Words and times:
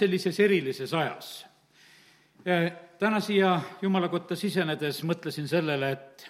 sellises 0.00 0.40
erilises 0.40 0.94
ajas. 0.94 1.46
täna 2.98 3.20
siia 3.20 3.60
Jumala 3.82 4.08
kotta 4.08 4.36
sisenedes 4.36 5.02
mõtlesin 5.04 5.48
sellele, 5.48 5.90
et, 5.92 6.24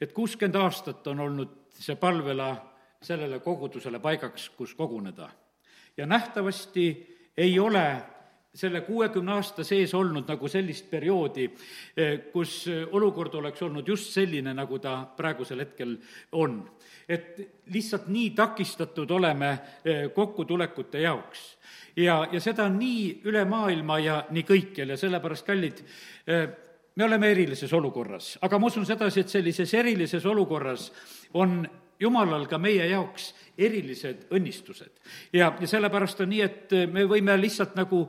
et 0.00 0.12
kuuskümmend 0.14 0.60
aastat 0.60 1.06
on 1.10 1.24
olnud 1.26 1.56
see 1.74 1.96
palvela 1.98 2.52
sellele 3.02 3.40
kogudusele 3.42 3.98
paigaks, 4.00 4.48
kus 4.56 4.74
koguneda. 4.74 5.28
ja 5.96 6.06
nähtavasti 6.06 6.86
ei 7.36 7.58
ole 7.58 8.02
selle 8.54 8.84
kuuekümne 8.86 9.32
aasta 9.34 9.64
sees 9.66 9.94
olnud 9.94 10.28
nagu 10.30 10.48
sellist 10.48 10.86
perioodi, 10.90 11.48
kus 12.32 12.64
olukord 12.92 13.34
oleks 13.34 13.62
olnud 13.66 13.88
just 13.88 14.12
selline, 14.14 14.54
nagu 14.54 14.78
ta 14.78 15.00
praegusel 15.16 15.64
hetkel 15.64 15.96
on. 16.32 16.62
et 17.08 17.40
lihtsalt 17.66 18.06
nii 18.08 18.30
takistatud 18.30 19.10
oleme 19.10 19.58
kokkutulekute 20.14 21.02
jaoks 21.02 21.42
ja, 21.96 22.24
ja 22.32 22.40
seda 22.42 22.66
nii 22.72 23.22
üle 23.28 23.44
maailma 23.48 23.98
ja 24.02 24.18
nii 24.34 24.44
kõikjal 24.46 24.94
ja 24.94 24.98
sellepärast, 25.00 25.46
kallid, 25.46 25.82
eh, 26.26 26.44
me 26.94 27.06
oleme 27.06 27.30
erilises 27.34 27.72
olukorras, 27.74 28.34
aga 28.42 28.58
ma 28.58 28.70
usun 28.70 28.86
sedasi, 28.86 29.24
et 29.24 29.32
sellises 29.32 29.74
erilises 29.74 30.26
olukorras 30.26 30.90
on 31.34 31.62
jumalal 32.00 32.46
ka 32.50 32.58
meie 32.58 32.86
jaoks 32.90 33.32
erilised 33.58 34.26
õnnistused. 34.34 34.92
ja, 35.32 35.52
ja 35.60 35.66
sellepärast 35.66 36.20
on 36.20 36.32
nii, 36.32 36.40
et 36.42 36.76
me 36.92 37.04
võime 37.08 37.36
lihtsalt 37.40 37.76
nagu 37.78 38.08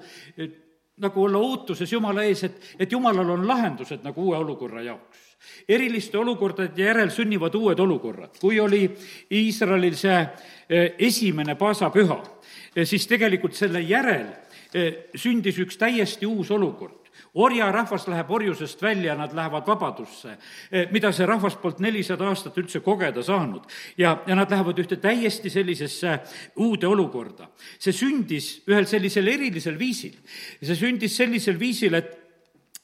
nagu 0.98 1.23
olla 1.23 1.38
ootuses 1.38 1.91
Jumala 1.91 2.23
ees, 2.23 2.44
et, 2.48 2.59
et 2.80 2.91
Jumalal 2.91 3.30
on 3.30 3.48
lahendused 3.48 4.03
nagu 4.03 4.30
uue 4.30 4.38
olukorra 4.38 4.81
jaoks. 4.81 5.23
eriliste 5.70 6.17
olukordade 6.17 6.81
järel 6.81 7.09
sünnivad 7.09 7.55
uued 7.55 7.80
olukorrad. 7.80 8.39
kui 8.39 8.59
oli 8.59 8.89
Iisraelil 9.31 9.95
see 9.95 10.20
eh, 10.70 10.94
esimene 10.97 11.55
paasapüha, 11.55 12.23
siis 12.83 13.08
tegelikult 13.08 13.53
selle 13.53 13.81
järel 13.81 14.27
eh, 14.73 15.11
sündis 15.16 15.59
üks 15.59 15.77
täiesti 15.77 16.25
uus 16.25 16.52
olukord 16.52 17.05
orjarahvas 17.33 18.07
läheb 18.07 18.31
orjusest 18.31 18.81
välja, 18.81 19.16
nad 19.16 19.33
lähevad 19.33 19.67
vabadusse, 19.67 20.38
eh, 20.71 20.88
mida 20.91 21.11
see 21.11 21.25
rahvas 21.25 21.55
polnud 21.61 21.80
nelisada 21.80 22.27
aastat 22.27 22.57
üldse 22.57 22.80
kogeda 22.80 23.23
saanud. 23.23 23.63
ja, 23.97 24.17
ja 24.27 24.35
nad 24.35 24.52
lähevad 24.52 24.80
ühte 24.80 24.95
täiesti 24.95 25.49
sellisesse 25.49 26.19
uude 26.55 26.88
olukorda. 26.88 27.47
see 27.80 27.94
sündis 27.94 28.61
ühel 28.67 28.85
sellisel 28.85 29.27
erilisel 29.27 29.80
viisil. 29.80 30.13
see 30.61 30.75
sündis 30.75 31.17
sellisel 31.17 31.59
viisil, 31.59 31.94
et 31.94 32.25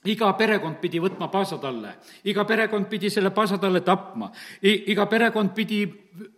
iga 0.09 0.31
perekond 0.33 0.80
pidi 0.81 0.99
võtma 1.02 1.27
paasatalle, 1.30 1.94
iga 2.25 2.45
perekond 2.49 2.88
pidi 2.89 3.09
selle 3.13 3.30
paasatalle 3.35 3.83
tapma, 3.85 4.31
iga 4.61 5.05
perekond 5.05 5.53
pidi 5.53 5.83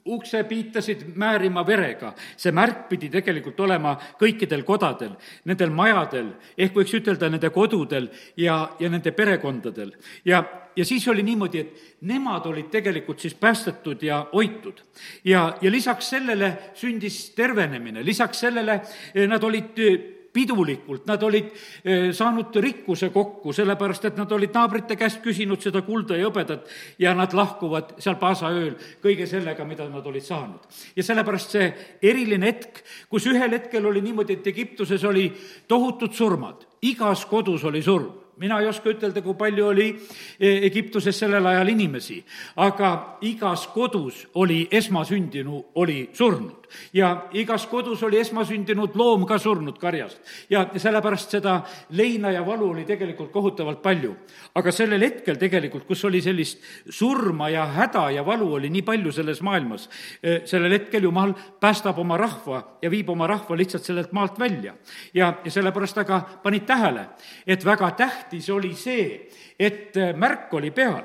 uksepiitasid 0.06 1.06
määrima 1.16 1.64
verega. 1.66 2.14
see 2.38 2.52
märk 2.52 2.90
pidi 2.90 3.10
tegelikult 3.10 3.60
olema 3.60 3.96
kõikidel 4.20 4.64
kodadel, 4.64 5.16
nendel 5.46 5.70
majadel, 5.70 6.34
ehk 6.58 6.76
võiks 6.76 6.94
ütelda 6.94 7.30
nende 7.30 7.50
kodudel 7.50 8.10
ja, 8.38 8.70
ja 8.80 8.90
nende 8.90 9.12
perekondadel. 9.12 9.94
ja, 10.26 10.44
ja 10.76 10.86
siis 10.86 11.08
oli 11.08 11.24
niimoodi, 11.24 11.60
et 11.60 12.02
nemad 12.02 12.46
olid 12.46 12.70
tegelikult 12.70 13.20
siis 13.20 13.34
päästetud 13.34 14.04
ja 14.04 14.28
hoitud. 14.34 14.84
ja, 15.24 15.58
ja 15.62 15.72
lisaks 15.72 16.10
sellele 16.10 16.58
sündis 16.76 17.30
tervenemine, 17.36 18.04
lisaks 18.04 18.40
sellele 18.40 18.82
eh, 19.16 19.28
nad 19.28 19.44
olid 19.44 19.80
eh, 19.80 20.13
pidulikult, 20.34 21.06
nad 21.08 21.24
olid 21.24 21.52
eh, 21.84 22.10
saanud 22.16 22.56
rikkuse 22.64 23.10
kokku, 23.14 23.54
sellepärast 23.54 24.10
et 24.10 24.18
nad 24.18 24.32
olid 24.32 24.54
naabrite 24.56 24.98
käest 25.00 25.22
küsinud 25.24 25.62
seda 25.62 25.84
kulda 25.86 26.18
ja 26.18 26.28
hõbedat 26.28 26.70
ja 27.02 27.14
nad 27.18 27.34
lahkuvad 27.38 27.96
seal 28.04 28.18
paasaööl 28.22 28.74
kõige 29.04 29.28
sellega, 29.30 29.66
mida 29.68 29.88
nad 29.90 30.06
olid 30.10 30.26
saanud. 30.26 30.66
ja 30.96 31.04
sellepärast 31.04 31.56
see 31.58 31.70
eriline 32.02 32.50
hetk, 32.50 32.84
kus 33.10 33.28
ühel 33.30 33.54
hetkel 33.58 33.86
oli 33.86 34.02
niimoodi, 34.02 34.40
et 34.40 34.52
Egiptuses 34.54 35.04
oli 35.04 35.30
tohutud 35.68 36.14
surmad, 36.14 36.66
igas 36.82 37.26
kodus 37.30 37.64
oli 37.70 37.82
surm 37.82 38.24
mina 38.38 38.60
ei 38.60 38.68
oska 38.68 38.90
ütelda, 38.94 39.22
kui 39.22 39.36
palju 39.38 39.68
oli 39.70 39.88
e, 40.40 40.66
Egiptuses 40.68 41.18
sellel 41.20 41.46
ajal 41.46 41.70
inimesi, 41.74 42.18
aga 42.66 43.20
igas 43.30 43.68
kodus 43.74 44.26
oli 44.42 44.64
esmasündinu, 44.72 45.64
oli 45.80 46.10
surnud. 46.14 46.63
Ja 46.94 47.28
igas 47.34 47.66
kodus 47.68 48.04
oli 48.04 48.20
esmasündinud 48.20 48.96
loom 48.96 49.26
ka 49.26 49.38
surnud 49.38 49.78
karjast. 49.80 50.20
ja 50.50 50.66
sellepärast 50.76 51.32
seda 51.38 51.62
leina 51.90 52.32
ja 52.32 52.46
valu 52.46 52.70
oli 52.70 52.86
tegelikult 52.86 53.32
kohutavalt 53.32 53.82
palju. 53.82 54.16
aga 54.56 54.72
sellel 54.72 55.02
hetkel 55.02 55.36
tegelikult, 55.36 55.86
kus 55.88 56.06
oli 56.06 56.22
sellist 56.22 56.62
surma 56.90 57.50
ja 57.50 57.66
häda 57.66 58.10
ja 58.12 58.26
valu 58.26 58.54
oli 58.54 58.70
nii 58.70 58.82
palju 58.82 59.12
selles 59.12 59.42
maailmas, 59.42 59.90
e, 60.24 60.42
sellel 60.46 60.72
hetkel 60.72 61.04
Jumal 61.04 61.34
päästab 61.60 62.00
oma 62.00 62.18
rahva 62.18 62.78
ja 62.82 62.92
viib 62.92 63.10
oma 63.10 63.28
rahva 63.28 63.58
lihtsalt 63.58 63.84
sellelt 63.84 64.12
maalt 64.12 64.40
välja. 64.40 64.74
ja, 65.14 65.34
ja 65.44 65.52
sellepärast 65.52 65.98
aga 65.98 66.22
panid 66.44 66.66
tähele, 66.66 67.08
et 67.48 67.66
väga 67.66 67.92
tähtis 67.92 68.50
oli 68.50 68.74
see, 68.76 69.30
et 69.60 69.98
äh, 69.98 70.14
märk 70.16 70.54
oli 70.54 70.72
peal. 70.72 71.04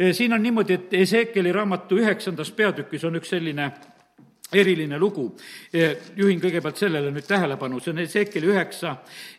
Äh, 0.00 0.12
siin 0.12 0.32
on 0.32 0.42
niimoodi, 0.42 0.74
et 0.74 0.94
Ezekieli 0.94 1.52
raamatu 1.52 1.98
üheksandas 2.00 2.52
peatükis 2.52 3.04
on 3.04 3.18
üks 3.20 3.32
selline 3.34 3.70
eriline 4.52 4.98
lugu. 4.98 5.28
Juhin 6.16 6.40
kõigepealt 6.42 6.80
sellele 6.80 7.10
nüüd 7.14 7.26
tähelepanu, 7.28 7.80
see 7.80 7.94
on 7.94 8.04
Ezekieli 8.04 8.50
üheksa 8.50 8.96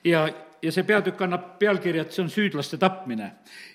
ja, 0.08 0.26
ja 0.62 0.72
see 0.72 0.88
peatükk 0.88 1.22
annab 1.26 1.56
pealkirja, 1.60 2.06
et 2.06 2.16
see 2.16 2.24
on 2.26 2.34
süüdlaste 2.34 2.80
tapmine. 2.82 3.32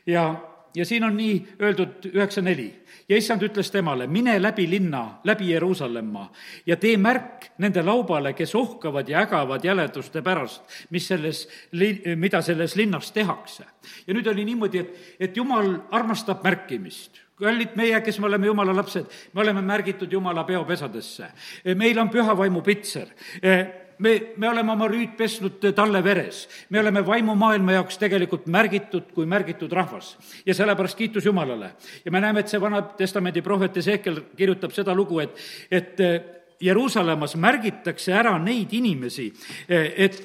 ja 0.07 0.29
ja 0.77 0.85
siin 0.85 1.05
on 1.05 1.17
nii 1.17 1.49
öeldud 1.63 2.05
üheksa 2.13 2.43
neli. 2.43 2.75
ja 3.09 3.17
issand 3.17 3.43
ütles 3.43 3.71
temale, 3.71 4.07
mine 4.07 4.43
läbi 4.43 4.71
linna, 4.71 5.21
läbi 5.25 5.51
Jeruusalemma 5.51 6.33
ja 6.67 6.77
tee 6.77 6.97
märk 6.97 7.47
nende 7.59 7.83
laubale, 7.83 8.33
kes 8.33 8.55
ohkavad 8.55 9.09
ja 9.09 9.21
ägavad 9.25 9.65
jäleduste 9.65 10.23
pärast, 10.23 10.63
mis 10.91 11.09
selles 11.09 11.49
mida 12.17 12.43
selles 12.43 12.77
linnas 12.77 13.13
tehakse. 13.13 13.65
ja 14.07 14.15
nüüd 14.15 14.27
oli 14.27 14.45
niimoodi, 14.45 14.79
et, 14.79 14.99
et 15.21 15.37
jumal 15.37 15.79
armastab 15.91 16.45
märkimist 16.45 17.26
kallid 17.41 17.75
meie, 17.77 18.01
kes 18.01 18.19
me 18.19 18.31
oleme 18.31 18.47
jumala 18.47 18.77
lapsed, 18.77 19.11
me 19.33 19.41
oleme 19.41 19.63
märgitud 19.63 20.13
jumala 20.13 20.45
peopesadesse. 20.45 21.33
meil 21.75 21.99
on 21.99 22.09
püha 22.11 22.37
vaimu 22.37 22.63
pitser 22.63 23.13
me, 23.99 24.33
me 24.37 24.49
oleme 24.49 24.73
oma 24.73 24.89
rüüd 24.91 25.17
pesnud 25.17 25.65
talle 25.75 26.03
veres. 26.05 26.47
me 26.71 26.81
oleme 26.81 27.03
vaimumaailma 27.07 27.79
jaoks 27.79 27.99
tegelikult 27.99 28.47
märgitud 28.47 29.13
kui 29.15 29.27
märgitud 29.27 29.73
rahvas. 29.73 30.17
ja 30.47 30.55
sellepärast 30.55 30.99
kiitus 30.99 31.25
Jumalale. 31.25 31.73
ja 32.05 32.13
me 32.13 32.21
näeme, 32.21 32.41
et 32.41 32.49
see 32.49 32.61
Vana 32.61 32.83
Testamendi 32.83 33.43
prohvet 33.43 33.77
Ezekiel 33.77 34.21
kirjutab 34.37 34.73
seda 34.73 34.95
lugu, 34.95 35.21
et, 35.21 35.37
et 35.71 36.01
eh, 36.01 36.21
Jeruusalemmas 36.61 37.37
märgitakse 37.37 38.13
ära 38.17 38.39
neid 38.39 38.73
inimesi, 38.73 39.33
eh, 39.69 39.93
et 39.97 40.23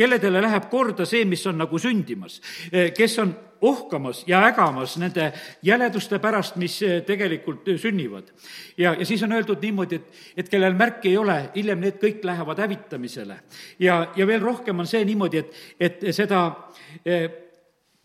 kelledele 0.00 0.42
läheb 0.42 0.70
korda 0.72 1.06
see, 1.08 1.26
mis 1.28 1.44
on 1.50 1.60
nagu 1.60 1.78
sündimas, 1.80 2.40
eh, 2.72 2.90
kes 2.96 3.18
on 3.22 3.34
ohkamas 3.60 4.22
ja 4.26 4.40
ägamas 4.46 4.96
nende 5.00 5.26
jäleduste 5.66 6.18
pärast, 6.22 6.56
mis 6.60 6.78
eh, 6.82 7.02
tegelikult 7.06 7.68
eh, 7.68 7.78
sünnivad. 7.80 8.32
ja, 8.76 8.94
ja 8.94 9.06
siis 9.06 9.22
on 9.22 9.36
öeldud 9.36 9.60
niimoodi, 9.62 10.00
et, 10.00 10.24
et 10.36 10.48
kellel 10.48 10.74
märki 10.78 11.12
ei 11.12 11.20
ole, 11.20 11.38
hiljem 11.54 11.84
need 11.84 12.00
kõik 12.00 12.24
lähevad 12.24 12.64
hävitamisele. 12.64 13.38
ja, 13.78 14.00
ja 14.16 14.26
veel 14.26 14.40
rohkem 14.40 14.80
on 14.80 14.88
see 14.88 15.04
niimoodi, 15.04 15.44
et, 15.44 15.62
et 15.80 16.10
seda 16.16 16.42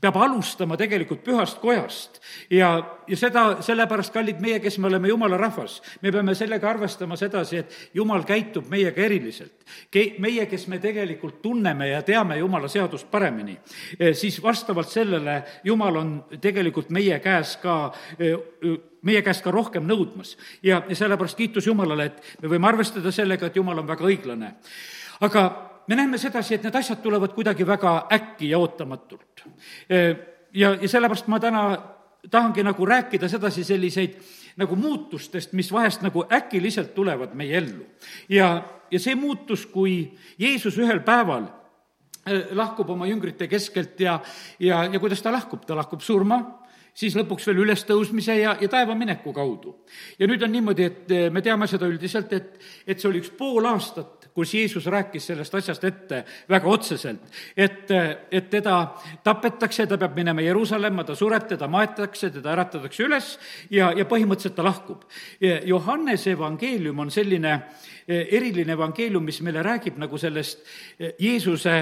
peab 0.05 0.19
alustama 0.21 0.77
tegelikult 0.77 1.23
pühast 1.25 1.59
kojast. 1.61 2.19
ja, 2.49 2.69
ja 3.07 3.17
seda 3.17 3.45
sellepärast, 3.65 4.13
kallid 4.13 4.41
meie, 4.43 4.59
kes 4.63 4.77
me 4.79 4.89
oleme 4.89 5.09
jumala 5.09 5.37
rahvas, 5.41 5.79
me 6.01 6.11
peame 6.13 6.35
sellega 6.37 6.69
arvestama 6.69 7.17
sedasi, 7.19 7.63
et 7.63 7.77
jumal 7.97 8.25
käitub 8.27 8.69
meiega 8.69 9.01
eriliselt. 9.05 9.65
Ke-, 9.91 10.15
meie, 10.21 10.45
kes 10.49 10.67
me 10.71 10.79
tegelikult 10.83 11.41
tunneme 11.41 11.89
ja 11.89 12.01
teame 12.05 12.37
jumala 12.39 12.69
seadust 12.71 13.09
paremini, 13.11 13.57
eh, 13.99 14.13
siis 14.13 14.41
vastavalt 14.43 14.91
sellele 14.91 15.41
jumal 15.63 16.01
on 16.01 16.17
tegelikult 16.41 16.91
meie 16.93 17.19
käes 17.23 17.57
ka 17.61 17.77
eh, 18.19 18.35
meie 19.05 19.21
käest 19.21 19.43
ka 19.45 19.53
rohkem 19.53 19.85
nõudmas. 19.85 20.35
ja, 20.63 20.81
ja 20.89 20.95
sellepärast 20.95 21.37
kiitus 21.37 21.67
Jumalale, 21.67 22.05
et 22.09 22.41
me 22.41 22.49
võime 22.49 22.67
arvestada 22.67 23.11
sellega, 23.13 23.47
et 23.47 23.55
Jumal 23.55 23.79
on 23.79 23.87
väga 23.87 24.05
õiglane. 24.05 24.55
aga 25.21 25.74
me 25.87 25.95
näeme 25.95 26.17
sedasi, 26.17 26.55
et 26.55 26.63
need 26.63 26.75
asjad 26.75 27.01
tulevad 27.03 27.33
kuidagi 27.33 27.67
väga 27.67 28.07
äkki 28.13 28.49
ja 28.49 28.59
ootamatult. 28.59 29.45
ja, 30.53 30.73
ja 30.81 30.87
sellepärast 30.87 31.27
ma 31.27 31.39
täna 31.39 31.65
tahangi 32.31 32.63
nagu 32.63 32.85
rääkida 32.85 33.29
sedasi 33.29 33.63
selliseid 33.63 34.15
nagu 34.57 34.75
muutustest, 34.75 35.53
mis 35.53 35.71
vahest 35.71 36.01
nagu 36.01 36.25
äkiliselt 36.31 36.93
tulevad 36.95 37.33
meie 37.33 37.57
ellu. 37.57 37.85
ja, 38.29 38.63
ja 38.91 38.99
see 38.99 39.15
muutus, 39.15 39.65
kui 39.65 40.17
Jeesus 40.39 40.77
ühel 40.77 40.99
päeval 41.05 41.47
lahkub 42.51 42.89
oma 42.89 43.05
jüngrite 43.07 43.47
keskelt 43.47 43.99
ja, 43.99 44.19
ja, 44.59 44.83
ja 44.85 44.99
kuidas 44.99 45.21
ta 45.21 45.31
lahkub, 45.31 45.65
ta 45.65 45.75
lahkub 45.77 46.01
surma, 46.01 46.39
siis 46.95 47.15
lõpuks 47.17 47.45
veel 47.49 47.61
ülestõusmise 47.65 48.37
ja, 48.39 48.55
ja 48.61 48.69
taevamineku 48.71 49.33
kaudu. 49.35 49.75
ja 50.19 50.27
nüüd 50.27 50.43
on 50.43 50.51
niimoodi, 50.51 50.83
et 50.83 51.13
me 51.31 51.43
teame 51.45 51.67
seda 51.67 51.89
üldiselt, 51.91 52.33
et, 52.33 52.57
et 52.87 52.99
see 52.99 53.09
oli 53.09 53.21
üks 53.21 53.33
pool 53.37 53.67
aastat 53.69 54.14
kus 54.35 54.53
Jeesus 54.53 54.85
rääkis 54.91 55.29
sellest 55.31 55.55
asjast 55.55 55.83
ette 55.87 56.21
väga 56.49 56.69
otseselt, 56.69 57.23
et, 57.57 57.91
et 58.31 58.49
teda 58.51 58.77
tapetakse, 59.23 59.87
ta 59.87 59.97
peab 59.97 60.17
minema 60.19 60.43
Jeruusalemma, 60.43 61.05
ta 61.07 61.15
sureb, 61.15 61.47
teda 61.47 61.69
maetakse, 61.71 62.29
teda 62.35 62.51
äratatakse 62.53 63.05
üles 63.07 63.33
ja, 63.71 63.93
ja 63.95 64.05
põhimõtteliselt 64.09 64.57
ta 64.57 64.65
lahkub. 64.67 65.05
Johannese 65.65 66.35
evangeelium 66.35 66.99
on 67.05 67.13
selline 67.13 67.59
eriline 68.07 68.75
evangeelium, 68.75 69.23
mis 69.25 69.39
meile 69.41 69.63
räägib 69.65 69.97
nagu 70.01 70.19
sellest 70.21 70.65
Jeesuse 70.99 71.77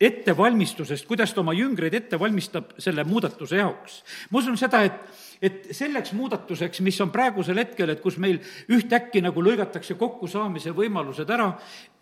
ettevalmistusest, 0.00 1.06
kuidas 1.06 1.34
ta 1.34 1.42
oma 1.42 1.52
jüngreid 1.52 1.94
ette 1.94 2.18
valmistab 2.18 2.72
selle 2.80 3.04
muudatuse 3.04 3.60
jaoks. 3.60 4.02
ma 4.30 4.38
usun 4.38 4.56
seda, 4.56 4.82
et 4.88 5.28
et 5.40 5.70
selleks 5.72 6.12
muudatuseks, 6.12 6.82
mis 6.84 6.98
on 7.00 7.10
praegusel 7.12 7.56
hetkel, 7.62 7.88
et 7.88 8.02
kus 8.04 8.18
meil 8.20 8.40
ühtäkki 8.68 9.22
nagu 9.24 9.40
lõigatakse 9.40 9.96
kokkusaamise 9.96 10.74
võimalused 10.76 11.30
ära, 11.32 11.48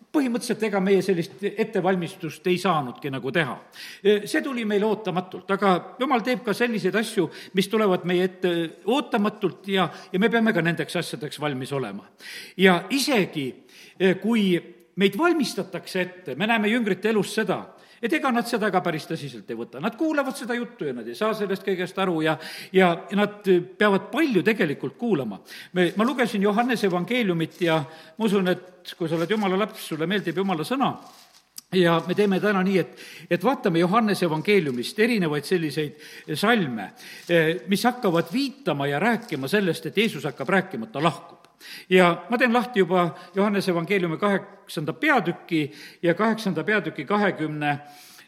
põhimõtteliselt 0.09 0.63
ega 0.65 0.81
meie 0.81 1.01
sellist 1.05 1.43
ettevalmistust 1.47 2.47
ei 2.49 2.57
saanudki 2.57 3.11
nagu 3.13 3.31
teha. 3.31 3.55
see 4.25 4.41
tuli 4.41 4.65
meile 4.65 4.85
ootamatult, 4.85 5.51
aga 5.51 5.95
jumal 5.99 6.23
teeb 6.25 6.43
ka 6.43 6.53
selliseid 6.53 6.95
asju, 6.95 7.29
mis 7.53 7.69
tulevad 7.69 8.05
meie 8.09 8.25
ette 8.25 8.53
ootamatult 8.85 9.67
ja, 9.67 9.89
ja 10.11 10.19
me 10.19 10.29
peame 10.29 10.53
ka 10.53 10.61
nendeks 10.65 10.95
asjadeks 10.95 11.39
valmis 11.39 11.71
olema. 11.71 12.09
ja 12.57 12.83
isegi, 12.89 13.53
kui 14.21 14.57
meid 14.95 15.17
valmistatakse 15.17 16.01
ette, 16.01 16.35
me 16.35 16.47
näeme 16.47 16.67
jüngrite 16.67 17.13
elus 17.13 17.35
seda, 17.35 17.61
et 18.01 18.13
ega 18.13 18.31
nad 18.31 18.47
seda 18.47 18.71
ka 18.71 18.81
päris 18.85 19.07
tõsiselt 19.09 19.49
ei 19.49 19.57
võta, 19.59 19.81
nad 19.83 19.95
kuulavad 19.99 20.37
seda 20.37 20.57
juttu 20.57 20.87
ja 20.87 20.95
nad 20.95 21.07
ei 21.07 21.17
saa 21.17 21.33
sellest 21.37 21.65
kõigest 21.67 21.97
aru 22.01 22.21
ja, 22.25 22.37
ja 22.75 22.91
nad 23.17 23.47
peavad 23.77 24.09
palju 24.11 24.43
tegelikult 24.45 24.97
kuulama. 24.97 25.41
me, 25.73 25.91
ma 25.95 26.07
lugesin 26.07 26.43
Johannese 26.43 26.87
evangeeliumit 26.87 27.61
ja 27.61 27.79
ma 28.17 28.25
usun, 28.25 28.47
et 28.47 28.93
kui 28.97 29.09
sa 29.09 29.17
oled 29.19 29.29
jumala 29.29 29.57
laps, 29.59 29.87
sulle 29.91 30.07
meeldib 30.09 30.37
jumala 30.37 30.65
sõna, 30.67 30.93
ja 31.75 31.99
me 32.07 32.15
teeme 32.17 32.39
täna 32.41 32.63
nii, 32.65 32.77
et, 32.81 32.95
et 33.29 33.43
vaatame 33.43 33.83
Johannese 33.83 34.25
evangeeliumist 34.25 34.99
erinevaid 34.99 35.45
selliseid 35.45 36.35
salme, 36.39 36.91
mis 37.69 37.83
hakkavad 37.85 38.31
viitama 38.33 38.89
ja 38.89 38.99
rääkima 38.99 39.47
sellest, 39.47 39.85
et 39.85 39.97
Jeesus 39.97 40.25
hakkab 40.25 40.49
rääkima, 40.49 40.89
et 40.89 40.95
ta 40.95 41.03
lahkub 41.03 41.38
ja 41.89 42.25
ma 42.29 42.37
teen 42.37 42.53
lahti 42.53 42.79
juba 42.79 43.15
Johannese 43.35 43.71
evangeeliumi 43.71 44.17
kaheksanda 44.17 44.93
peatüki 44.93 45.71
ja 46.03 46.13
kaheksanda 46.13 46.63
peatüki 46.63 47.05
kahekümne 47.05 47.79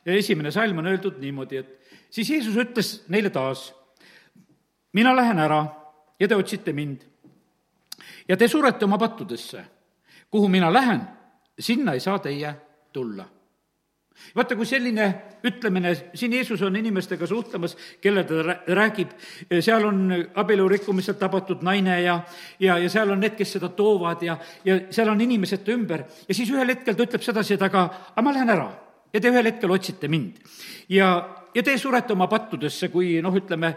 esimene 0.06 0.52
salm 0.52 0.78
on 0.78 0.88
öeldud 0.88 1.20
niimoodi, 1.20 1.58
et 1.58 1.98
siis 2.10 2.30
Jeesus 2.30 2.56
ütles 2.56 2.94
neile 3.10 3.30
taas, 3.30 3.74
mina 4.94 5.16
lähen 5.16 5.40
ära 5.40 5.66
ja 6.20 6.28
te 6.28 6.36
otsite 6.36 6.74
mind. 6.74 7.02
ja 8.28 8.38
te 8.38 8.48
surete 8.48 8.86
oma 8.86 8.98
pattudesse. 8.98 9.66
kuhu 10.32 10.48
mina 10.48 10.74
lähen, 10.74 11.02
sinna 11.60 11.94
ei 11.94 12.00
saa 12.00 12.20
teie 12.20 12.56
tulla 12.94 13.41
vaata, 14.36 14.56
kui 14.56 14.66
selline 14.66 15.08
ütlemine, 15.48 15.94
siin 16.14 16.34
Jeesus 16.34 16.62
on 16.62 16.76
inimestega 16.76 17.28
suhtlemas, 17.28 17.76
kelle 18.02 18.24
ta 18.28 18.58
räägib, 18.68 19.14
seal 19.60 19.86
on 19.88 20.14
abielu 20.36 20.68
rikkumiselt 20.70 21.20
tabatud 21.20 21.64
naine 21.66 22.02
ja, 22.04 22.20
ja, 22.60 22.78
ja 22.78 22.90
seal 22.90 23.12
on 23.12 23.22
need, 23.24 23.36
kes 23.40 23.58
seda 23.58 23.72
toovad 23.76 24.24
ja, 24.26 24.38
ja 24.66 24.80
seal 24.94 25.12
on 25.12 25.22
inimesed 25.22 25.66
ta 25.66 25.76
ümber 25.76 26.06
ja 26.28 26.38
siis 26.38 26.52
ühel 26.54 26.76
hetkel 26.76 26.98
ta 26.98 27.08
ütleb 27.08 27.26
sedasi, 27.26 27.58
et 27.58 27.68
aga, 27.68 27.88
aga 28.14 28.26
ma 28.26 28.36
lähen 28.36 28.54
ära 28.54 28.70
ja 29.14 29.20
te 29.20 29.32
ühel 29.32 29.52
hetkel 29.52 29.76
otsite 29.76 30.08
mind. 30.12 30.40
ja, 30.90 31.12
ja 31.56 31.64
te 31.64 31.78
surete 31.78 32.14
oma 32.14 32.30
pattudesse, 32.32 32.90
kui 32.94 33.18
noh, 33.24 33.36
ütleme, 33.36 33.76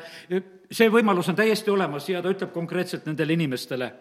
see 0.71 0.91
võimalus 0.93 1.31
on 1.33 1.39
täiesti 1.39 1.73
olemas 1.73 2.09
ja 2.09 2.23
ta 2.23 2.33
ütleb 2.33 2.53
konkreetselt 2.55 3.07
nendele 3.07 3.33
inimestele. 3.33 3.93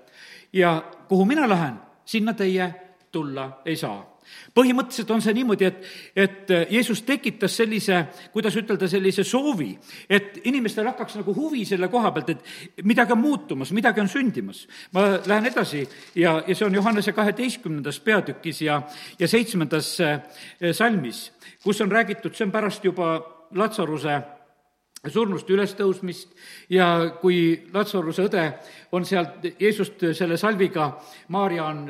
ja 0.53 0.77
kuhu 1.07 1.25
mina 1.25 1.49
lähen, 1.49 1.79
sinna 2.05 2.33
teie 2.33 2.73
tulla 3.11 3.61
ei 3.65 3.75
saa 3.75 4.12
põhimõtteliselt 4.55 5.11
on 5.15 5.21
see 5.23 5.33
niimoodi, 5.37 5.69
et, 5.69 5.85
et 6.15 6.53
Jeesus 6.71 7.01
tekitas 7.07 7.57
sellise, 7.57 8.03
kuidas 8.33 8.55
ütelda, 8.59 8.87
sellise 8.89 9.25
soovi, 9.27 9.71
et 10.09 10.41
inimestel 10.49 10.87
hakkaks 10.91 11.19
nagu 11.21 11.35
huvi 11.35 11.65
selle 11.65 11.89
koha 11.91 12.11
pealt, 12.15 12.33
et 12.33 12.83
midagi 12.83 13.15
on 13.15 13.21
muutumas, 13.23 13.71
midagi 13.75 14.03
on 14.03 14.11
sündimas. 14.11 14.67
ma 14.93 15.19
lähen 15.25 15.49
edasi 15.49 15.87
ja, 16.15 16.43
ja 16.47 16.55
see 16.55 16.65
on 16.65 16.75
Johannese 16.75 17.11
kaheteistkümnendas 17.11 17.99
peatükis 17.99 18.61
ja, 18.61 18.81
ja 19.19 19.27
seitsmendas 19.27 19.99
eh, 19.99 20.19
salmis, 20.71 21.31
kus 21.63 21.81
on 21.81 21.91
räägitud, 21.91 22.35
see 22.35 22.45
on 22.45 22.51
pärast 22.51 22.85
juba 22.85 23.17
Latsaruse 23.55 24.21
surnuste 25.11 25.53
ülestõusmist 25.53 26.31
ja 26.71 26.87
kui 27.21 27.67
Latsaruse 27.73 28.27
õde 28.29 28.45
on 28.95 29.05
sealt 29.05 29.43
Jeesust 29.59 30.05
selle 30.15 30.37
salviga, 30.39 30.93
Maarja 31.33 31.67
on 31.67 31.87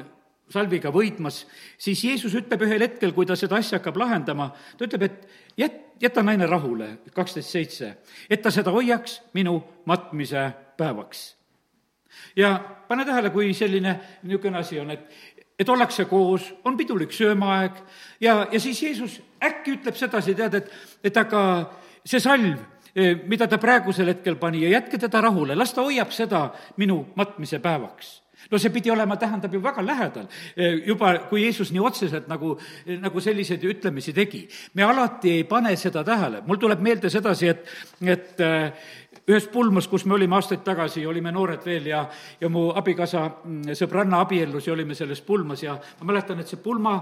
salviga 0.51 0.91
võitmas, 0.93 1.43
siis 1.81 2.03
Jeesus 2.03 2.33
ütleb 2.37 2.65
ühel 2.65 2.83
hetkel, 2.85 3.13
kui 3.15 3.27
ta 3.27 3.37
seda 3.39 3.57
asja 3.59 3.79
hakkab 3.79 3.97
lahendama, 4.01 4.49
ta 4.77 4.87
ütleb, 4.87 5.05
et 5.07 5.59
jät-, 5.59 5.79
jäta 6.03 6.23
naine 6.25 6.47
rahule, 6.49 6.89
kaksteist 7.15 7.53
seitse, 7.53 7.93
et 8.29 8.43
ta 8.43 8.51
seda 8.53 8.73
hoiaks 8.75 9.19
minu 9.37 9.59
matmise 9.89 10.49
päevaks. 10.77 11.35
ja 12.35 12.59
pane 12.87 13.05
tähele, 13.05 13.29
kui 13.29 13.53
selline 13.53 13.99
niisugune 14.23 14.59
asi 14.59 14.79
on, 14.79 14.91
et, 14.91 15.07
et 15.59 15.69
ollakse 15.69 16.05
koos, 16.05 16.53
on 16.65 16.77
pidulik 16.77 17.11
söömaaeg 17.11 17.79
ja, 18.21 18.47
ja 18.51 18.59
siis 18.59 18.83
Jeesus 18.83 19.21
äkki 19.43 19.77
ütleb 19.79 19.95
sedasi, 19.95 20.35
tead, 20.35 20.53
et, 20.53 20.69
et 21.03 21.17
aga 21.17 21.41
see 22.05 22.19
salv, 22.19 22.59
eh, 22.95 23.15
mida 23.25 23.47
ta 23.47 23.57
praegusel 23.57 24.11
hetkel 24.13 24.35
pani 24.35 24.65
ja 24.65 24.75
jätke 24.77 24.99
teda 24.99 25.21
rahule, 25.21 25.55
las 25.55 25.73
ta 25.73 25.81
hoiab 25.81 26.11
seda 26.11 26.49
minu 26.77 27.05
matmise 27.15 27.59
päevaks 27.63 28.22
no 28.51 28.59
see 28.59 28.71
pidi 28.73 28.91
olema, 28.91 29.17
tähendab 29.19 29.53
ju 29.53 29.61
väga 29.63 29.83
lähedal, 29.85 30.27
eh, 30.55 30.81
juba 30.87 31.13
kui 31.29 31.43
Jeesus 31.43 31.71
nii 31.71 31.83
otseselt 31.83 32.27
nagu, 32.31 32.57
eh, 32.85 32.97
nagu 32.99 33.21
selliseid 33.21 33.63
ütlemisi 33.63 34.13
tegi. 34.13 34.47
me 34.73 34.83
alati 34.83 35.31
ei 35.37 35.43
pane 35.43 35.75
seda 35.75 36.03
tähele, 36.03 36.41
mul 36.45 36.57
tuleb 36.57 36.81
meelde 36.81 37.09
sedasi, 37.09 37.47
et, 37.47 37.67
et 38.01 38.39
eh, 38.39 38.71
ühes 39.27 39.47
pulmas, 39.47 39.87
kus 39.87 40.05
me 40.05 40.13
olime 40.13 40.35
aastaid 40.35 40.63
tagasi, 40.63 41.05
olime 41.05 41.31
noored 41.31 41.63
veel 41.65 41.85
ja, 41.87 42.09
ja 42.41 42.49
mu 42.49 42.71
abikaasa 42.75 43.27
mm, 43.43 43.75
sõbranna 43.79 44.19
abiellus 44.19 44.67
ja 44.67 44.73
olime 44.73 44.95
selles 44.95 45.21
pulmas 45.21 45.63
ja 45.63 45.77
ma 45.99 46.11
mäletan, 46.11 46.39
et 46.39 46.47
see 46.47 46.59
pulma 46.59 46.97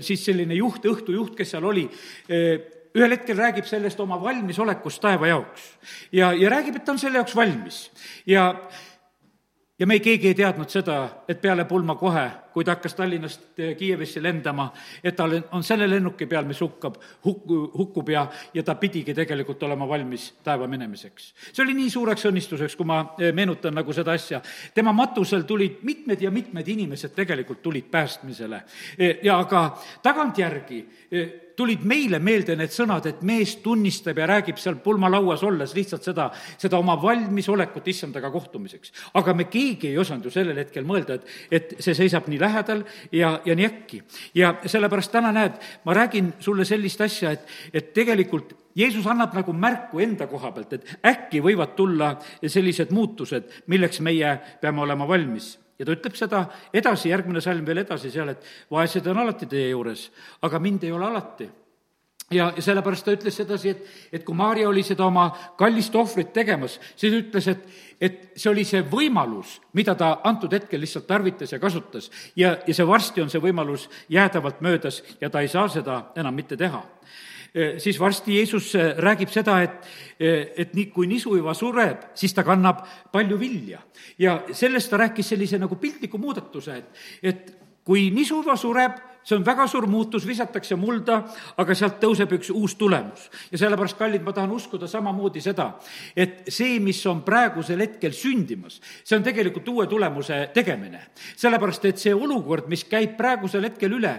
siis 0.00 0.24
selline 0.24 0.54
juht, 0.54 0.84
õhtujuht, 0.84 1.34
kes 1.38 1.54
seal 1.54 1.64
oli, 1.64 1.86
ühel 2.98 3.14
hetkel 3.14 3.38
räägib 3.38 3.66
sellest 3.68 4.00
oma 4.00 4.18
valmisolekust 4.20 5.00
taeva 5.02 5.30
jaoks. 5.30 5.64
ja, 6.12 6.32
ja 6.32 6.50
räägib, 6.50 6.76
et 6.76 6.84
ta 6.84 6.92
on 6.92 7.00
selle 7.00 7.20
jaoks 7.20 7.36
valmis. 7.36 7.80
ja 8.26 8.50
ja 9.78 9.86
me 9.86 9.98
keegi 10.02 10.28
ei 10.28 10.34
teadnud 10.34 10.70
seda, 10.70 10.98
et 11.28 11.40
peale 11.40 11.64
pulma 11.64 11.94
kohe, 11.94 12.26
kui 12.58 12.66
ta 12.66 12.74
hakkas 12.74 12.96
Tallinnast 12.98 13.60
eh, 13.62 13.76
Kiievisse 13.78 14.18
lendama, 14.22 14.72
et 15.04 15.14
tal 15.14 15.36
on 15.54 15.62
selle 15.62 15.86
lennuki 15.86 16.26
peal, 16.26 16.42
mis 16.48 16.58
hukkab, 16.58 16.96
hukku, 17.22 17.60
hukkub 17.76 18.10
ja, 18.10 18.24
ja 18.54 18.64
ta 18.66 18.74
pidigi 18.74 19.14
tegelikult 19.14 19.62
olema 19.62 19.86
valmis 19.86 20.32
taeva 20.42 20.66
minemiseks. 20.66 21.30
see 21.52 21.62
oli 21.62 21.76
nii 21.78 21.90
suureks 21.94 22.26
õnnistuseks, 22.32 22.74
kui 22.74 22.88
ma 22.90 22.98
eh, 23.14 23.30
meenutan 23.30 23.78
nagu 23.78 23.94
seda 23.94 24.16
asja. 24.18 24.42
tema 24.74 24.92
matusel 24.92 25.46
tulid 25.46 25.84
mitmed 25.86 26.22
ja 26.22 26.34
mitmed 26.34 26.68
inimesed 26.68 27.14
tegelikult 27.14 27.62
tulid 27.62 27.86
päästmisele 27.94 28.64
eh, 28.98 29.20
ja 29.22 29.38
aga 29.38 29.68
tagantjärgi 30.02 30.82
tulid 31.58 31.82
meile 31.88 32.20
meelde 32.22 32.54
need 32.58 32.70
sõnad, 32.70 33.06
et 33.10 33.22
mees 33.26 33.56
tunnistab 33.64 34.18
ja 34.20 34.28
räägib 34.30 34.60
seal 34.62 34.76
pulmalauas 34.82 35.42
olles 35.46 35.74
lihtsalt 35.74 36.06
seda, 36.06 36.28
seda 36.60 36.78
oma 36.78 36.94
valmisolekut 37.02 37.88
issandaga 37.90 38.30
kohtumiseks. 38.30 38.92
aga 39.18 39.34
me 39.34 39.48
keegi 39.50 39.90
ei 39.90 39.98
osanud 39.98 40.28
ju 40.28 40.30
sellel 40.30 40.60
hetkel 40.62 40.86
mõelda, 40.86 41.18
et, 41.18 41.32
et 41.50 41.74
see 41.82 41.96
seisab 41.98 42.28
nii 42.30 42.38
lähedal 42.38 42.47
ja, 43.12 43.40
ja 43.44 43.54
nii 43.54 43.66
äkki. 43.66 44.02
ja 44.34 44.54
sellepärast 44.66 45.12
täna 45.12 45.32
näed, 45.32 45.60
ma 45.84 45.94
räägin 45.94 46.32
sulle 46.40 46.64
sellist 46.64 47.00
asja, 47.00 47.30
et, 47.30 47.46
et 47.72 47.92
tegelikult 47.94 48.54
Jeesus 48.78 49.06
annab 49.06 49.34
nagu 49.34 49.52
märku 49.52 50.00
enda 50.00 50.26
koha 50.26 50.52
pealt, 50.52 50.72
et 50.72 50.98
äkki 51.06 51.40
võivad 51.42 51.74
tulla 51.76 52.16
sellised 52.46 52.92
muutused, 52.94 53.48
milleks 53.66 54.00
meie 54.00 54.36
peame 54.60 54.84
olema 54.84 55.08
valmis 55.08 55.56
ja 55.78 55.86
ta 55.86 55.94
ütleb 55.94 56.16
seda 56.18 56.44
edasi, 56.74 57.12
järgmine 57.12 57.40
salm 57.40 57.66
veel 57.66 57.84
edasi 57.84 58.10
seal, 58.10 58.34
et 58.34 58.44
vaesed 58.70 59.06
on 59.06 59.22
alati 59.22 59.46
teie 59.46 59.70
juures, 59.70 60.08
aga 60.42 60.60
mind 60.62 60.86
ei 60.86 60.92
ole 60.92 61.06
alati 61.06 61.48
ja, 62.30 62.50
sellepärast 62.58 63.06
ta 63.06 63.14
ütles 63.16 63.36
sedasi, 63.40 63.74
et, 63.74 63.86
et 64.12 64.24
kui 64.24 64.36
Maarja 64.36 64.68
oli 64.68 64.82
seda 64.86 65.06
oma 65.06 65.28
kallist 65.58 65.94
ohvrit 65.96 66.32
tegemas, 66.32 66.78
siis 66.96 67.14
ütles, 67.20 67.48
et, 67.48 67.64
et 68.00 68.20
see 68.36 68.50
oli 68.50 68.66
see 68.68 68.82
võimalus, 68.82 69.58
mida 69.78 69.94
ta 69.98 70.18
antud 70.28 70.52
hetkel 70.52 70.80
lihtsalt 70.84 71.08
tarvitas 71.08 71.52
ja 71.52 71.58
kasutas. 71.62 72.10
ja, 72.36 72.56
ja 72.66 72.74
see 72.74 72.86
varsti 72.86 73.24
on 73.24 73.32
see 73.32 73.42
võimalus 73.42 73.88
jäädavalt 74.08 74.60
möödas 74.60 75.02
ja 75.20 75.30
ta 75.30 75.40
ei 75.40 75.48
saa 75.48 75.68
seda 75.72 76.04
enam 76.16 76.34
mitte 76.34 76.56
teha 76.56 76.84
Eh, 77.54 77.78
siis 77.80 78.00
varsti 78.00 78.36
Jeesus 78.36 78.74
eh, 78.74 78.94
räägib 79.00 79.30
seda, 79.32 79.62
et, 79.64 79.86
eh, 80.20 80.50
et 80.56 80.74
nii, 80.76 80.90
kui 80.92 81.06
nisu 81.08 81.32
juba 81.38 81.54
sureb, 81.56 82.10
siis 82.14 82.34
ta 82.36 82.44
kannab 82.44 82.82
palju 83.12 83.38
vilja. 83.40 83.80
ja 84.18 84.42
sellest 84.52 84.90
ta 84.90 84.96
rääkis 84.96 85.28
sellise 85.28 85.58
nagu 85.58 85.76
piltliku 85.76 86.18
muudatuse, 86.18 86.76
et, 86.76 86.98
et 87.22 87.56
kui 87.84 88.10
nisu 88.10 88.42
juba 88.42 88.56
sureb, 88.56 89.00
see 89.28 89.36
on 89.36 89.44
väga 89.44 89.66
suur 89.68 89.86
muutus, 89.86 90.24
visatakse 90.26 90.76
mulda, 90.80 91.18
aga 91.60 91.74
sealt 91.76 91.98
tõuseb 92.00 92.32
üks 92.38 92.48
uus 92.54 92.74
tulemus. 92.80 93.28
ja 93.52 93.58
sellepärast, 93.60 93.98
kallid, 93.98 94.24
ma 94.24 94.32
tahan 94.32 94.52
uskuda 94.56 94.88
samamoodi 94.88 95.42
seda, 95.44 95.74
et 96.16 96.48
see, 96.48 96.78
mis 96.80 97.00
on 97.06 97.20
praegusel 97.26 97.82
hetkel 97.84 98.14
sündimas, 98.16 98.80
see 99.04 99.18
on 99.18 99.26
tegelikult 99.26 99.68
uue 99.68 99.86
tulemuse 99.86 100.48
tegemine. 100.54 101.02
sellepärast, 101.36 101.84
et 101.84 102.00
see 102.00 102.14
olukord, 102.14 102.68
mis 102.72 102.86
käib 102.88 103.18
praegusel 103.18 103.68
hetkel 103.68 103.98
üle, 103.98 104.14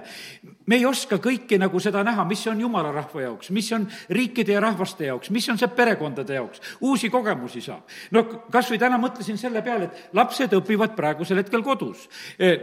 me 0.70 0.78
ei 0.78 0.86
oska 0.86 1.18
kõike 1.18 1.58
nagu 1.58 1.80
seda 1.82 2.04
näha, 2.06 2.26
mis 2.30 2.46
on 2.48 2.62
jumala 2.62 2.92
rahva 2.94 3.26
jaoks, 3.26 3.50
mis 3.50 3.72
on 3.74 3.88
riikide 4.14 4.54
ja 4.54 4.62
rahvaste 4.62 5.10
jaoks, 5.10 5.34
mis 5.34 5.50
on 5.50 5.58
see 5.58 5.72
perekondade 5.74 6.38
jaoks, 6.38 6.62
uusi 6.86 7.10
kogemusi 7.10 7.62
saab. 7.66 7.90
no 8.12 8.24
kas 8.52 8.70
või 8.70 8.78
täna 8.78 9.02
mõtlesin 9.02 9.42
selle 9.42 9.64
peale, 9.66 9.90
et 9.90 10.14
lapsed 10.14 10.54
õpivad 10.54 10.94
praegusel 10.96 11.42
hetkel 11.42 11.66
kodus. 11.66 12.06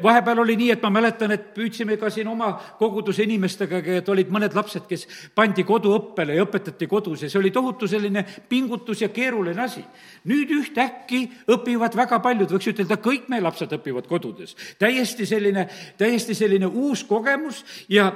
vahepeal 0.02 0.44
oli 0.46 0.56
nii, 0.56 0.70
et 0.76 0.82
ma 0.86 0.94
mäletan, 0.94 1.34
et 1.34 1.50
püüdsime 1.56 1.98
ka 1.98 2.10
siin 2.10 2.35
oma 2.36 2.52
koguduse 2.78 3.24
inimestega, 3.26 3.80
et 3.98 4.08
olid 4.12 4.30
mõned 4.32 4.54
lapsed, 4.56 4.86
kes 4.88 5.06
pandi 5.34 5.64
koduõppele 5.66 6.36
ja 6.36 6.44
õpetati 6.46 6.88
kodus 6.90 7.24
ja 7.24 7.32
see 7.32 7.40
oli 7.40 7.52
tohutu 7.54 7.88
selline 7.90 8.24
pingutus 8.48 9.02
ja 9.02 9.10
keeruline 9.14 9.62
asi. 9.62 9.84
nüüd 10.26 10.52
ühtäkki 10.52 11.24
õpivad 11.56 11.96
väga 11.96 12.20
paljud, 12.20 12.50
võiks 12.52 12.70
ütelda, 12.72 13.00
kõik 13.02 13.28
meie 13.32 13.44
lapsed 13.44 13.72
õpivad 13.72 14.06
kodudes. 14.06 14.56
täiesti 14.78 15.26
selline, 15.26 15.68
täiesti 15.98 16.34
selline 16.34 16.66
uus 16.66 17.04
kogemus 17.04 17.64
ja 17.88 18.12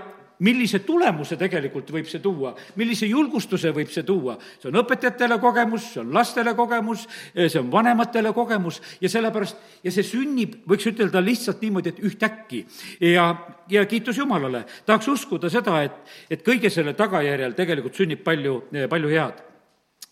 millise 0.47 0.81
tulemuse 0.87 1.37
tegelikult 1.41 1.91
võib 1.95 2.09
see 2.11 2.23
tuua, 2.23 2.53
millise 2.81 3.09
julgustuse 3.11 3.73
võib 3.77 3.91
see 3.93 4.05
tuua. 4.07 4.37
see 4.61 4.71
on 4.71 4.81
õpetajatele 4.83 5.39
kogemus, 5.41 5.91
see 5.93 6.03
on 6.03 6.15
lastele 6.15 6.55
kogemus, 6.59 7.07
see 7.35 7.61
on 7.61 7.71
vanematele 7.73 8.33
kogemus 8.37 8.81
ja 9.01 9.09
sellepärast, 9.13 9.61
ja 9.85 9.93
see 9.93 10.07
sünnib, 10.07 10.61
võiks 10.69 10.89
ütelda 10.91 11.23
lihtsalt 11.25 11.63
niimoodi, 11.63 11.95
et 11.95 12.03
ühtäkki. 12.05 12.65
ja, 13.13 13.29
ja 13.69 13.85
kiitus 13.87 14.19
Jumalale, 14.19 14.65
tahaks 14.87 15.09
uskuda 15.09 15.51
seda, 15.51 15.83
et, 15.85 16.17
et 16.31 16.43
kõige 16.47 16.71
selle 16.71 16.95
tagajärjel 16.99 17.55
tegelikult 17.59 17.97
sünnib 17.97 18.25
palju, 18.25 18.63
palju 18.91 19.15
head 19.15 19.47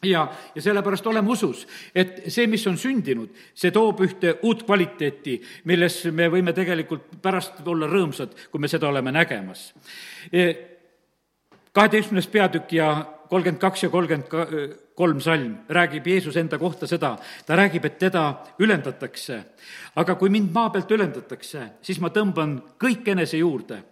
ja, 0.03 0.29
ja 0.55 0.63
sellepärast 0.63 1.07
oleme 1.07 1.31
usus, 1.31 1.65
et 1.95 2.23
see, 2.31 2.47
mis 2.47 2.67
on 2.71 2.79
sündinud, 2.79 3.33
see 3.55 3.73
toob 3.75 4.03
ühte 4.07 4.37
uut 4.47 4.63
kvaliteeti, 4.67 5.39
milles 5.71 6.05
me 6.15 6.29
võime 6.33 6.55
tegelikult 6.57 7.19
pärast 7.23 7.61
olla 7.67 7.89
rõõmsad, 7.91 8.37
kui 8.53 8.63
me 8.63 8.71
seda 8.71 8.89
oleme 8.93 9.13
nägemas. 9.15 9.73
E, 10.33 10.55
kaheteistkümnes 11.73 12.27
peatükk 12.27 12.73
ja 12.73 12.91
kolmkümmend 13.29 13.61
kaks 13.61 13.83
ja 13.83 13.89
kolmkümmend 13.89 14.79
kolm 14.99 15.21
salm 15.21 15.59
räägib 15.71 16.07
Jeesus 16.07 16.37
enda 16.37 16.59
kohta 16.59 16.87
seda, 16.87 17.17
ta 17.47 17.57
räägib, 17.57 17.85
et 17.85 17.99
teda 17.99 18.45
ülendatakse. 18.59 19.45
aga 19.97 20.15
kui 20.15 20.29
mind 20.29 20.51
maa 20.53 20.71
pealt 20.71 20.91
ülendatakse, 20.91 21.63
siis 21.83 22.01
ma 22.01 22.09
tõmban 22.09 22.59
kõik 22.79 23.09
enese 23.09 23.39
juurde. 23.39 23.83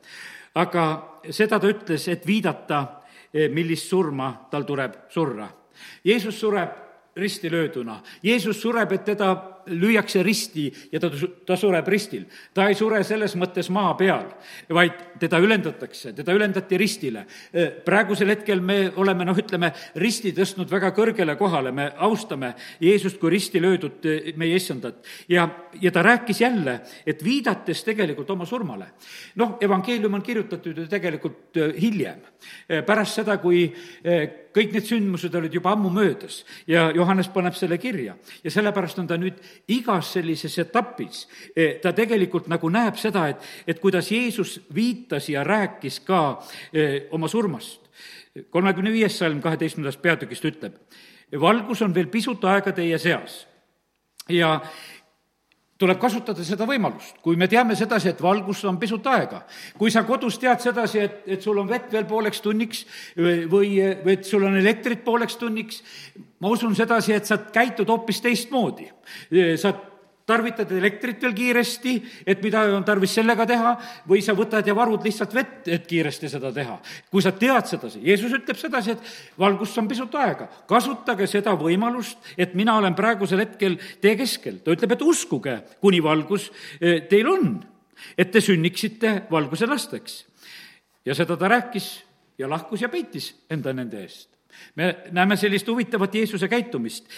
aga 0.54 1.21
seda 1.30 1.61
ta 1.61 1.68
ütles, 1.68 2.09
et 2.09 2.26
viidata, 2.26 3.02
e, 3.35 3.49
millist 3.49 3.88
surma 3.88 4.49
tal 4.50 4.64
tuleb 4.64 4.92
surra 5.09 5.49
Jeesus 6.04 6.40
sureb 6.40 6.71
risti 7.16 7.50
lööduna. 7.50 8.00
Jeesus 8.23 8.61
sureb, 8.61 8.92
et 8.92 9.04
teda 9.04 9.55
lüüakse 9.66 10.23
risti 10.25 10.66
ja 10.92 11.00
ta, 11.00 11.11
ta 11.46 11.56
sureb 11.58 11.88
ristil. 11.88 12.25
ta 12.54 12.68
ei 12.68 12.75
sure 12.78 13.02
selles 13.04 13.37
mõttes 13.37 13.70
maa 13.73 13.94
peal, 13.99 14.28
vaid 14.68 15.18
teda 15.20 15.40
ülendatakse, 15.42 16.12
teda 16.16 16.35
ülendati 16.37 16.78
ristile. 16.78 17.26
praegusel 17.85 18.30
hetkel 18.35 18.61
me 18.61 18.90
oleme, 18.96 19.25
noh, 19.25 19.37
ütleme, 19.38 19.73
risti 20.02 20.32
tõstnud 20.37 20.70
väga 20.70 20.92
kõrgele 20.96 21.37
kohale, 21.37 21.73
me 21.73 21.90
austame 21.96 22.54
Jeesust 22.80 23.20
kui 23.20 23.30
risti 23.30 23.61
löödud 23.62 24.06
meie 24.37 24.56
issandat. 24.56 25.04
ja, 25.28 25.49
ja 25.80 25.90
ta 25.92 26.02
rääkis 26.02 26.40
jälle, 26.40 26.80
et 27.06 27.25
viidates 27.25 27.85
tegelikult 27.85 28.30
oma 28.30 28.46
surmale. 28.46 28.87
noh, 29.37 29.56
evangeelium 29.61 30.14
on 30.14 30.23
kirjutatud 30.23 30.76
ju 30.76 30.87
tegelikult 30.87 31.58
hiljem, 31.80 32.20
pärast 32.87 33.20
seda, 33.20 33.38
kui 33.38 33.73
kõik 34.56 34.73
need 34.73 34.87
sündmused 34.88 35.35
olid 35.37 35.54
juba 35.54 35.75
ammu 35.75 35.90
möödas 35.92 36.40
ja 36.68 36.88
Johannes 36.94 37.28
paneb 37.32 37.56
selle 37.58 37.78
kirja 37.78 38.16
ja 38.44 38.52
sellepärast 38.52 38.99
on 39.02 39.08
ta 39.11 39.18
nüüd 39.20 39.40
igas 39.68 40.12
sellises 40.16 40.58
etapis 40.58 41.26
eh, 41.56 41.78
ta 41.82 41.92
tegelikult 41.96 42.48
nagu 42.52 42.70
näeb 42.72 42.98
seda, 43.00 43.28
et, 43.32 43.42
et 43.66 43.80
kuidas 43.80 44.10
Jeesus 44.12 44.60
viitas 44.75 45.28
ja 45.28 45.44
rääkis 45.44 46.00
ka 46.06 46.22
eh, 46.72 47.08
oma 47.10 47.28
surmast. 47.28 47.82
kolmekümne 48.50 48.92
viies 48.92 49.18
salm 49.18 49.40
kaheteistkümnendast 49.40 50.02
peatükist 50.02 50.44
ütleb, 50.44 50.75
valgus 51.40 51.82
on 51.82 51.94
veel 51.94 52.10
pisut 52.12 52.44
aega 52.44 52.72
teie 52.72 52.98
seas 52.98 53.46
ja 54.28 54.60
tuleb 55.80 55.99
kasutada 56.00 56.45
seda 56.45 56.66
võimalust, 56.68 57.18
kui 57.25 57.37
me 57.37 57.49
teame 57.52 57.76
sedasi, 57.76 58.11
et 58.12 58.21
valgus 58.23 58.62
on 58.68 58.78
pisut 58.80 59.06
aega. 59.12 59.42
kui 59.76 59.92
sa 59.92 60.04
kodus 60.09 60.38
tead 60.40 60.62
sedasi, 60.64 61.02
et, 61.04 61.18
et 61.37 61.42
sul 61.42 61.59
on 61.61 61.68
vett 61.68 61.92
veel 61.92 62.06
pooleks 62.09 62.40
tunniks 62.40 62.85
või, 63.16 63.76
või 64.04 64.14
et 64.16 64.25
sul 64.25 64.47
on 64.49 64.56
elektrit 64.56 65.04
pooleks 65.04 65.37
tunniks, 65.37 65.83
ma 66.40 66.52
usun 66.52 66.75
sedasi, 66.76 67.12
et 67.12 67.28
sa 67.28 67.38
käitud 67.52 67.88
hoopis 67.92 68.23
teistmoodi. 68.25 68.88
sa 69.61 69.75
tarvitad 70.26 70.71
elektrit 70.75 71.23
veel 71.23 71.35
kiiresti, 71.37 71.95
et 72.26 72.42
mida 72.42 72.64
on 72.75 72.85
tarvis 72.85 73.14
sellega 73.14 73.47
teha, 73.47 73.73
või 74.09 74.23
sa 74.25 74.35
võtad 74.37 74.66
ja 74.66 74.75
varud 74.76 75.04
lihtsalt 75.06 75.35
vett, 75.35 75.68
et 75.71 75.87
kiiresti 75.87 76.30
seda 76.30 76.52
teha. 76.52 76.78
kui 77.11 77.23
sa 77.23 77.33
tead 77.33 77.66
sedasi, 77.71 78.02
Jeesus 78.02 78.35
ütleb 78.35 78.59
sedasi, 78.59 78.97
et 78.97 79.38
valgust 79.38 79.78
on 79.78 79.88
pisut 79.88 80.14
aega, 80.18 80.49
kasutage 80.68 81.26
seda 81.30 81.54
võimalust, 81.54 82.18
et 82.37 82.54
mina 82.54 82.76
olen 82.76 82.95
praegusel 82.95 83.45
hetkel 83.45 83.78
teie 84.00 84.16
keskel. 84.16 84.59
ta 84.64 84.75
ütleb, 84.75 84.92
et 84.92 85.02
uskuge, 85.02 85.59
kuni 85.80 86.02
valgus 86.02 86.50
eh, 86.80 87.06
teil 87.09 87.30
on, 87.30 87.61
et 88.18 88.30
te 88.30 88.40
sünniksite 88.40 89.23
valguse 89.30 89.66
lasteks. 89.66 90.25
ja 91.04 91.14
seda 91.14 91.37
ta 91.37 91.49
rääkis 91.49 92.02
ja 92.38 92.50
lahkus 92.50 92.83
ja 92.83 92.88
peitis 92.88 93.35
enda 93.50 93.73
nende 93.73 94.02
eest 94.02 94.36
me 94.76 94.96
näeme 95.12 95.36
sellist 95.36 95.68
huvitavat 95.68 96.14
Jeesuse 96.14 96.48
käitumist. 96.48 97.08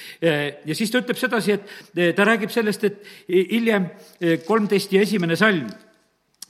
ja 0.64 0.74
siis 0.74 0.90
ta 0.90 1.02
ütleb 1.02 1.16
sedasi, 1.16 1.52
et 1.52 1.96
eh, 1.96 2.14
ta 2.14 2.24
räägib 2.24 2.50
sellest, 2.50 2.84
et 2.84 3.02
hiljem 3.28 3.90
eh, 4.20 4.40
kolmteist 4.46 4.92
ja 4.92 5.02
esimene 5.02 5.36
salm 5.36 5.68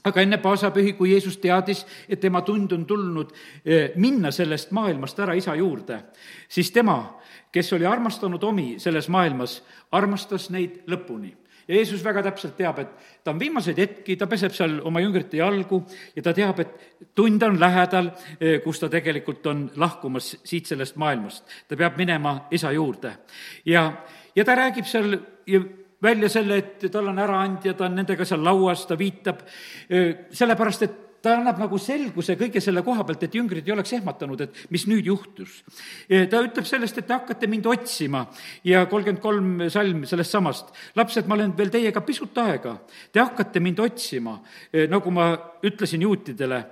aga 0.03 0.23
enne 0.23 0.37
paasapühi, 0.39 0.93
kui 0.95 1.11
Jeesus 1.11 1.37
teadis, 1.37 1.83
et 2.09 2.19
tema 2.19 2.41
tund 2.47 2.71
on 2.71 2.85
tulnud 2.87 3.33
eh, 3.65 3.91
minna 3.99 4.31
sellest 4.31 4.71
maailmast 4.71 5.19
ära 5.19 5.35
isa 5.35 5.55
juurde, 5.59 5.99
siis 6.47 6.71
tema, 6.71 7.01
kes 7.51 7.73
oli 7.73 7.85
armastanud 7.85 8.43
omi 8.43 8.75
selles 8.79 9.09
maailmas, 9.09 9.59
armastas 9.91 10.49
neid 10.53 10.83
lõpuni 10.87 11.33
ja 11.69 11.75
Jeesus 11.75 12.03
väga 12.03 12.23
täpselt 12.25 12.55
teab, 12.57 12.79
et 12.81 12.93
ta 13.23 13.31
on 13.31 13.39
viimaseid 13.39 13.77
hetki, 13.77 14.15
ta 14.17 14.27
peseb 14.27 14.53
seal 14.57 14.79
oma 14.89 15.03
jüngrite 15.03 15.37
jalgu 15.37 15.83
ja 16.15 16.23
ta 16.25 16.33
teab, 16.33 16.59
et 16.63 17.11
tund 17.15 17.43
on 17.45 17.59
lähedal, 17.61 18.11
eh, 18.39 18.57
kus 18.63 18.81
ta 18.81 18.89
tegelikult 18.89 19.45
on 19.47 19.67
lahkumas 19.77 20.35
siit 20.43 20.65
sellest 20.65 20.97
maailmast. 20.97 21.45
ta 21.67 21.77
peab 21.77 21.97
minema 21.97 22.47
isa 22.51 22.71
juurde. 22.71 23.13
ja, 23.65 23.93
ja 24.35 24.45
ta 24.45 24.55
räägib 24.55 24.85
seal 24.85 25.19
välja 26.01 26.29
selle, 26.29 26.57
et 26.57 26.91
tal 26.91 27.07
on 27.07 27.19
äraandja, 27.19 27.73
ta 27.73 27.85
on 27.85 27.95
nendega 27.95 28.25
seal 28.25 28.43
lauas, 28.43 28.85
ta 28.85 28.97
viitab, 28.97 29.45
eh, 29.89 30.25
sellepärast 30.31 30.83
et 30.83 31.08
ta 31.21 31.35
annab 31.37 31.59
nagu 31.61 31.77
selguse 31.81 32.35
kõige 32.39 32.61
selle 32.63 32.83
koha 32.85 33.03
pealt, 33.07 33.23
et 33.25 33.35
jüngrid 33.35 33.67
ei 33.67 33.73
oleks 33.73 33.93
ehmatanud, 33.97 34.41
et 34.45 34.61
mis 34.73 34.85
nüüd 34.89 35.09
juhtus. 35.09 35.63
ta 36.07 36.41
ütleb 36.45 36.67
sellest, 36.67 36.97
et 36.97 37.07
te 37.07 37.13
hakkate 37.13 37.47
mind 37.47 37.65
otsima 37.69 38.25
ja 38.63 38.85
kolmkümmend 38.85 39.21
kolm 39.23 39.69
salm 39.69 40.05
sellest 40.09 40.31
samast. 40.31 40.73
lapsed, 40.95 41.27
ma 41.27 41.35
olen 41.35 41.55
veel 41.57 41.73
teiega 41.73 42.01
pisut 42.01 42.37
aega, 42.37 42.77
te 43.11 43.19
hakkate 43.19 43.59
mind 43.59 43.79
otsima, 43.79 44.39
nagu 44.89 45.11
ma 45.11 45.31
ütlesin 45.63 46.01
juutidele, 46.01 46.63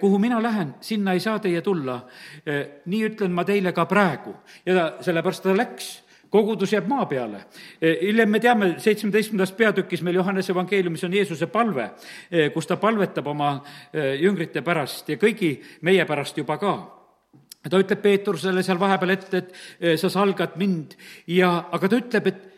kuhu 0.00 0.18
mina 0.18 0.42
lähen, 0.42 0.74
sinna 0.80 1.12
ei 1.12 1.20
saa 1.20 1.38
teie 1.38 1.62
tulla. 1.62 2.02
nii 2.86 3.02
ütlen 3.08 3.32
ma 3.32 3.44
teile 3.44 3.72
ka 3.72 3.86
praegu 3.86 4.34
ja 4.66 4.92
sellepärast 5.00 5.42
ta 5.42 5.56
läks 5.56 6.02
kogudus 6.32 6.72
jääb 6.72 6.88
maa 6.88 7.04
peale. 7.06 7.44
Hiljem 7.82 8.30
me 8.32 8.40
teame, 8.40 8.70
seitsmeteistkümnendas 8.82 9.52
peatükis 9.58 10.02
meil 10.02 10.16
Johannese 10.20 10.52
evangeeliumis 10.54 11.04
on 11.04 11.14
Jeesuse 11.14 11.46
palve, 11.52 11.90
kus 12.54 12.66
ta 12.66 12.78
palvetab 12.80 13.28
oma 13.28 13.52
e, 13.92 14.14
jüngrite 14.22 14.64
pärast 14.64 15.12
ja 15.12 15.20
kõigi 15.20 15.54
meie 15.84 16.06
pärast 16.08 16.40
juba 16.40 16.56
ka 16.60 16.74
ta 17.70 17.78
ütleb 17.78 18.00
Peetrusele 18.02 18.62
seal 18.66 18.80
vahepeal 18.80 19.14
ette, 19.14 19.42
et 19.42 20.00
sa 20.00 20.10
salgad 20.10 20.56
mind 20.58 20.96
ja, 21.30 21.52
aga 21.70 21.90
ta 21.90 22.00
ütleb, 22.00 22.30
et 22.32 22.51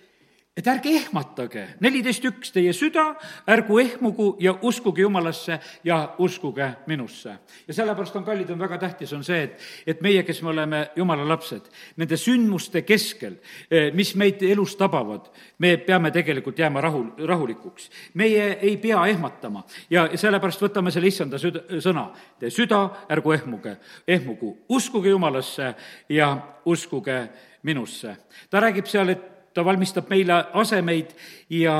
et 0.54 0.66
ärge 0.70 0.92
ehmatage, 0.94 1.62
neliteist 1.82 2.24
üks, 2.28 2.52
teie 2.54 2.70
süda 2.76 3.02
ärgu 3.50 3.80
ehmugu 3.82 4.26
ja 4.42 4.52
uskuge 4.62 5.02
Jumalasse 5.02 5.58
ja 5.84 6.14
uskuge 6.22 6.68
minusse. 6.86 7.34
ja 7.66 7.74
sellepärast 7.74 8.16
on, 8.16 8.24
kallid, 8.24 8.50
on 8.50 8.58
väga 8.58 8.78
tähtis, 8.78 9.12
on 9.12 9.24
see, 9.26 9.42
et, 9.42 9.58
et 9.86 10.00
meie, 10.00 10.22
kes 10.22 10.42
me 10.42 10.52
oleme 10.52 10.84
Jumala 10.96 11.26
lapsed, 11.28 11.66
nende 11.96 12.16
sündmuste 12.16 12.84
keskel, 12.86 13.40
eh, 13.70 13.90
mis 13.94 14.14
meid 14.14 14.42
elus 14.46 14.76
tabavad, 14.78 15.26
me 15.58 15.74
peame 15.76 16.14
tegelikult 16.14 16.58
jääma 16.58 16.80
rahul, 16.86 17.10
rahulikuks. 17.26 17.90
meie 18.14 18.52
ei 18.62 18.76
pea 18.76 19.02
ehmatama 19.10 19.64
ja 19.90 20.06
sellepärast 20.14 20.62
võtame 20.62 20.94
selle 20.94 21.10
issanda 21.10 21.38
süda, 21.38 21.66
sõna. 21.82 22.12
Te 22.38 22.50
süda 22.50 22.84
ärgu 23.10 23.34
ehmuge, 23.34 23.76
ehmugu, 24.06 24.54
uskuge 24.68 25.10
Jumalasse 25.10 25.74
ja 26.08 26.36
uskuge 26.64 27.28
minusse. 27.62 28.16
ta 28.50 28.60
räägib 28.60 28.86
seal, 28.86 29.08
et 29.08 29.33
ta 29.54 29.64
valmistab 29.64 30.10
meile 30.10 30.44
asemeid 30.52 31.14
ja 31.50 31.76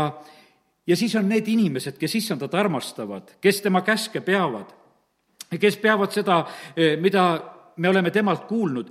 ja 0.87 0.97
siis 0.97 1.14
on 1.16 1.28
need 1.28 1.49
inimesed, 1.49 1.99
kes 1.99 2.14
issandat 2.14 2.54
armastavad, 2.54 3.37
kes 3.40 3.61
tema 3.64 3.81
käske 3.83 4.21
peavad, 4.21 4.73
kes 5.61 5.76
peavad 5.81 6.12
seda, 6.12 6.43
mida 7.00 7.25
me 7.76 7.88
oleme 7.88 8.11
temalt 8.11 8.45
kuulnud, 8.49 8.90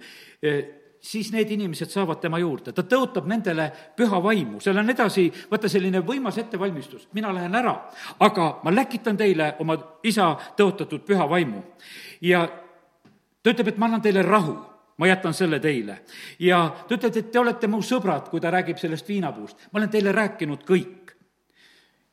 siis 1.04 1.32
need 1.32 1.52
inimesed 1.52 1.92
saavad 1.92 2.22
tema 2.24 2.40
juurde, 2.40 2.72
ta 2.72 2.86
tõotab 2.88 3.28
nendele 3.28 3.68
püha 3.98 4.22
vaimu, 4.24 4.62
seal 4.64 4.80
on 4.80 4.90
edasi, 4.90 5.28
vaata 5.52 5.70
selline 5.70 6.02
võimas 6.06 6.38
ettevalmistus, 6.40 7.10
mina 7.14 7.34
lähen 7.36 7.56
ära, 7.60 7.76
aga 8.24 8.50
ma 8.64 8.74
läkitan 8.74 9.20
teile 9.20 9.54
oma 9.60 9.78
isa 10.04 10.34
tõotatud 10.58 11.06
püha 11.06 11.30
vaimu. 11.30 11.64
ja 12.22 12.48
ta 13.44 13.52
ütleb, 13.52 13.68
et 13.68 13.78
ma 13.78 13.86
annan 13.86 14.02
teile 14.02 14.24
rahu 14.24 14.56
ma 14.98 15.08
jätan 15.08 15.34
selle 15.34 15.60
teile. 15.60 16.00
ja 16.40 16.64
ta 16.88 16.96
ütleb, 16.96 17.18
et 17.18 17.32
te 17.32 17.40
olete 17.40 17.68
mu 17.68 17.82
sõbrad, 17.82 18.30
kui 18.30 18.42
ta 18.42 18.52
räägib 18.54 18.80
sellest 18.82 19.08
viinapuust. 19.10 19.70
ma 19.72 19.80
olen 19.80 19.90
teile 19.90 20.12
rääkinud 20.12 20.66
kõik. 20.68 21.14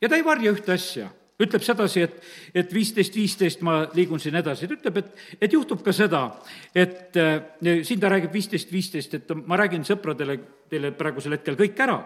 ja 0.01 0.09
ta 0.09 0.15
ei 0.15 0.25
varja 0.25 0.51
ühte 0.51 0.73
asja 0.73 1.09
ütleb 1.41 1.63
sedasi, 1.65 2.03
et, 2.05 2.17
et 2.53 2.73
viisteist, 2.73 3.15
viisteist 3.17 3.63
ma 3.65 3.79
liigun 3.95 4.19
siin 4.21 4.35
edasi, 4.37 4.67
ta 4.67 4.75
ütleb, 4.77 4.97
et, 5.01 5.23
et 5.41 5.53
juhtub 5.53 5.81
ka 5.81 5.93
seda, 5.95 6.19
et 6.75 7.17
äh, 7.17 7.39
siin 7.87 8.01
ta 8.01 8.11
räägib 8.13 8.33
viisteist, 8.33 8.69
viisteist, 8.71 9.15
et 9.17 9.33
ma 9.45 9.57
räägin 9.57 9.85
sõpradele 9.87 10.37
teile 10.69 10.93
praegusel 10.93 11.33
hetkel 11.33 11.57
kõik 11.57 11.81
ära, 11.81 11.97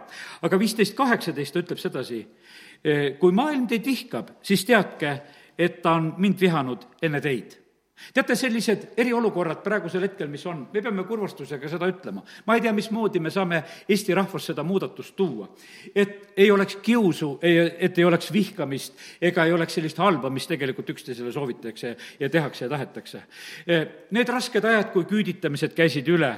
aga 0.42 0.60
viisteist, 0.62 0.96
kaheksateist 0.96 1.54
ta 1.54 1.66
ütleb 1.66 1.82
sedasi, 1.82 2.22
kui 3.20 3.36
maailm 3.36 3.68
teid 3.68 3.84
vihkab, 3.86 4.38
siis 4.46 4.64
teadke, 4.66 5.12
et 5.58 5.82
ta 5.84 5.98
on 6.00 6.14
mind 6.22 6.40
vihanud 6.40 6.88
enne 7.04 7.22
teid 7.24 7.60
teate, 8.14 8.36
sellised 8.36 8.90
eriolukorrad 9.00 9.62
praegusel 9.64 10.04
hetkel, 10.06 10.28
mis 10.32 10.44
on, 10.50 10.66
me 10.74 10.82
peame 10.84 11.06
kurvastusega 11.08 11.70
seda 11.72 11.88
ütlema. 11.90 12.24
ma 12.46 12.56
ei 12.56 12.64
tea, 12.64 12.74
mismoodi 12.76 13.22
me 13.24 13.32
saame 13.32 13.62
Eesti 13.90 14.16
rahvas 14.16 14.52
seda 14.52 14.64
muudatust 14.64 15.16
tuua. 15.16 15.48
et 15.96 16.34
ei 16.38 16.52
oleks 16.52 16.76
kiusu, 16.84 17.40
et 17.42 17.98
ei 17.98 18.06
oleks 18.06 18.32
vihkamist 18.34 19.00
ega 19.22 19.46
ei 19.46 19.54
oleks 19.56 19.78
sellist 19.78 19.98
halba, 19.98 20.30
mis 20.30 20.48
tegelikult 20.48 20.90
üksteisele 20.90 21.32
soovitakse 21.32 21.96
ja 22.20 22.30
tehakse 22.30 22.66
ja 22.66 22.70
tahetakse. 22.70 23.22
Need 24.12 24.30
rasked 24.30 24.66
ajad, 24.66 24.92
kui 24.92 25.06
küüditamised 25.08 25.76
käisid 25.78 26.08
üle, 26.12 26.34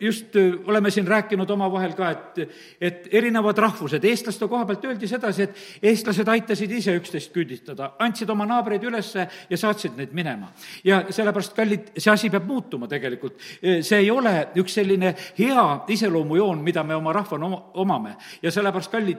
just 0.00 0.36
oleme 0.64 0.90
siin 0.90 1.06
rääkinud 1.08 1.50
omavahel 1.50 1.92
ka, 1.98 2.10
et, 2.10 2.56
et 2.80 3.08
erinevad 3.12 3.58
rahvused, 3.58 4.04
eestlaste 4.04 4.48
koha 4.48 4.64
pealt 4.68 4.88
öeldi 4.88 5.08
sedasi, 5.08 5.48
et 5.48 5.92
eestlased 5.92 6.28
aitasid 6.28 6.72
ise 6.72 6.96
üksteist 6.96 7.32
küüditada, 7.36 7.92
andsid 8.00 8.30
oma 8.32 8.48
naabreid 8.48 8.84
üles 8.88 9.12
ja 9.14 9.60
saatsid 9.60 9.98
neid 10.00 10.16
minema 10.16 10.53
ja 10.84 11.04
sellepärast, 11.10 11.56
kallid, 11.56 11.88
see 11.98 12.12
asi 12.12 12.30
peab 12.30 12.46
muutuma 12.48 12.88
tegelikult. 12.88 13.40
see 13.80 13.98
ei 13.98 14.10
ole 14.10 14.34
üks 14.60 14.74
selline 14.80 15.14
hea 15.38 15.66
iseloomujoon, 15.88 16.62
mida 16.62 16.84
me 16.84 16.94
oma 16.94 17.12
rahvana 17.12 17.46
oma, 17.46 17.64
omame 17.74 18.16
ja 18.42 18.50
sellepärast, 18.50 18.92
kallid, 18.92 19.18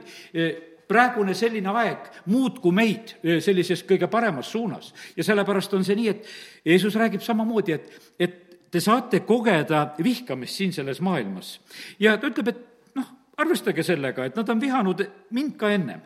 praegune 0.88 1.34
selline 1.34 1.72
aeg 1.82 2.10
muutku 2.30 2.70
meid 2.74 3.16
sellises 3.42 3.82
kõige 3.86 4.08
paremas 4.10 4.50
suunas. 4.52 4.92
ja 5.16 5.24
sellepärast 5.24 5.74
on 5.74 5.84
see 5.84 5.96
nii, 5.98 6.08
et 6.08 6.26
Jeesus 6.64 6.94
räägib 6.94 7.22
samamoodi, 7.24 7.72
et, 7.72 8.10
et 8.18 8.42
te 8.70 8.80
saate 8.80 9.20
kogeda 9.26 9.94
vihkamist 10.02 10.60
siin 10.60 10.72
selles 10.72 11.00
maailmas. 11.00 11.60
ja 11.98 12.16
ta 12.18 12.30
ütleb, 12.30 12.52
et 12.52 12.94
noh, 12.98 13.08
arvestage 13.36 13.82
sellega, 13.86 14.26
et 14.26 14.36
nad 14.36 14.48
on 14.48 14.60
vihanud 14.60 15.06
mind 15.30 15.56
ka 15.58 15.72
ennem 15.74 16.04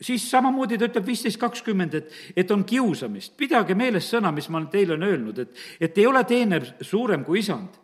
siis 0.00 0.24
samamoodi 0.30 0.78
ta 0.78 0.88
ütleb 0.88 1.06
viisteist 1.06 1.40
kakskümmend, 1.40 1.94
et, 1.94 2.16
et 2.36 2.50
on 2.50 2.64
kiusamist. 2.64 3.36
pidage 3.36 3.74
meeles 3.74 4.08
sõna, 4.10 4.32
mis 4.32 4.48
ma 4.48 4.62
teile 4.70 4.96
olen 4.96 5.08
öelnud, 5.08 5.38
et, 5.38 5.62
et 5.80 5.98
ei 5.98 6.06
ole 6.06 6.24
teener 6.24 6.66
suurem 6.80 7.24
kui 7.24 7.40
isand. 7.44 7.78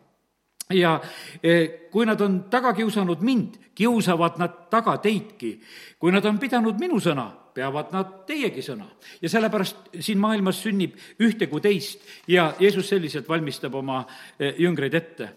ja 0.70 1.00
e, 1.42 1.88
kui 1.92 2.06
nad 2.06 2.20
on 2.20 2.40
taga 2.50 2.73
kiusanud 2.75 3.20
mind, 3.23 3.58
kiusavad 3.75 4.38
nad 4.38 4.66
taga 4.70 4.96
teidki. 4.99 5.61
kui 5.99 6.12
nad 6.12 6.25
on 6.25 6.38
pidanud 6.38 6.80
minu 6.80 7.00
sõna, 7.00 7.30
peavad 7.54 7.92
nad 7.92 8.23
teiegi 8.26 8.62
sõna. 8.62 8.88
ja 9.23 9.28
sellepärast 9.28 9.90
siin 10.00 10.18
maailmas 10.18 10.62
sünnib 10.62 10.96
ühte 11.20 11.46
kui 11.46 11.61
teist 11.61 12.00
ja 12.28 12.54
Jeesus 12.58 12.88
selliselt 12.88 13.28
valmistab 13.28 13.75
oma 13.75 14.06
e, 14.38 14.54
jüngreid 14.58 14.94
ette 14.94 15.32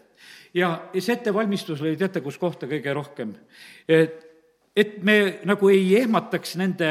ja 0.54 0.90
see 0.98 1.14
ettevalmistus 1.14 1.82
oli 1.82 1.98
teate, 1.98 2.22
kus 2.22 2.38
kohta 2.38 2.68
kõige 2.68 2.94
rohkem? 2.94 3.36
et 3.88 4.29
et 4.80 4.98
me 5.04 5.16
nagu 5.50 5.70
ei 5.72 5.96
ehmataks 6.02 6.56
nende 6.60 6.90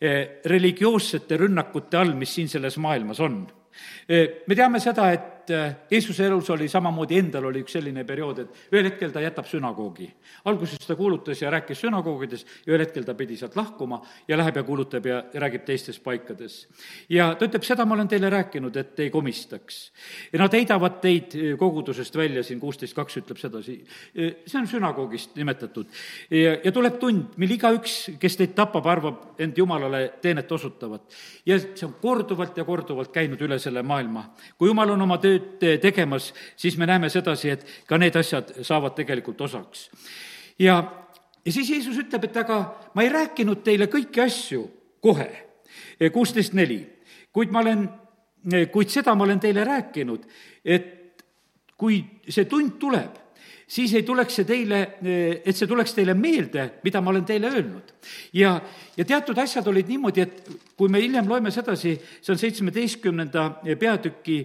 eh, 0.00 0.40
religioossete 0.50 1.38
rünnakute 1.40 2.00
all, 2.00 2.14
mis 2.18 2.34
siin 2.36 2.50
selles 2.52 2.76
maailmas 2.82 3.20
on. 3.24 3.42
Eh, 4.08 4.44
me 4.46 4.58
teame 4.58 4.80
seda, 4.82 5.10
et 5.12 5.33
et 5.44 5.50
äh, 5.50 5.76
Jeesuse 5.90 6.26
elus 6.26 6.48
oli 6.50 6.68
samamoodi, 6.68 7.18
endal 7.20 7.44
oli 7.50 7.60
üks 7.64 7.74
selline 7.76 8.04
periood, 8.08 8.38
et 8.44 8.72
ühel 8.72 8.88
hetkel 8.88 9.12
ta 9.12 9.20
jätab 9.20 9.46
sünagoogi. 9.48 10.08
alguses 10.44 10.86
ta 10.86 10.96
kuulutas 10.96 11.42
ja 11.42 11.50
rääkis 11.50 11.80
sünagoogides 11.84 12.44
ja 12.66 12.72
ühel 12.72 12.84
hetkel 12.84 13.04
ta 13.04 13.14
pidi 13.14 13.36
sealt 13.36 13.56
lahkuma 13.56 14.00
ja 14.28 14.38
läheb 14.38 14.56
ja 14.56 14.62
kuulutab 14.62 15.06
ja 15.06 15.22
räägib 15.34 15.64
teistes 15.64 15.98
paikades. 16.00 16.66
ja 17.08 17.34
ta 17.34 17.44
ütleb, 17.44 17.62
seda 17.62 17.84
ma 17.84 17.94
olen 17.94 18.08
teile 18.08 18.30
rääkinud, 18.30 18.76
et 18.76 19.00
ei 19.00 19.10
komistaks. 19.10 19.92
nad 20.32 20.52
heidavad 20.52 21.00
teid 21.00 21.36
äh, 21.36 21.58
kogudusest 21.58 22.16
välja, 22.16 22.42
siin 22.42 22.60
kuusteist 22.60 22.96
kaks 22.96 23.20
ütleb 23.20 23.40
sedasi, 23.40 23.78
äh, 24.16 24.34
see 24.46 24.58
on 24.58 24.68
sünagoogist 24.68 25.36
nimetatud. 25.36 25.86
ja, 26.30 26.56
ja 26.64 26.72
tuleb 26.72 26.98
tund, 26.98 27.36
mil 27.36 27.50
igaüks, 27.50 28.16
kes 28.20 28.40
teid 28.40 28.56
tapab, 28.56 28.86
arvab 28.86 29.40
end 29.40 29.58
Jumalale 29.58 30.14
teenet 30.22 30.52
osutavat. 30.52 31.02
ja 31.46 31.58
see 31.60 31.86
on 31.86 31.94
korduvalt 32.00 32.56
ja 32.56 32.64
korduvalt 32.64 33.12
käinud 33.12 33.40
üle 33.40 33.58
selle 33.58 33.82
maailma. 33.82 34.30
kui 34.58 34.68
Jumal 34.68 34.96
on 34.96 35.02
oma 35.02 35.18
töö 35.18 35.33
tööd 35.60 35.80
tegemas, 35.82 36.32
siis 36.56 36.76
me 36.78 36.86
näeme 36.86 37.10
sedasi, 37.12 37.54
et 37.54 37.66
ka 37.88 37.98
need 37.98 38.16
asjad 38.16 38.52
saavad 38.62 38.94
tegelikult 38.98 39.40
osaks. 39.40 39.88
ja, 40.58 40.78
ja 41.44 41.52
siis 41.52 41.70
Jeesus 41.70 41.98
ütleb, 41.98 42.28
et 42.28 42.36
aga 42.36 42.60
ma 42.94 43.02
ei 43.02 43.12
rääkinud 43.12 43.62
teile 43.64 43.88
kõiki 43.92 44.22
asju 44.24 44.64
kohe, 45.00 45.30
kuusteist 46.12 46.54
neli, 46.54 46.80
kuid 47.32 47.52
ma 47.52 47.60
olen, 47.64 47.88
kuid 48.72 48.92
seda 48.92 49.14
ma 49.14 49.24
olen 49.24 49.40
teile 49.40 49.64
rääkinud, 49.64 50.24
et 50.64 51.24
kui 51.76 52.00
see 52.28 52.46
tund 52.50 52.78
tuleb, 52.80 53.23
siis 53.66 53.94
ei 53.94 54.02
tuleks 54.02 54.38
see 54.40 54.46
teile, 54.48 54.80
et 55.44 55.56
see 55.56 55.68
tuleks 55.68 55.94
teile 55.96 56.14
meelde, 56.18 56.66
mida 56.84 57.00
ma 57.00 57.12
olen 57.12 57.24
teile 57.28 57.50
öelnud. 57.50 57.92
ja, 58.36 58.54
ja 58.96 59.04
teatud 59.04 59.38
asjad 59.38 59.66
olid 59.70 59.88
niimoodi, 59.88 60.20
et 60.20 60.50
kui 60.76 60.88
me 60.92 61.00
hiljem 61.02 61.28
loeme 61.28 61.50
sedasi, 61.54 61.94
see 62.20 62.34
on 62.34 62.40
seitsmeteistkümnenda 62.40 63.46
peatüki 63.80 64.38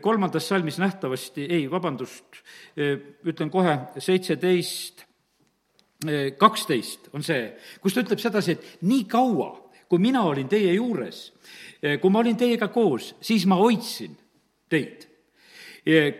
kolmandas 0.00 0.48
salmis 0.48 0.78
nähtavasti, 0.78 1.46
ei, 1.48 1.70
vabandust, 1.70 2.42
ütlen 3.26 3.50
kohe, 3.50 3.78
seitseteist, 3.98 5.04
kaksteist 6.38 7.08
on 7.16 7.24
see, 7.26 7.48
kus 7.82 7.96
ta 7.96 8.04
ütleb 8.04 8.22
sedasi, 8.22 8.54
et 8.54 8.86
nii 8.86 9.04
kaua, 9.10 9.50
kui 9.88 9.98
mina 10.02 10.22
olin 10.28 10.48
teie 10.48 10.76
juures, 10.76 11.28
kui 12.00 12.12
ma 12.12 12.20
olin 12.20 12.36
teiega 12.38 12.68
koos, 12.70 13.14
siis 13.24 13.46
ma 13.48 13.58
hoidsin 13.58 14.14
teid 14.68 15.07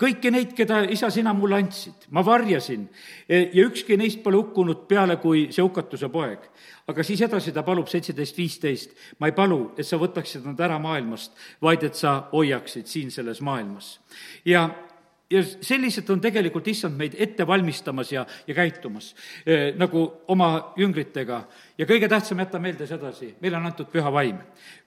kõiki 0.00 0.30
neid, 0.32 0.54
keda 0.56 0.80
isa, 0.88 1.10
sina 1.12 1.34
mulle 1.36 1.58
andsid, 1.60 2.06
ma 2.16 2.22
varjasin 2.24 2.86
ja 3.28 3.66
ükski 3.66 3.98
neist 4.00 4.22
pole 4.24 4.40
hukkunud 4.40 4.86
peale 4.88 5.18
kui 5.20 5.48
see 5.52 5.64
hukatuse 5.64 6.08
poeg. 6.08 6.48
aga 6.88 7.04
siis 7.04 7.20
edasi 7.20 7.52
ta 7.52 7.62
palub 7.62 7.88
seitseteist, 7.88 8.36
viisteist, 8.36 8.94
ma 9.20 9.28
ei 9.28 9.36
palu, 9.36 9.74
et 9.76 9.84
sa 9.84 9.98
võtaksid 10.00 10.46
nad 10.48 10.60
ära 10.60 10.78
maailmast, 10.80 11.32
vaid 11.60 11.84
et 11.84 11.94
sa 11.94 12.30
hoiaksid 12.32 12.86
siin 12.88 13.10
selles 13.10 13.40
maailmas. 13.44 13.98
ja 14.44 14.70
ja 15.30 15.42
selliselt 15.44 16.08
on 16.10 16.20
tegelikult 16.20 16.68
issand 16.68 16.96
meid 16.96 17.16
ette 17.20 17.46
valmistamas 17.46 18.12
ja, 18.12 18.24
ja 18.46 18.54
käitumas 18.56 19.10
e, 19.44 19.74
nagu 19.76 20.04
oma 20.28 20.72
jüngritega. 20.76 21.42
ja 21.78 21.86
kõige 21.86 22.08
tähtsam, 22.08 22.40
jäta 22.40 22.58
meelde 22.58 22.86
sedasi, 22.86 23.34
meile 23.40 23.60
on 23.60 23.68
antud 23.68 23.90
püha 23.92 24.12
vaim. 24.12 24.38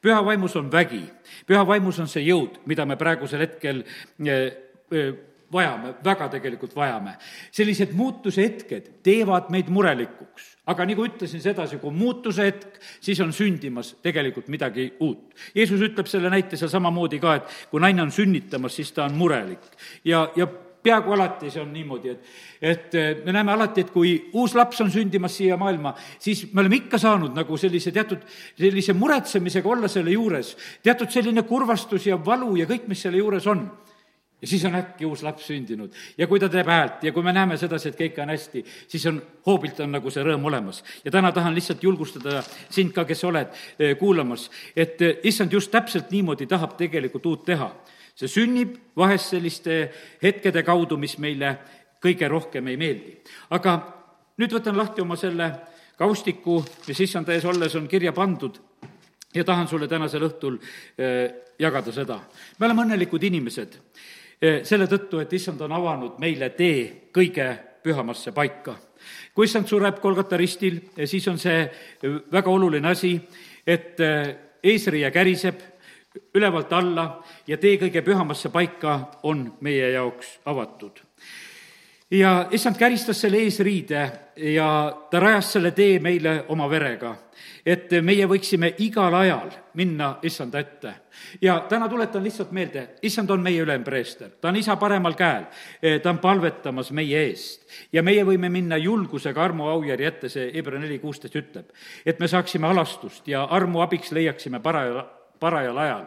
püha 0.02 0.26
vaimus 0.26 0.56
on 0.56 0.72
vägi, 0.72 1.04
püha 1.46 1.62
vaimus 1.68 2.00
on 2.00 2.10
see 2.10 2.26
jõud, 2.26 2.62
mida 2.66 2.86
me 2.86 2.98
praegusel 2.98 3.46
hetkel 3.46 3.84
e, 4.26 4.42
vajame, 5.52 5.96
väga 6.04 6.30
tegelikult 6.30 6.76
vajame. 6.76 7.18
sellised 7.52 7.94
muutuse 7.94 8.42
hetked 8.42 8.90
teevad 9.04 9.50
meid 9.50 9.70
murelikuks. 9.70 10.58
aga 10.66 10.86
nagu 10.86 11.06
ütlesin 11.06 11.42
sedasi, 11.42 11.78
kui 11.78 11.92
muutuse 11.92 12.46
hetk, 12.46 12.80
siis 13.02 13.20
on 13.20 13.34
sündimas 13.34 13.96
tegelikult 14.02 14.48
midagi 14.48 14.94
uut. 15.00 15.34
Jeesus 15.56 15.82
ütleb 15.82 16.08
selle 16.08 16.30
näite 16.30 16.58
seal 16.58 16.70
samamoodi 16.70 17.20
ka, 17.20 17.36
et 17.36 17.70
kui 17.72 17.82
naine 17.82 18.02
on 18.02 18.12
sünnitamas, 18.12 18.76
siis 18.76 18.92
ta 18.92 19.06
on 19.06 19.18
murelik. 19.18 19.64
ja, 20.06 20.30
ja 20.36 20.48
peaaegu 20.84 21.14
alati 21.14 21.52
see 21.52 21.62
on 21.62 21.74
niimoodi, 21.74 22.10
et, 22.10 22.96
et 22.96 23.26
me 23.26 23.32
näeme 23.36 23.52
alati, 23.52 23.82
et 23.82 23.92
kui 23.94 24.16
uus 24.34 24.56
laps 24.56 24.82
on 24.82 24.90
sündimas 24.92 25.36
siia 25.38 25.58
maailma, 25.58 25.94
siis 26.20 26.48
me 26.54 26.62
oleme 26.62 26.80
ikka 26.80 26.98
saanud 26.98 27.36
nagu 27.38 27.58
sellise 27.58 27.92
teatud, 27.92 28.24
sellise 28.58 28.94
muretsemisega 28.98 29.70
olla 29.70 29.88
selle 29.92 30.16
juures, 30.16 30.56
teatud 30.82 31.12
selline 31.14 31.44
kurvastus 31.44 32.08
ja 32.08 32.18
valu 32.26 32.56
ja 32.56 32.66
kõik, 32.66 32.88
mis 32.90 33.02
selle 33.06 33.22
juures 33.22 33.46
on 33.52 33.68
ja 34.42 34.48
siis 34.48 34.66
on 34.66 34.76
äkki 34.76 35.06
uus 35.06 35.22
laps 35.24 35.46
sündinud 35.48 35.94
ja 36.18 36.28
kui 36.28 36.40
ta 36.42 36.50
teeb 36.50 36.70
häält 36.70 37.04
ja 37.06 37.14
kui 37.14 37.24
me 37.24 37.34
näeme 37.34 37.58
sedasi, 37.62 37.92
et 37.92 38.00
kõik 38.00 38.18
on 38.24 38.34
hästi, 38.34 38.64
siis 38.90 39.06
on, 39.10 39.22
hoobilt 39.46 39.80
on 39.86 39.92
nagu 39.94 40.12
see 40.12 40.24
rõõm 40.26 40.46
olemas. 40.50 40.84
ja 41.06 41.12
täna 41.12 41.32
tahan 41.32 41.56
lihtsalt 41.56 41.84
julgustada 41.84 42.42
sind 42.70 42.94
ka, 42.96 43.06
kes 43.06 43.24
oled 43.24 43.54
eh, 43.80 43.96
kuulamas, 43.98 44.50
et 44.76 45.02
eh, 45.02 45.20
issand 45.30 45.54
just 45.54 45.72
täpselt 45.72 46.12
niimoodi 46.12 46.48
tahab 46.48 46.78
tegelikult 46.78 47.26
uut 47.26 47.46
teha. 47.46 47.72
see 48.16 48.28
sünnib 48.28 48.78
vahest 48.98 49.30
selliste 49.30 49.92
hetkede 50.24 50.64
kaudu, 50.64 50.98
mis 50.98 51.18
meile 51.18 51.58
kõige 52.02 52.28
rohkem 52.28 52.68
ei 52.68 52.78
meeldi. 52.78 53.18
aga 53.50 53.78
nüüd 54.38 54.58
võtan 54.58 54.78
lahti 54.78 55.02
oma 55.02 55.16
selle 55.16 55.52
kaustiku, 55.98 56.64
mis 56.88 57.00
issanda 57.00 57.34
ees 57.34 57.46
olles 57.46 57.76
on 57.76 57.88
kirja 57.88 58.12
pandud 58.12 58.58
ja 59.36 59.44
tahan 59.44 59.68
sulle 59.68 59.88
tänasel 59.88 60.26
õhtul 60.26 60.58
jagada 61.60 61.92
seda. 61.92 62.20
me 62.60 62.66
oleme 62.66 62.82
õnnelikud 62.82 63.24
inimesed 63.24 63.78
selle 64.42 64.88
tõttu, 64.90 65.20
et 65.22 65.34
issand 65.38 65.62
on 65.62 65.74
avanud 65.78 66.16
meile 66.20 66.50
tee 66.58 67.12
kõige 67.14 67.46
pühamasse 67.84 68.32
paika. 68.34 68.76
kui 69.34 69.46
issand 69.46 69.68
sureb 69.68 70.00
Kolgata 70.02 70.38
ristil, 70.38 70.80
siis 71.06 71.28
on 71.28 71.38
see 71.38 71.70
väga 72.32 72.50
oluline 72.50 72.88
asi, 72.90 73.14
et 73.68 73.98
eesriie 74.64 75.12
käriseb 75.12 75.62
ülevalt 76.36 76.74
alla 76.74 77.06
ja 77.48 77.58
tee 77.58 77.78
kõige 77.78 78.02
pühamasse 78.02 78.50
paika 78.50 78.98
on 79.24 79.46
meie 79.62 79.92
jaoks 79.92 80.40
avatud 80.46 81.02
ja 82.12 82.48
issand 82.52 82.76
käristas 82.78 83.22
selle 83.22 83.38
eesriide 83.38 84.12
ja 84.36 84.98
ta 85.12 85.20
rajas 85.20 85.54
selle 85.54 85.72
tee 85.72 86.00
meile 86.00 86.44
oma 86.50 86.68
verega, 86.70 87.14
et 87.66 87.92
meie 88.04 88.28
võiksime 88.28 88.74
igal 88.84 89.14
ajal 89.16 89.52
minna 89.80 90.18
issanda 90.24 90.60
ette. 90.60 90.94
ja 91.42 91.60
täna 91.70 91.90
tuletan 91.90 92.24
lihtsalt 92.24 92.52
meelde, 92.52 92.88
issand 93.02 93.30
on 93.30 93.42
meie 93.42 93.62
ülempreester, 93.62 94.30
ta 94.42 94.50
on 94.50 94.56
isa 94.56 94.76
paremal 94.76 95.14
käel, 95.14 95.46
ta 96.04 96.10
on 96.10 96.20
palvetamas 96.20 96.92
meie 96.92 97.24
eest 97.30 97.68
ja 97.94 98.04
meie 98.04 98.24
võime 98.26 98.50
minna 98.50 98.78
julgusega 98.78 99.44
armu 99.44 99.68
aujärje 99.70 100.08
ette, 100.08 100.30
see 100.30 100.52
Hebra 100.54 100.80
neli 100.80 101.00
kuusteist 101.00 101.36
ütleb, 101.36 101.72
et 102.06 102.20
me 102.20 102.28
saaksime 102.28 102.68
halastust 102.68 103.28
ja 103.28 103.44
armu 103.44 103.82
abiks 103.82 104.12
leiaksime 104.12 104.60
parajal, 104.60 105.06
parajal 105.40 105.78
ajal. 105.78 106.06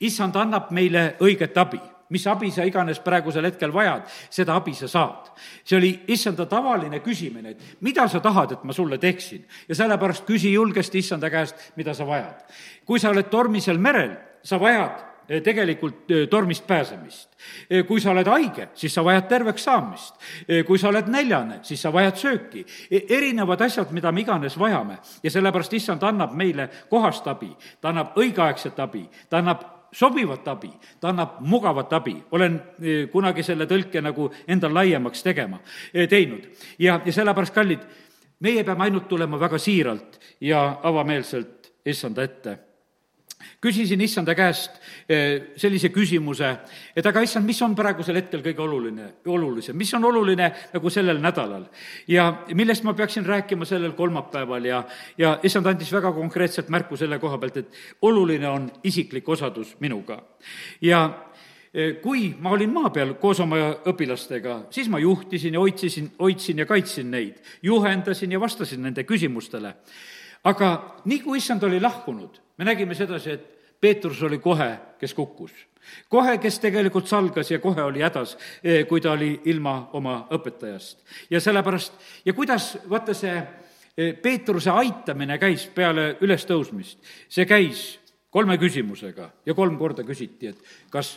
issand 0.00 0.36
annab 0.36 0.70
meile 0.70 1.16
õiget 1.20 1.58
abi 1.58 1.80
mis 2.10 2.26
abi 2.26 2.50
sa 2.50 2.64
iganes 2.66 3.00
praegusel 3.02 3.46
hetkel 3.48 3.72
vajad, 3.72 4.06
seda 4.30 4.56
abi 4.58 4.74
sa 4.74 4.88
saad. 4.88 5.30
see 5.64 5.76
oli 5.76 5.92
issanda 6.08 6.46
tavaline 6.46 7.00
küsimine, 7.00 7.50
et 7.50 7.76
mida 7.80 8.08
sa 8.08 8.20
tahad, 8.20 8.52
et 8.52 8.64
ma 8.64 8.72
sulle 8.72 8.98
teeksin. 8.98 9.46
ja 9.68 9.74
sellepärast 9.74 10.26
küsi 10.26 10.52
julgesti 10.52 10.98
issanda 10.98 11.30
käest, 11.30 11.54
mida 11.76 11.94
sa 11.94 12.06
vajad. 12.06 12.44
kui 12.84 12.98
sa 12.98 13.10
oled 13.10 13.30
tormisel 13.30 13.78
merel, 13.78 14.16
sa 14.42 14.58
vajad 14.60 15.06
eh, 15.28 15.42
tegelikult 15.42 16.10
eh, 16.10 16.28
tormist 16.28 16.66
pääsemist. 16.66 17.28
Eh, 17.70 17.84
kui 17.86 18.00
sa 18.00 18.10
oled 18.10 18.26
haige, 18.26 18.68
siis 18.74 18.94
sa 18.94 19.04
vajad 19.04 19.28
terveks 19.28 19.64
saamist. 19.64 20.14
kui 20.66 20.78
sa 20.78 20.88
oled 20.88 21.08
näljane, 21.08 21.60
siis 21.62 21.80
sa 21.80 21.92
vajad 21.92 22.16
sööki. 22.16 22.64
E, 22.90 23.04
erinevad 23.08 23.60
asjad, 23.60 23.92
mida 23.92 24.12
me 24.12 24.20
iganes 24.20 24.58
vajame 24.58 24.98
ja 25.22 25.30
sellepärast 25.30 25.72
issand 25.72 26.02
annab 26.02 26.34
meile 26.34 26.68
kohast 26.90 27.26
abi, 27.30 27.52
ta 27.80 27.92
annab 27.92 28.16
õigeaegset 28.18 28.80
abi, 28.82 29.06
ta 29.28 29.38
annab 29.38 29.79
sobivat 29.92 30.48
abi, 30.48 30.70
ta 31.00 31.08
annab 31.08 31.40
mugavat 31.40 31.92
abi. 31.92 32.16
olen 32.30 32.60
eh, 32.82 33.08
kunagi 33.12 33.42
selle 33.42 33.66
tõlke 33.66 34.02
nagu 34.02 34.30
endal 34.46 34.74
laiemaks 34.74 35.22
tegema, 35.22 35.60
eh, 35.92 36.08
teinud. 36.08 36.46
ja, 36.78 37.00
ja 37.04 37.12
sellepärast, 37.12 37.54
kallid, 37.54 37.84
meie 38.40 38.64
peame 38.64 38.84
ainult 38.84 39.08
tulema 39.08 39.40
väga 39.40 39.58
siiralt 39.58 40.20
ja 40.40 40.80
avameelselt 40.82 41.72
issanda 41.84 42.22
ette 42.22 42.58
küsisin 43.60 44.00
issanda 44.00 44.34
käest 44.34 44.76
eh, 45.08 45.52
sellise 45.60 45.90
küsimuse, 45.92 46.50
et 46.96 47.06
aga 47.06 47.22
issand, 47.24 47.46
mis 47.46 47.60
on 47.64 47.74
praegusel 47.76 48.18
hetkel 48.20 48.42
kõige 48.44 48.64
oluline, 48.64 49.08
olulisem, 49.28 49.76
mis 49.78 49.92
on 49.96 50.04
oluline 50.08 50.50
nagu 50.72 50.92
sellel 50.92 51.20
nädalal? 51.22 51.66
ja 52.08 52.30
millest 52.56 52.84
ma 52.84 52.94
peaksin 52.96 53.26
rääkima 53.26 53.68
sellel 53.68 53.92
kolmapäeval 53.98 54.64
ja, 54.64 54.82
ja 55.18 55.38
issand 55.46 55.66
andis 55.70 55.92
väga 55.92 56.12
konkreetselt 56.16 56.70
märku 56.72 56.96
selle 56.96 57.18
koha 57.18 57.38
pealt, 57.38 57.56
et 57.56 57.80
oluline 58.02 58.48
on 58.48 58.70
isiklik 58.84 59.28
osadus 59.28 59.76
minuga. 59.80 60.20
ja 60.80 61.02
eh, 61.74 61.98
kui 62.02 62.34
ma 62.38 62.54
olin 62.56 62.72
maa 62.72 62.90
peal 62.94 63.14
koos 63.20 63.40
oma 63.40 63.60
õpilastega, 63.92 64.62
siis 64.70 64.88
ma 64.88 64.98
juhtisin 64.98 65.54
ja 65.54 65.60
hoidsin, 65.60 66.12
hoidsin 66.20 66.64
ja 66.64 66.66
kaitsin 66.66 67.10
neid, 67.10 67.42
juhendasin 67.62 68.32
ja 68.32 68.40
vastasin 68.40 68.82
nende 68.82 69.04
küsimustele. 69.04 69.74
Aga 70.44 71.00
nii 71.04 71.20
kui 71.20 71.38
issand 71.38 71.62
oli 71.62 71.80
lahkunud 71.80 72.40
me 72.60 72.64
nägime 72.64 72.94
sedasi, 72.94 73.30
et 73.30 73.46
Peetrus 73.80 74.22
oli 74.22 74.38
kohe, 74.38 74.78
kes 75.00 75.14
kukkus. 75.14 75.52
kohe, 76.08 76.38
kes 76.38 76.58
tegelikult 76.60 77.08
salgas 77.08 77.50
ja 77.50 77.58
kohe 77.58 77.82
oli 77.82 78.02
hädas, 78.04 78.36
eh, 78.64 78.86
kui 78.86 79.00
ta 79.00 79.12
oli 79.12 79.40
ilma 79.44 79.88
oma 79.92 80.26
õpetajast. 80.30 80.98
ja 81.30 81.40
sellepärast, 81.40 81.92
ja 82.24 82.32
kuidas, 82.32 82.78
vaata 82.90 83.14
see 83.14 83.32
eh, 83.96 84.12
Peetruse 84.22 84.70
aitamine 84.70 85.38
käis 85.38 85.66
peale 85.74 86.18
ülestõusmist, 86.20 86.98
see 87.28 87.46
käis 87.46 87.98
kolme 88.30 88.58
küsimusega 88.58 89.30
ja 89.46 89.54
kolm 89.54 89.78
korda 89.78 90.04
küsiti, 90.04 90.52
et 90.52 90.60
kas 90.90 91.16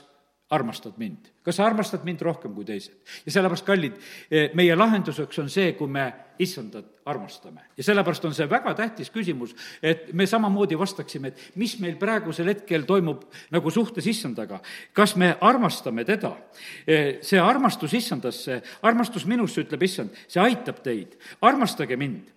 armastad 0.53 0.97
mind? 1.01 1.31
kas 1.43 1.57
sa 1.59 1.65
armastad 1.67 2.05
mind 2.07 2.21
rohkem 2.23 2.53
kui 2.55 2.65
teised? 2.67 2.93
ja 3.25 3.33
sellepärast, 3.35 3.65
kallid, 3.67 3.97
eh, 4.31 4.51
meie 4.57 4.75
lahenduseks 4.75 5.41
on 5.43 5.49
see, 5.51 5.73
kui 5.77 5.89
me 5.91 6.05
issandat 6.39 6.85
armastame. 7.09 7.65
ja 7.77 7.83
sellepärast 7.83 8.25
on 8.25 8.35
see 8.37 8.49
väga 8.49 8.73
tähtis 8.77 9.11
küsimus, 9.13 9.55
et 9.81 10.13
me 10.13 10.27
samamoodi 10.29 10.77
vastaksime, 10.79 11.33
et 11.33 11.57
mis 11.59 11.75
meil 11.79 11.97
praegusel 12.01 12.51
hetkel 12.53 12.87
toimub 12.89 13.25
nagu 13.51 13.71
suhtes 13.71 14.07
issandaga. 14.07 14.61
kas 14.93 15.15
me 15.15 15.35
armastame 15.41 16.05
teda? 16.05 16.35
Eh, 16.87 17.19
see 17.21 17.39
armastus 17.39 17.93
issandasse, 17.93 18.61
armastus 18.81 19.25
minusse, 19.25 19.65
ütleb 19.65 19.83
issand, 19.83 20.15
see 20.27 20.41
aitab 20.41 20.83
teid. 20.83 21.17
armastage 21.41 21.97
mind 21.97 22.31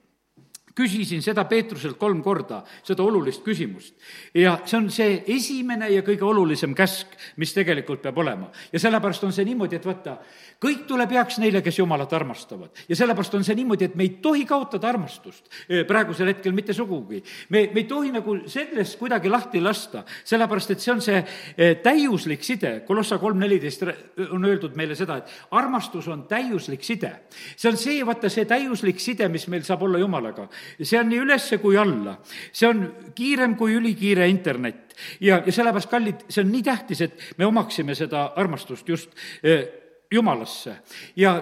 küsisin 0.76 1.22
seda 1.24 1.46
Peetruselt 1.48 1.96
kolm 1.98 2.20
korda, 2.22 2.60
seda 2.84 3.04
olulist 3.04 3.42
küsimust. 3.44 3.94
ja 4.34 4.58
see 4.64 4.76
on 4.76 4.88
see 4.92 5.22
esimene 5.32 5.88
ja 5.90 6.02
kõige 6.04 6.26
olulisem 6.28 6.74
käsk, 6.76 7.14
mis 7.40 7.54
tegelikult 7.56 8.02
peab 8.02 8.18
olema. 8.18 8.50
ja 8.72 8.80
sellepärast 8.80 9.24
on 9.24 9.32
see 9.32 9.46
niimoodi, 9.48 9.76
et 9.76 9.86
vaata, 9.86 10.18
kõik 10.60 10.84
tuleb 10.88 11.12
heaks 11.16 11.38
neile, 11.40 11.62
kes 11.64 11.78
Jumalat 11.78 12.12
armastavad. 12.12 12.70
ja 12.88 12.96
sellepärast 12.96 13.34
on 13.34 13.44
see 13.44 13.56
niimoodi, 13.56 13.88
et 13.88 13.94
me 13.96 14.04
ei 14.04 14.18
tohi 14.22 14.44
kaotada 14.44 14.88
armastust 14.88 15.48
eh, 15.68 15.86
praegusel 15.88 16.28
hetkel 16.34 16.52
mitte 16.52 16.76
sugugi. 16.76 17.22
me, 17.48 17.70
me 17.72 17.80
ei 17.80 17.88
tohi 17.88 18.12
nagu 18.12 18.36
sellest 18.46 18.98
kuidagi 19.00 19.32
lahti 19.32 19.60
lasta, 19.64 20.04
sellepärast 20.24 20.76
et 20.76 20.84
see 20.84 20.92
on 20.92 21.00
see 21.00 21.22
eh, 21.56 21.76
täiuslik 21.82 22.44
side, 22.44 22.74
Kolossa 22.86 23.18
kolm 23.18 23.40
neliteist 23.40 23.82
on 24.30 24.44
öeldud 24.44 24.76
meile 24.76 24.94
seda, 24.94 25.16
et 25.22 25.32
armastus 25.56 26.08
on 26.12 26.26
täiuslik 26.28 26.84
side. 26.84 27.14
see 27.56 27.72
on 27.72 27.80
see, 27.80 28.04
vaata, 28.06 28.28
see 28.28 28.44
täiuslik 28.44 29.00
side, 29.00 29.28
mis 29.32 29.48
meil 29.48 29.64
saab 29.64 29.88
olla 29.88 29.98
Jumalaga 30.04 30.48
see 30.82 31.00
on 31.00 31.10
nii 31.10 31.20
ülesse 31.24 31.58
kui 31.62 31.76
alla. 31.78 32.16
see 32.52 32.68
on 32.68 32.84
kiirem 33.14 33.56
kui 33.56 33.76
ülikiire 33.76 34.28
internet. 34.28 34.94
ja, 35.20 35.42
ja 35.46 35.52
sellepärast, 35.52 35.90
kallid, 35.90 36.24
see 36.28 36.44
on 36.44 36.52
nii 36.52 36.62
tähtis, 36.62 37.00
et 37.00 37.36
me 37.38 37.46
omaksime 37.46 37.94
seda 37.94 38.32
armastust 38.36 38.88
just 38.88 39.10
eh, 39.42 39.66
Jumalasse 40.12 40.76
ja 41.16 41.36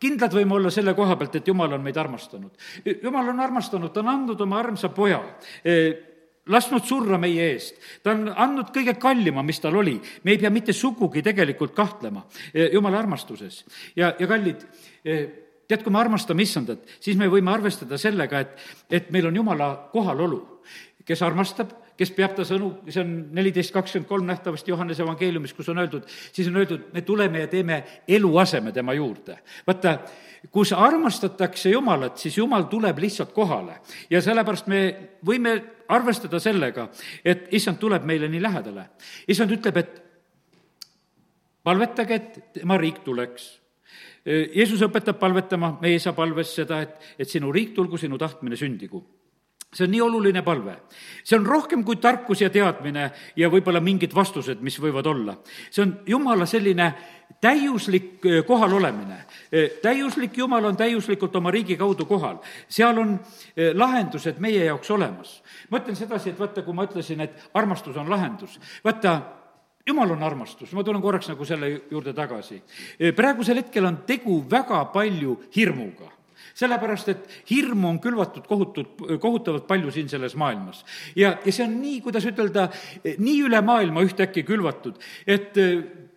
kindlad 0.00 0.32
võime 0.32 0.56
olla 0.56 0.70
selle 0.72 0.94
koha 0.96 1.16
pealt, 1.16 1.36
et 1.36 1.48
Jumal 1.48 1.72
on 1.72 1.82
meid 1.84 1.96
armastanud. 1.96 2.52
Jumal 3.02 3.28
on 3.32 3.40
armastanud, 3.40 3.92
ta 3.92 4.00
on 4.00 4.12
andnud 4.12 4.40
oma 4.40 4.58
armsa 4.60 4.88
poja 4.92 5.22
eh, 5.64 5.96
lasknud 6.52 6.84
surra 6.86 7.18
meie 7.18 7.48
eest, 7.52 7.80
ta 8.02 8.12
on 8.14 8.28
andnud 8.30 8.70
kõige 8.74 8.94
kallima, 9.00 9.42
mis 9.42 9.60
tal 9.60 9.76
oli. 9.76 9.96
me 10.24 10.34
ei 10.34 10.38
pea 10.38 10.50
mitte 10.50 10.72
sugugi 10.72 11.22
tegelikult 11.22 11.74
kahtlema 11.74 12.26
Jumala 12.72 13.00
armastuses. 13.02 13.64
ja, 13.96 14.14
ja 14.18 14.26
kallid, 14.26 14.62
tead, 15.68 15.82
kui 15.82 15.92
me 15.92 16.00
armastame 16.00 16.44
issandat, 16.46 16.84
siis 17.00 17.18
me 17.18 17.28
võime 17.30 17.52
arvestada 17.52 17.98
sellega, 18.00 18.44
et, 18.44 18.68
et 18.90 19.10
meil 19.14 19.28
on 19.30 19.42
Jumala 19.42 19.70
kohalolu. 19.92 20.44
kes 21.06 21.20
armastab, 21.22 21.70
kes 21.96 22.10
peab 22.10 22.32
ta 22.34 22.42
sõnu, 22.44 22.72
see 22.90 22.98
on 22.98 23.10
neliteist 23.36 23.70
kakskümmend 23.74 24.08
kolm 24.08 24.26
nähtavasti 24.26 24.72
Johannese 24.72 25.04
evangeeliumis, 25.04 25.52
kus 25.54 25.68
on 25.70 25.78
öeldud, 25.78 26.08
siis 26.34 26.48
on 26.50 26.56
öeldud, 26.58 26.88
me 26.92 27.02
tuleme 27.06 27.44
ja 27.44 27.50
teeme 27.50 27.82
eluaseme 28.08 28.72
tema 28.72 28.94
juurde. 28.94 29.38
vaata, 29.66 29.98
kus 30.52 30.72
armastatakse 30.72 31.70
Jumalat, 31.70 32.18
siis 32.18 32.38
Jumal 32.38 32.66
tuleb 32.70 32.98
lihtsalt 32.98 33.32
kohale 33.32 33.80
ja 34.10 34.22
sellepärast 34.22 34.66
me 34.66 34.80
võime 35.26 35.56
arvestada 35.88 36.40
sellega, 36.42 36.88
et 37.24 37.46
issand 37.54 37.78
tuleb 37.78 38.04
meile 38.04 38.28
nii 38.28 38.42
lähedale. 38.42 38.88
issand 39.28 39.50
ütleb, 39.50 39.76
et 39.76 40.02
palvetage, 41.62 42.14
et 42.14 42.42
tema 42.60 42.76
riik 42.78 43.00
tuleks 43.04 43.65
Jeesus 44.26 44.82
õpetab 44.82 45.20
palvetama 45.20 45.76
meie 45.80 46.00
isa 46.00 46.12
palves 46.12 46.54
seda, 46.54 46.80
et, 46.82 46.96
et 47.18 47.30
sinu 47.30 47.52
riik 47.54 47.74
tulgu, 47.76 47.98
sinu 48.00 48.18
tahtmine 48.18 48.58
sündigu 48.58 49.04
see 49.76 49.84
on 49.84 49.90
nii 49.92 50.00
oluline 50.00 50.42
palve. 50.42 50.76
see 51.24 51.36
on 51.38 51.46
rohkem 51.46 51.84
kui 51.84 51.96
tarkus 51.96 52.40
ja 52.40 52.50
teadmine 52.50 53.10
ja 53.36 53.50
võib-olla 53.52 53.80
mingid 53.80 54.14
vastused, 54.14 54.62
mis 54.62 54.78
võivad 54.80 55.06
olla. 55.06 55.36
see 55.70 55.82
on 55.82 55.98
Jumala 56.06 56.46
selline 56.46 56.92
täiuslik 57.40 58.22
kohalolemine. 58.46 59.18
täiuslik 59.82 60.38
Jumal 60.38 60.64
on 60.64 60.76
täiuslikult 60.76 61.36
oma 61.36 61.50
riigi 61.50 61.76
kaudu 61.76 62.06
kohal. 62.06 62.38
seal 62.68 62.98
on 62.98 63.18
lahendused 63.74 64.38
meie 64.38 64.64
jaoks 64.64 64.90
olemas. 64.90 65.42
ma 65.70 65.78
ütlen 65.78 65.96
sedasi, 65.96 66.30
et 66.30 66.38
vaata, 66.38 66.62
kui 66.62 66.74
ma 66.74 66.86
ütlesin, 66.86 67.20
et 67.20 67.50
armastus 67.54 67.96
on 67.96 68.10
lahendus, 68.10 68.60
vaata, 68.84 69.20
jumal 69.86 70.10
on 70.16 70.22
armastus, 70.26 70.72
ma 70.72 70.84
tulen 70.84 71.02
korraks 71.02 71.30
nagu 71.30 71.46
selle 71.46 71.70
juurde 71.90 72.12
tagasi. 72.16 72.60
praegusel 73.16 73.62
hetkel 73.62 73.86
on 73.86 74.02
tegu 74.06 74.42
väga 74.50 74.84
palju 74.92 75.40
hirmuga 75.56 76.12
sellepärast, 76.56 77.08
et 77.12 77.28
hirmu 77.50 77.88
on 77.90 77.98
külvatud 78.00 78.46
kohutut, 78.48 78.94
kohutavalt 79.20 79.66
palju 79.68 79.90
siin 79.92 80.08
selles 80.08 80.36
maailmas. 80.36 80.84
ja, 81.16 81.36
ja 81.44 81.52
see 81.52 81.66
on 81.66 81.76
nii, 81.82 82.00
kuidas 82.04 82.24
ütelda, 82.28 82.68
nii 83.04 83.42
üle 83.48 83.60
maailma 83.64 84.04
ühtäkki 84.06 84.44
külvatud, 84.46 84.96
et 85.26 85.56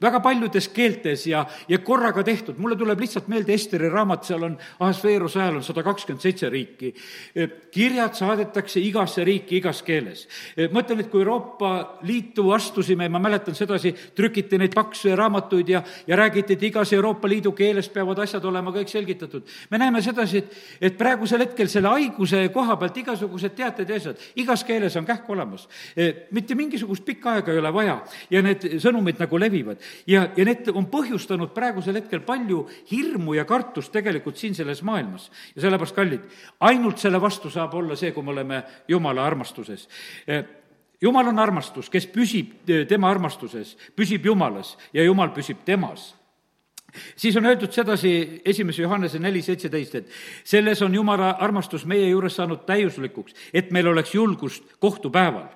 väga 0.01 0.19
paljudes 0.23 0.67
keeltes 0.71 1.25
ja, 1.27 1.43
ja 1.67 1.79
korraga 1.83 2.23
tehtud, 2.23 2.57
mulle 2.57 2.77
tuleb 2.79 2.99
lihtsalt 3.03 3.27
meelde 3.31 3.53
Esteri 3.53 3.89
raamat, 3.91 4.23
seal 4.27 4.45
on 4.47 4.55
Ahasveeruse 4.79 5.41
ajal 5.41 5.59
on 5.59 5.65
sada 5.65 5.83
kakskümmend 5.83 6.23
seitse 6.23 6.49
riiki. 6.49 6.93
kirjad 7.71 8.15
saadetakse 8.15 8.79
igasse 8.79 9.23
riiki 9.23 9.57
igas 9.59 9.81
keeles. 9.83 10.27
ma 10.71 10.83
ütlen, 10.83 11.03
et 11.03 11.09
kui 11.11 11.21
Euroopa 11.21 11.99
Liitu 12.07 12.51
astusime, 12.55 13.09
ma 13.09 13.19
mäletan 13.19 13.55
sedasi, 13.55 13.93
trükiti 14.15 14.57
neid 14.57 14.73
pakse 14.75 15.15
raamatuid 15.15 15.69
ja, 15.69 15.83
ja 16.07 16.15
räägiti, 16.15 16.53
et 16.53 16.63
igas 16.63 16.93
Euroopa 16.93 17.27
Liidu 17.27 17.51
keeles 17.51 17.89
peavad 17.89 18.23
asjad 18.23 18.45
olema 18.45 18.71
kõik 18.75 18.87
selgitatud. 18.91 19.43
me 19.69 19.77
näeme 19.77 20.01
sedasi, 20.01 20.37
et, 20.37 20.57
et 20.81 20.97
praegusel 20.97 21.43
hetkel 21.43 21.67
selle 21.67 21.91
haiguse 21.91 22.47
koha 22.53 22.77
pealt 22.79 22.97
igasugused 22.97 23.55
teated 23.55 23.89
ja 23.89 23.99
asjad, 23.99 24.17
igas 24.35 24.63
keeles 24.63 24.95
on 24.95 25.05
kähk 25.05 25.29
olemas. 25.29 25.67
mitte 26.31 26.55
mingisugust 26.55 27.05
pikka 27.05 27.33
aega 27.33 27.51
ei 27.51 27.59
ole 27.59 27.73
vaja 27.73 27.99
ja 28.29 28.41
need 28.41 28.65
sõnumid 28.79 29.19
nagu 29.19 29.39
levivad 29.39 29.88
ja, 30.07 30.27
ja 30.37 30.45
need 30.45 30.69
on 30.73 30.87
põhjustanud 30.91 31.53
praegusel 31.55 31.99
hetkel 32.01 32.21
palju 32.25 32.65
hirmu 32.91 33.35
ja 33.37 33.45
kartust 33.45 33.91
tegelikult 33.91 34.37
siin 34.37 34.55
selles 34.55 34.83
maailmas. 34.83 35.31
ja 35.55 35.61
sellepärast, 35.61 35.95
kallid, 35.95 36.21
ainult 36.59 36.97
selle 36.97 37.21
vastu 37.21 37.49
saab 37.49 37.73
olla 37.73 37.95
see, 37.95 38.11
kui 38.11 38.23
me 38.23 38.31
oleme 38.35 38.63
Jumala 38.87 39.25
armastuses 39.25 39.87
jumal 41.01 41.27
on 41.31 41.39
armastus, 41.39 41.89
kes 41.89 42.07
püsib 42.11 42.67
tema 42.87 43.09
armastuses, 43.09 43.75
püsib 43.95 44.25
Jumalas 44.25 44.75
ja 44.93 45.03
Jumal 45.03 45.31
püsib 45.35 45.63
temas 45.65 46.13
siis 47.15 47.37
on 47.37 47.45
öeldud 47.45 47.71
sedasi 47.71 48.41
esimese 48.45 48.81
Johannese 48.81 49.19
neli 49.19 49.41
seitseteist, 49.41 49.95
et 49.95 50.09
selles 50.43 50.81
on 50.81 50.95
Jumala 50.95 51.35
armastus 51.39 51.85
meie 51.85 52.09
juures 52.09 52.35
saanud 52.35 52.65
täiuslikuks, 52.65 53.35
et 53.53 53.71
meil 53.71 53.87
oleks 53.87 54.15
julgust 54.15 54.63
kohtupäeval. 54.79 55.47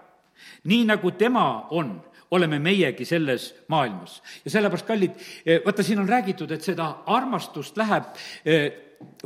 nii 0.63 0.85
nagu 0.85 1.11
tema 1.11 1.67
on 1.69 2.01
oleme 2.33 2.59
meiegi 2.59 3.05
selles 3.05 3.51
maailmas. 3.67 4.21
ja 4.45 4.51
sellepärast, 4.51 4.87
kallid, 4.87 5.19
eh, 5.45 5.61
vaata, 5.65 5.83
siin 5.83 5.99
on 5.99 6.09
räägitud, 6.09 6.51
et 6.51 6.65
seda 6.65 6.89
armastust 7.05 7.77
läheb 7.77 8.09
eh, 8.45 8.71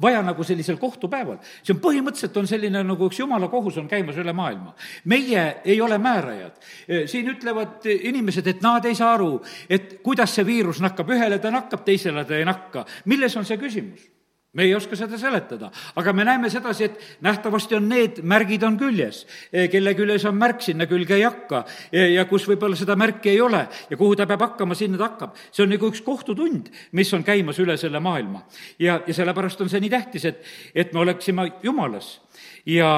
vaja 0.02 0.22
nagu 0.26 0.43
sellisel 0.43 0.78
kohtupäeval. 0.78 1.38
see 1.63 1.76
on 1.76 1.82
põhimõtteliselt, 1.82 2.38
on 2.38 2.50
selline 2.50 2.84
nagu 2.84 3.10
üks 3.10 3.20
jumala 3.20 3.48
kohus 3.48 3.78
on 3.78 3.88
käimas 3.88 4.17
üle 4.17 4.34
maailma. 4.34 4.76
meie 5.06 5.46
ei 5.65 5.82
ole 5.82 5.98
määrajad. 5.98 6.60
Eh, 6.88 7.08
siin 7.08 7.30
ütlevad 7.32 7.86
inimesed, 7.86 8.48
et 8.48 8.62
nad 8.62 8.86
ei 8.86 8.96
saa 8.96 9.13
aru, 9.13 9.41
et 9.70 10.00
kuidas 10.04 10.36
see 10.36 10.46
viirus 10.46 10.82
nakkab, 10.82 11.10
ühele 11.10 11.39
ta 11.39 11.52
nakkab, 11.52 11.86
teisele 11.86 12.26
ta 12.26 12.36
ei 12.36 12.46
nakka. 12.46 12.86
milles 13.06 13.38
on 13.38 13.46
see 13.46 13.58
küsimus? 13.58 14.16
Me 14.58 14.65
ei 14.65 14.74
oska 14.76 14.98
seda 14.98 15.20
seletada, 15.22 15.70
aga 15.96 16.13
me 16.17 16.26
näeme 16.26 16.50
sedasi, 16.50 16.88
et 16.88 17.22
nähtavasti 17.22 17.78
on 17.78 17.88
need 17.89 18.24
märgid 18.26 18.63
on 18.65 18.78
küljes. 18.80 19.22
E, 19.54 19.67
kelle 19.70 19.93
küljes 19.98 20.26
on 20.26 20.38
märk, 20.39 20.63
sinna 20.65 20.88
külge 20.89 21.13
ei 21.17 21.26
hakka. 21.28 21.62
E, 21.91 22.08
ja 22.15 22.26
kus 22.30 22.48
võib-olla 22.50 22.78
seda 22.80 22.96
märki 22.98 23.36
ei 23.36 23.41
ole 23.43 23.62
ja 23.91 24.00
kuhu 24.00 24.17
ta 24.17 24.26
peab 24.30 24.48
hakkama, 24.48 24.76
sinna 24.78 24.98
ta 24.98 25.12
hakkab. 25.12 25.38
see 25.52 25.63
on 25.63 25.70
nagu 25.76 25.91
üks 25.91 26.02
kohtutund, 26.06 26.72
mis 26.98 27.13
on 27.13 27.24
käimas 27.28 27.62
üle 27.62 27.78
selle 27.78 28.02
maailma. 28.02 28.41
ja, 28.80 29.02
ja 29.06 29.13
sellepärast 29.13 29.62
on 29.62 29.70
see 29.70 29.84
nii 29.84 29.93
tähtis, 29.93 30.26
et, 30.26 30.41
et 30.74 30.93
me 30.93 31.06
oleksime 31.06 31.52
Jumalas 31.63 32.17
ja 32.65 32.89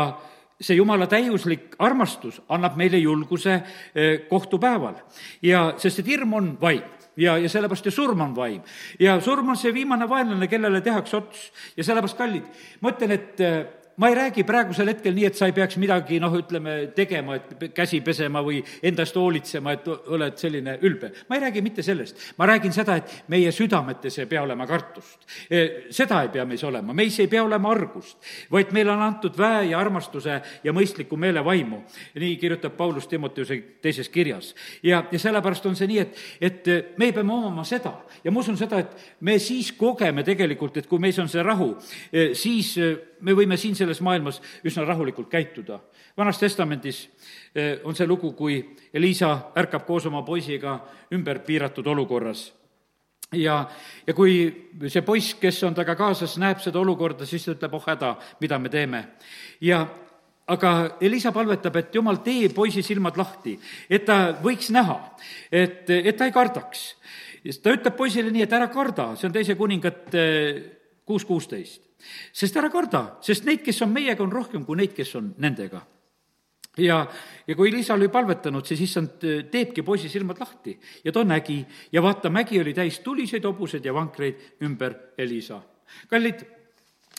see 0.61 0.75
jumala 0.75 1.07
täiuslik 1.07 1.75
armastus 1.79 2.39
annab 2.49 2.77
meile 2.79 2.99
julguse 2.99 3.59
e, 3.95 4.07
kohtupäeval 4.29 4.95
ja, 5.43 5.73
sest 5.77 5.99
et 5.99 6.07
hirm 6.07 6.33
on 6.39 6.49
vaim 6.61 6.98
ja, 7.19 7.37
ja 7.37 7.49
sellepärast 7.49 7.85
ju 7.85 7.91
surm 7.93 8.21
on 8.21 8.35
vaim. 8.35 8.61
ja 8.99 9.19
surm 9.21 9.49
on 9.49 9.57
see 9.59 9.73
viimane 9.73 10.07
vaenlane, 10.09 10.47
kellele 10.47 10.81
tehakse 10.81 11.17
ots. 11.17 11.51
ja 11.77 11.83
sellepärast, 11.83 12.17
kallid, 12.17 12.47
ma 12.81 12.93
ütlen, 12.95 13.17
et 13.17 13.78
ma 13.99 14.07
ei 14.07 14.15
räägi 14.15 14.43
praegusel 14.47 14.87
hetkel 14.93 15.13
nii, 15.15 15.25
et 15.27 15.35
sa 15.35 15.49
ei 15.49 15.53
peaks 15.55 15.75
midagi, 15.81 16.21
noh, 16.23 16.31
ütleme, 16.39 16.75
tegema, 16.95 17.35
et 17.35 17.65
käsi 17.75 17.99
pesema 18.03 18.39
või 18.45 18.61
enda 18.85 19.03
eest 19.03 19.17
hoolitsema, 19.19 19.73
et 19.75 19.89
oled 19.91 20.37
selline 20.39 20.77
ülbe. 20.87 21.11
ma 21.27 21.35
ei 21.35 21.41
räägi 21.43 21.61
mitte 21.61 21.83
sellest. 21.83 22.15
ma 22.37 22.47
räägin 22.47 22.73
seda, 22.73 22.95
et 22.95 23.23
meie 23.27 23.51
südametes 23.51 24.19
ei 24.19 24.25
pea 24.25 24.43
olema 24.43 24.67
kartust. 24.67 25.27
E, 25.49 25.91
seda 25.91 26.21
ei 26.23 26.29
pea 26.29 26.45
meis 26.45 26.63
olema, 26.63 26.93
meis 26.93 27.19
ei 27.19 27.27
pea 27.27 27.43
olema 27.43 27.71
argust, 27.71 28.17
vaid 28.51 28.71
meile 28.71 28.91
on 28.95 29.03
antud 29.03 29.35
väe 29.37 29.69
ja 29.73 29.79
armastuse 29.79 30.39
ja 30.63 30.73
mõistliku 30.73 31.17
meele 31.17 31.43
vaimu. 31.45 31.83
nii 32.15 32.37
kirjutab 32.37 32.77
Paulus 32.77 33.07
Timoteuse 33.07 33.59
teises 33.81 34.09
kirjas. 34.09 34.55
ja, 34.83 35.03
ja 35.11 35.19
sellepärast 35.19 35.65
on 35.65 35.75
see 35.75 35.87
nii, 35.87 35.99
et, 35.99 36.17
et 36.41 36.97
me 36.97 37.11
peame 37.11 37.33
omama 37.33 37.63
seda 37.63 37.93
ja 38.23 38.31
ma 38.31 38.39
usun 38.39 38.57
seda, 38.57 38.79
et 38.79 38.95
me 39.19 39.39
siis 39.39 39.71
kogeme 39.71 40.23
tegelikult, 40.23 40.77
et 40.77 40.87
kui 40.87 40.99
meis 40.99 41.19
on 41.19 41.27
see 41.27 41.43
rahu, 41.43 41.75
e, 42.13 42.33
siis 42.33 42.77
me 43.21 43.35
võime 43.35 43.57
siin 43.57 43.75
selles 43.75 44.01
maailmas 44.01 44.41
üsna 44.65 44.85
rahulikult 44.87 45.29
käituda. 45.29 45.79
vanas 46.17 46.39
Testamendis 46.39 47.09
eh, 47.55 47.79
on 47.83 47.95
see 47.95 48.07
lugu, 48.07 48.33
kui 48.33 48.61
Elisa 48.93 49.51
ärkab 49.57 49.85
koos 49.85 50.05
oma 50.05 50.21
poisiga 50.23 50.79
ümber 51.13 51.39
piiratud 51.39 51.87
olukorras 51.87 52.51
ja, 53.33 53.69
ja 54.07 54.13
kui 54.13 54.35
see 54.87 55.01
poiss, 55.05 55.35
kes 55.39 55.63
on 55.63 55.75
temaga 55.77 55.95
kaasas, 55.99 56.37
näeb 56.41 56.61
seda 56.63 56.79
olukorda, 56.81 57.27
siis 57.29 57.45
ta 57.45 57.55
ütleb, 57.55 57.73
oh 57.77 57.87
häda, 57.87 58.13
mida 58.41 58.59
me 58.59 58.69
teeme. 58.69 59.03
ja 59.61 59.85
aga 60.49 60.71
Elisa 61.01 61.31
palvetab, 61.31 61.75
et 61.77 61.95
jumal, 61.95 62.23
tee 62.25 62.49
poisi 62.53 62.81
silmad 62.81 63.17
lahti, 63.17 63.53
et 63.89 64.05
ta 64.05 64.33
võiks 64.41 64.71
näha, 64.73 64.97
et, 65.51 65.89
et 65.89 66.17
ta 66.17 66.25
ei 66.25 66.33
kardaks. 66.33 66.87
ta 67.63 67.75
ütleb 67.75 67.95
poisile 67.95 68.31
nii, 68.31 68.47
et 68.47 68.57
ära 68.57 68.67
karda, 68.73 69.13
see 69.15 69.29
on 69.29 69.35
teise 69.35 69.55
kuningate 69.59 70.25
kuus 71.05 71.25
kuusteist 71.25 71.88
sest 72.33 72.57
ära 72.57 72.69
karda, 72.73 73.03
sest 73.25 73.47
neid, 73.47 73.63
kes 73.65 73.81
on 73.85 73.93
meiega, 73.93 74.23
on 74.23 74.31
rohkem 74.33 74.65
kui 74.65 74.79
neid, 74.79 74.93
kes 74.95 75.15
on 75.19 75.33
nendega. 75.37 75.81
Ja, 76.79 77.01
ja 77.47 77.55
kui 77.59 77.71
Liisa 77.73 77.95
oli 77.97 78.07
palvetanud, 78.13 78.65
siis 78.65 78.85
issand 78.85 79.25
äh, 79.27 79.41
teebki 79.51 79.83
poisi 79.83 80.09
silmad 80.09 80.39
lahti. 80.39 80.77
Ja 81.03 81.11
too 81.11 81.25
nägi 81.27 81.59
ja 81.91 82.03
vaata, 82.03 82.29
mägi 82.29 82.61
oli 82.61 82.73
täis 82.73 83.01
tuliseid 83.03 83.43
hobuseid 83.43 83.85
ja 83.85 83.93
vankreid 83.93 84.61
ümber 84.63 84.95
Elisa. 85.17 85.61
kallid, 86.07 86.45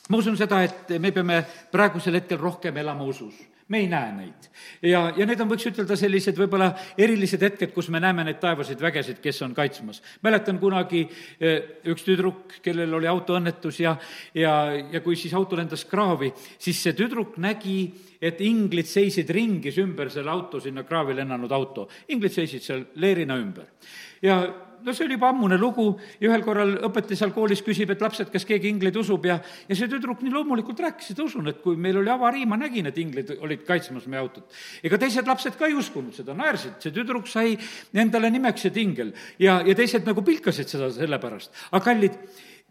ma 0.09 0.17
usun 0.17 0.37
seda, 0.37 0.63
et 0.63 0.95
me 0.99 1.13
peame 1.13 1.43
praegusel 1.73 2.15
hetkel 2.15 2.39
rohkem 2.39 2.77
elama 2.77 3.05
usus 3.05 3.50
me 3.71 3.79
ei 3.85 3.89
näe 3.91 4.13
neid. 4.13 4.49
ja, 4.83 5.03
ja 5.17 5.27
need 5.27 5.41
on, 5.41 5.49
võiks 5.51 5.69
ütelda, 5.71 5.97
sellised 5.99 6.39
võib-olla 6.39 6.71
erilised 6.99 7.43
hetked, 7.47 7.73
kus 7.75 7.89
me 7.95 8.01
näeme 8.03 8.25
neid 8.27 8.41
taevaseid 8.43 8.83
vägesid, 8.83 9.21
kes 9.23 9.43
on 9.47 9.55
kaitsmas. 9.55 10.03
mäletan 10.27 10.59
kunagi 10.63 11.05
eh, 11.07 11.83
üks 11.91 12.05
tüdruk, 12.07 12.59
kellel 12.65 12.99
oli 12.99 13.11
autoõnnetus 13.11 13.81
ja, 13.83 13.95
ja, 14.35 14.55
ja 14.93 15.03
kui 15.05 15.19
siis 15.19 15.35
auto 15.39 15.59
lendas 15.59 15.87
kraavi, 15.91 16.33
siis 16.59 16.83
see 16.83 16.97
tüdruk 16.99 17.39
nägi, 17.43 17.83
et 18.21 18.43
inglid 18.45 18.91
seisid 18.91 19.31
ringis 19.33 19.79
ümber 19.81 20.11
selle 20.13 20.33
auto, 20.33 20.61
sinna 20.61 20.85
kraavi 20.85 21.15
lennanud 21.23 21.53
auto. 21.55 21.89
inglid 22.09 22.35
seisid 22.35 22.67
seal 22.67 22.85
leerina 23.01 23.39
ümber. 23.39 23.71
ja 24.23 24.43
no 24.85 24.95
see 24.95 25.05
oli 25.07 25.17
juba 25.17 25.31
ammune 25.31 25.59
lugu 25.61 25.87
ja 26.21 26.31
ühel 26.31 26.45
korral 26.47 26.75
õpetaja 26.89 27.23
seal 27.23 27.33
koolis 27.37 27.63
küsib, 27.67 27.93
et 27.95 28.03
lapsed, 28.05 28.31
kas 28.33 28.47
keegi 28.49 28.71
ingleid 28.73 28.97
usub 29.01 29.27
ja, 29.29 29.39
ja 29.69 29.79
see 29.79 29.89
tüdruk 29.91 30.23
nii 30.25 30.35
loomulikult 30.35 30.83
rääkis, 30.85 31.13
et 31.15 31.23
usun, 31.25 31.51
et 31.53 31.63
kui 31.65 31.79
meil 31.81 32.01
oli 32.01 32.13
avarii, 32.13 32.47
ma 32.49 32.59
nägin, 32.61 32.91
et 32.91 33.01
inglid 33.01 33.35
olid 33.39 33.65
kaitsmas 33.69 34.07
meie 34.11 34.23
autot. 34.23 34.47
ega 34.83 35.01
teised 35.01 35.29
lapsed 35.29 35.59
ka 35.59 35.69
ei 35.71 35.79
uskunud 35.79 36.17
seda, 36.17 36.37
naersid, 36.37 36.79
see 36.83 36.95
tüdruk 36.97 37.29
sai 37.31 37.57
endale 37.95 38.31
nimeks, 38.33 38.69
et 38.71 38.79
ingel. 38.81 39.15
ja, 39.39 39.61
ja 39.67 39.77
teised 39.77 40.07
nagu 40.09 40.25
pilkasid 40.27 40.71
seda 40.71 40.91
sellepärast. 40.95 41.53
aga 41.71 41.85
kallid, 41.85 42.19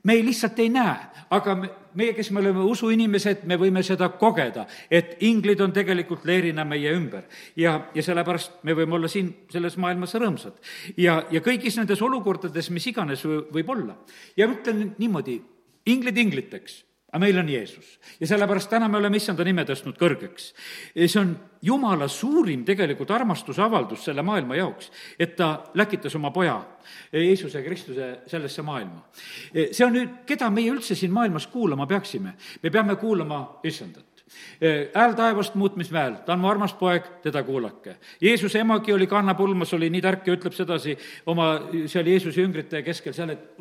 me 0.03 0.13
ei, 0.13 0.23
lihtsalt 0.25 0.59
ei 0.59 0.69
näe, 0.73 0.95
aga 1.35 1.55
me, 1.55 1.69
meie, 1.99 2.13
kes 2.17 2.31
me 2.31 2.41
oleme 2.41 2.63
usuinimesed, 2.71 3.45
me 3.49 3.57
võime 3.59 3.83
seda 3.85 4.09
kogeda, 4.21 4.65
et 4.91 5.17
inglid 5.27 5.61
on 5.61 5.73
tegelikult 5.75 6.25
leerina 6.29 6.65
meie 6.65 6.93
ümber. 6.95 7.27
ja, 7.55 7.75
ja 7.93 8.03
sellepärast 8.03 8.63
me 8.63 8.75
võime 8.77 8.95
olla 8.99 9.07
siin 9.11 9.31
selles 9.51 9.77
maailmas 9.77 10.15
rõõmsad. 10.15 10.59
ja, 10.97 11.23
ja 11.31 11.41
kõigis 11.45 11.77
nendes 11.77 12.01
olukordades, 12.01 12.69
mis 12.69 12.87
iganes 12.87 13.25
võib 13.25 13.69
olla. 13.69 13.97
ja 14.37 14.47
ütlen 14.47 14.93
niimoodi, 14.97 15.41
inglid 15.85 16.17
ingliteks 16.17 16.83
aga 17.09 17.19
meil 17.19 17.37
on 17.41 17.49
Jeesus 17.49 17.99
ja 18.19 18.27
sellepärast 18.27 18.69
täna 18.69 18.87
me 18.87 18.97
oleme 18.97 19.17
issanda 19.17 19.43
nime 19.43 19.65
tõstnud 19.65 19.97
kõrgeks. 19.99 20.51
see 20.95 21.21
on 21.21 21.37
Jumala 21.61 22.07
suurim 22.07 22.63
tegelikult 22.65 23.11
armastuse 23.11 23.61
avaldus 23.61 24.05
selle 24.05 24.23
maailma 24.23 24.55
jaoks, 24.55 24.91
et 25.19 25.35
ta 25.35 25.71
läkitas 25.75 26.15
oma 26.15 26.31
poja, 26.31 26.61
Jeesuse 27.11 27.63
Kristuse, 27.63 28.19
sellesse 28.27 28.61
maailma. 28.61 29.03
see 29.71 29.85
on 29.85 29.93
nüüd, 29.93 30.21
keda 30.25 30.49
meie 30.49 30.71
üldse 30.71 30.95
siin 30.95 31.11
maailmas 31.11 31.47
kuulama 31.47 31.87
peaksime? 31.87 32.33
me 32.63 32.69
peame 32.69 32.95
kuulama 32.95 33.59
issandat 33.63 34.09
hääl 34.93 35.13
taevast 35.17 35.55
muutmismäel, 35.55 36.19
ta 36.25 36.33
on 36.33 36.39
mu 36.39 36.47
armas 36.47 36.73
poeg, 36.77 37.05
teda 37.23 37.43
kuulake. 37.43 37.95
Jeesuse 38.21 38.59
emagi 38.59 38.93
oli 38.93 39.07
kannapulmas, 39.07 39.73
oli 39.73 39.89
nii 39.89 40.01
tark 40.01 40.27
ja 40.27 40.35
ütleb 40.37 40.53
sedasi 40.53 40.97
oma, 41.25 41.47
seal 41.89 42.07
Jeesuse 42.07 42.41
jüngrite 42.41 42.83
keskel 42.85 43.15
seal, 43.17 43.33
et 43.33 43.57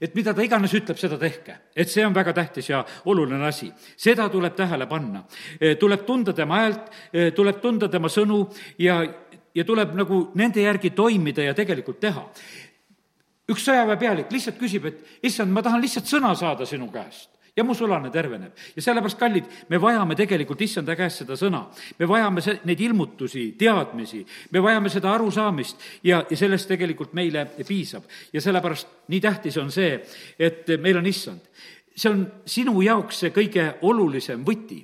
et 0.00 0.14
mida 0.14 0.34
ta 0.34 0.42
iganes 0.44 0.74
ütleb, 0.74 0.98
seda 0.98 1.18
tehke. 1.18 1.56
et 1.76 1.90
see 1.90 2.06
on 2.06 2.14
väga 2.14 2.32
tähtis 2.32 2.70
ja 2.70 2.84
oluline 3.04 3.46
asi. 3.46 3.72
seda 3.96 4.28
tuleb 4.28 4.54
tähele 4.54 4.86
panna. 4.86 5.24
E, 5.60 5.74
tuleb 5.74 6.06
tunda 6.06 6.32
tema 6.32 6.62
häält, 6.62 6.90
e, 7.12 7.30
tuleb 7.30 7.60
tunda 7.60 7.88
tema 7.88 8.08
sõnu 8.08 8.46
ja, 8.78 9.02
ja 9.54 9.64
tuleb 9.64 9.94
nagu 9.94 10.30
nende 10.34 10.62
järgi 10.62 10.90
toimida 10.90 11.42
ja 11.42 11.54
tegelikult 11.54 12.00
teha. 12.00 12.28
üks 13.48 13.64
sõjaväepealik 13.66 14.32
lihtsalt 14.32 14.58
küsib, 14.58 14.86
et 14.86 15.22
issand, 15.22 15.52
ma 15.52 15.62
tahan 15.62 15.80
lihtsalt 15.80 16.08
sõna 16.08 16.34
saada 16.34 16.66
sinu 16.66 16.88
käest 16.92 17.33
ja 17.56 17.64
mu 17.64 17.74
sulane 17.74 18.10
terveneb. 18.10 18.52
ja 18.76 18.82
sellepärast, 18.82 19.18
kallid, 19.18 19.44
me 19.68 19.80
vajame 19.80 20.16
tegelikult 20.18 20.60
issanda 20.60 20.96
käest 20.96 21.22
seda 21.22 21.36
sõna. 21.38 21.64
me 21.98 22.08
vajame 22.08 22.42
see, 22.42 22.60
neid 22.64 22.80
ilmutusi, 22.80 23.44
teadmisi, 23.58 24.24
me 24.50 24.62
vajame 24.62 24.90
seda 24.90 25.12
arusaamist 25.14 25.80
ja, 26.02 26.24
ja 26.30 26.36
sellest 26.36 26.68
tegelikult 26.68 27.12
meile 27.14 27.46
piisab. 27.66 28.04
ja 28.32 28.40
sellepärast 28.40 28.88
nii 29.08 29.20
tähtis 29.20 29.58
on 29.58 29.70
see, 29.70 30.00
et 30.38 30.74
meil 30.80 30.98
on 30.98 31.06
issand. 31.06 31.40
see 31.96 32.10
on 32.10 32.26
sinu 32.46 32.80
jaoks 32.82 33.24
see 33.24 33.30
kõige 33.30 33.74
olulisem 33.82 34.44
võti 34.44 34.82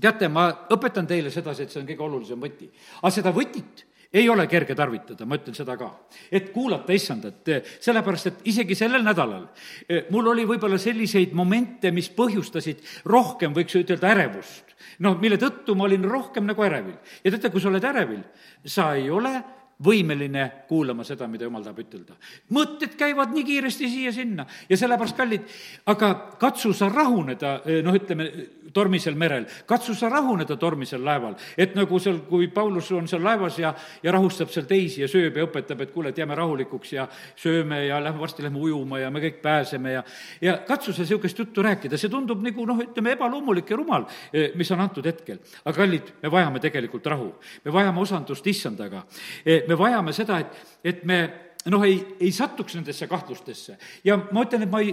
teate, 0.00 0.28
ma 0.28 0.48
õpetan 0.70 1.06
teile 1.06 1.30
sedasi, 1.30 1.64
et 1.64 1.72
see 1.72 1.80
on 1.82 1.88
kõige 1.88 2.04
olulisem 2.04 2.40
võti. 2.40 2.68
aga 3.02 3.14
seda 3.14 3.32
võtit 3.34 3.86
ei 4.12 4.28
ole 4.28 4.46
kerge 4.48 4.74
tarvitada, 4.74 5.26
ma 5.28 5.36
ütlen 5.36 5.56
seda 5.56 5.76
ka. 5.76 5.90
et 6.32 6.50
kuulata 6.52 6.94
issandat, 6.96 7.50
sellepärast 7.80 8.30
et 8.30 8.46
isegi 8.48 8.76
sellel 8.78 9.04
nädalal 9.04 9.44
eh, 9.88 10.06
mul 10.10 10.32
oli 10.32 10.46
võib-olla 10.48 10.78
selliseid 10.80 11.34
momente, 11.36 11.92
mis 11.92 12.08
põhjustasid 12.16 12.80
rohkem, 13.04 13.52
võiks 13.56 13.76
ütelda, 13.76 14.14
ärevust. 14.14 14.74
noh, 15.04 15.18
mille 15.20 15.36
tõttu 15.40 15.76
ma 15.76 15.84
olin 15.84 16.04
rohkem 16.08 16.48
nagu 16.48 16.64
ärevil. 16.64 16.96
ja 17.24 17.30
teate, 17.30 17.52
kui 17.52 17.60
sa 17.60 17.68
oled 17.68 17.84
ärevil, 17.84 18.24
sa 18.64 18.94
ei 18.96 19.10
ole 19.10 19.36
võimeline 19.84 20.44
kuulama 20.68 21.04
seda, 21.06 21.28
mida 21.30 21.46
jumal 21.46 21.62
tahab 21.62 21.78
ütelda. 21.84 22.16
mõtted 22.54 22.96
käivad 22.98 23.30
nii 23.34 23.44
kiiresti 23.46 23.88
siia-sinna 23.88 24.46
ja 24.68 24.76
sellepärast, 24.76 25.16
kallid, 25.16 25.44
aga 25.86 26.14
katsu 26.38 26.72
sa 26.74 26.88
rahuneda, 26.88 27.60
eh, 27.64 27.82
noh, 27.82 27.94
ütleme, 27.94 28.26
tormisel 28.72 29.14
merel, 29.14 29.46
katsu 29.66 29.94
sa 29.94 30.08
rahuneda 30.08 30.56
tormisel 30.56 31.04
laeval. 31.04 31.36
et 31.56 31.74
nagu 31.74 31.98
seal, 31.98 32.18
kui 32.28 32.48
Paulus 32.48 32.90
on 32.92 33.08
seal 33.08 33.22
laevas 33.22 33.58
ja, 33.58 33.74
ja 34.02 34.12
rahustab 34.12 34.50
seal 34.50 34.66
teisi 34.66 35.00
ja 35.00 35.08
sööb 35.08 35.36
ja 35.36 35.46
õpetab, 35.46 35.80
et 35.80 35.92
kuule, 35.92 36.08
et 36.08 36.18
jääme 36.18 36.34
rahulikuks 36.34 36.92
ja 36.92 37.08
sööme 37.36 37.84
ja 37.86 38.00
lähme, 38.02 38.20
varsti 38.20 38.42
lähme 38.42 38.58
ujuma 38.58 38.98
ja 38.98 39.10
me 39.10 39.20
kõik 39.20 39.40
pääseme 39.42 39.92
ja 39.92 40.04
ja 40.42 40.58
katsu 40.66 40.92
sa 40.92 41.02
niisugust 41.02 41.38
juttu 41.38 41.62
rääkida, 41.62 41.98
see 41.98 42.10
tundub 42.10 42.42
nagu 42.42 42.66
noh, 42.66 42.82
ütleme, 42.82 43.14
ebaloomulik 43.16 43.70
ja 43.70 43.76
rumal, 43.76 44.08
eh, 44.32 44.50
mis 44.54 44.70
on 44.72 44.80
antud 44.80 45.06
hetkel. 45.06 45.38
aga 45.64 45.76
kallid, 45.76 46.12
me 46.22 46.30
vajame 46.30 46.60
tegelikult 46.60 47.06
rahu. 47.06 47.32
me 47.64 47.72
vajame 47.72 48.00
osandust 48.00 48.46
issandaga 48.46 49.04
eh, 49.44 49.67
me 49.68 49.76
vajame 49.78 50.14
seda, 50.16 50.40
et, 50.40 50.64
et 50.84 51.04
me 51.04 51.28
noh, 51.66 51.82
ei, 51.82 51.98
ei 52.20 52.30
satuks 52.32 52.76
nendesse 52.78 53.06
kahtlustesse. 53.10 53.76
ja 54.04 54.16
ma 54.16 54.44
ütlen, 54.44 54.62
et 54.62 54.70
ma 54.70 54.80
ei, 54.82 54.92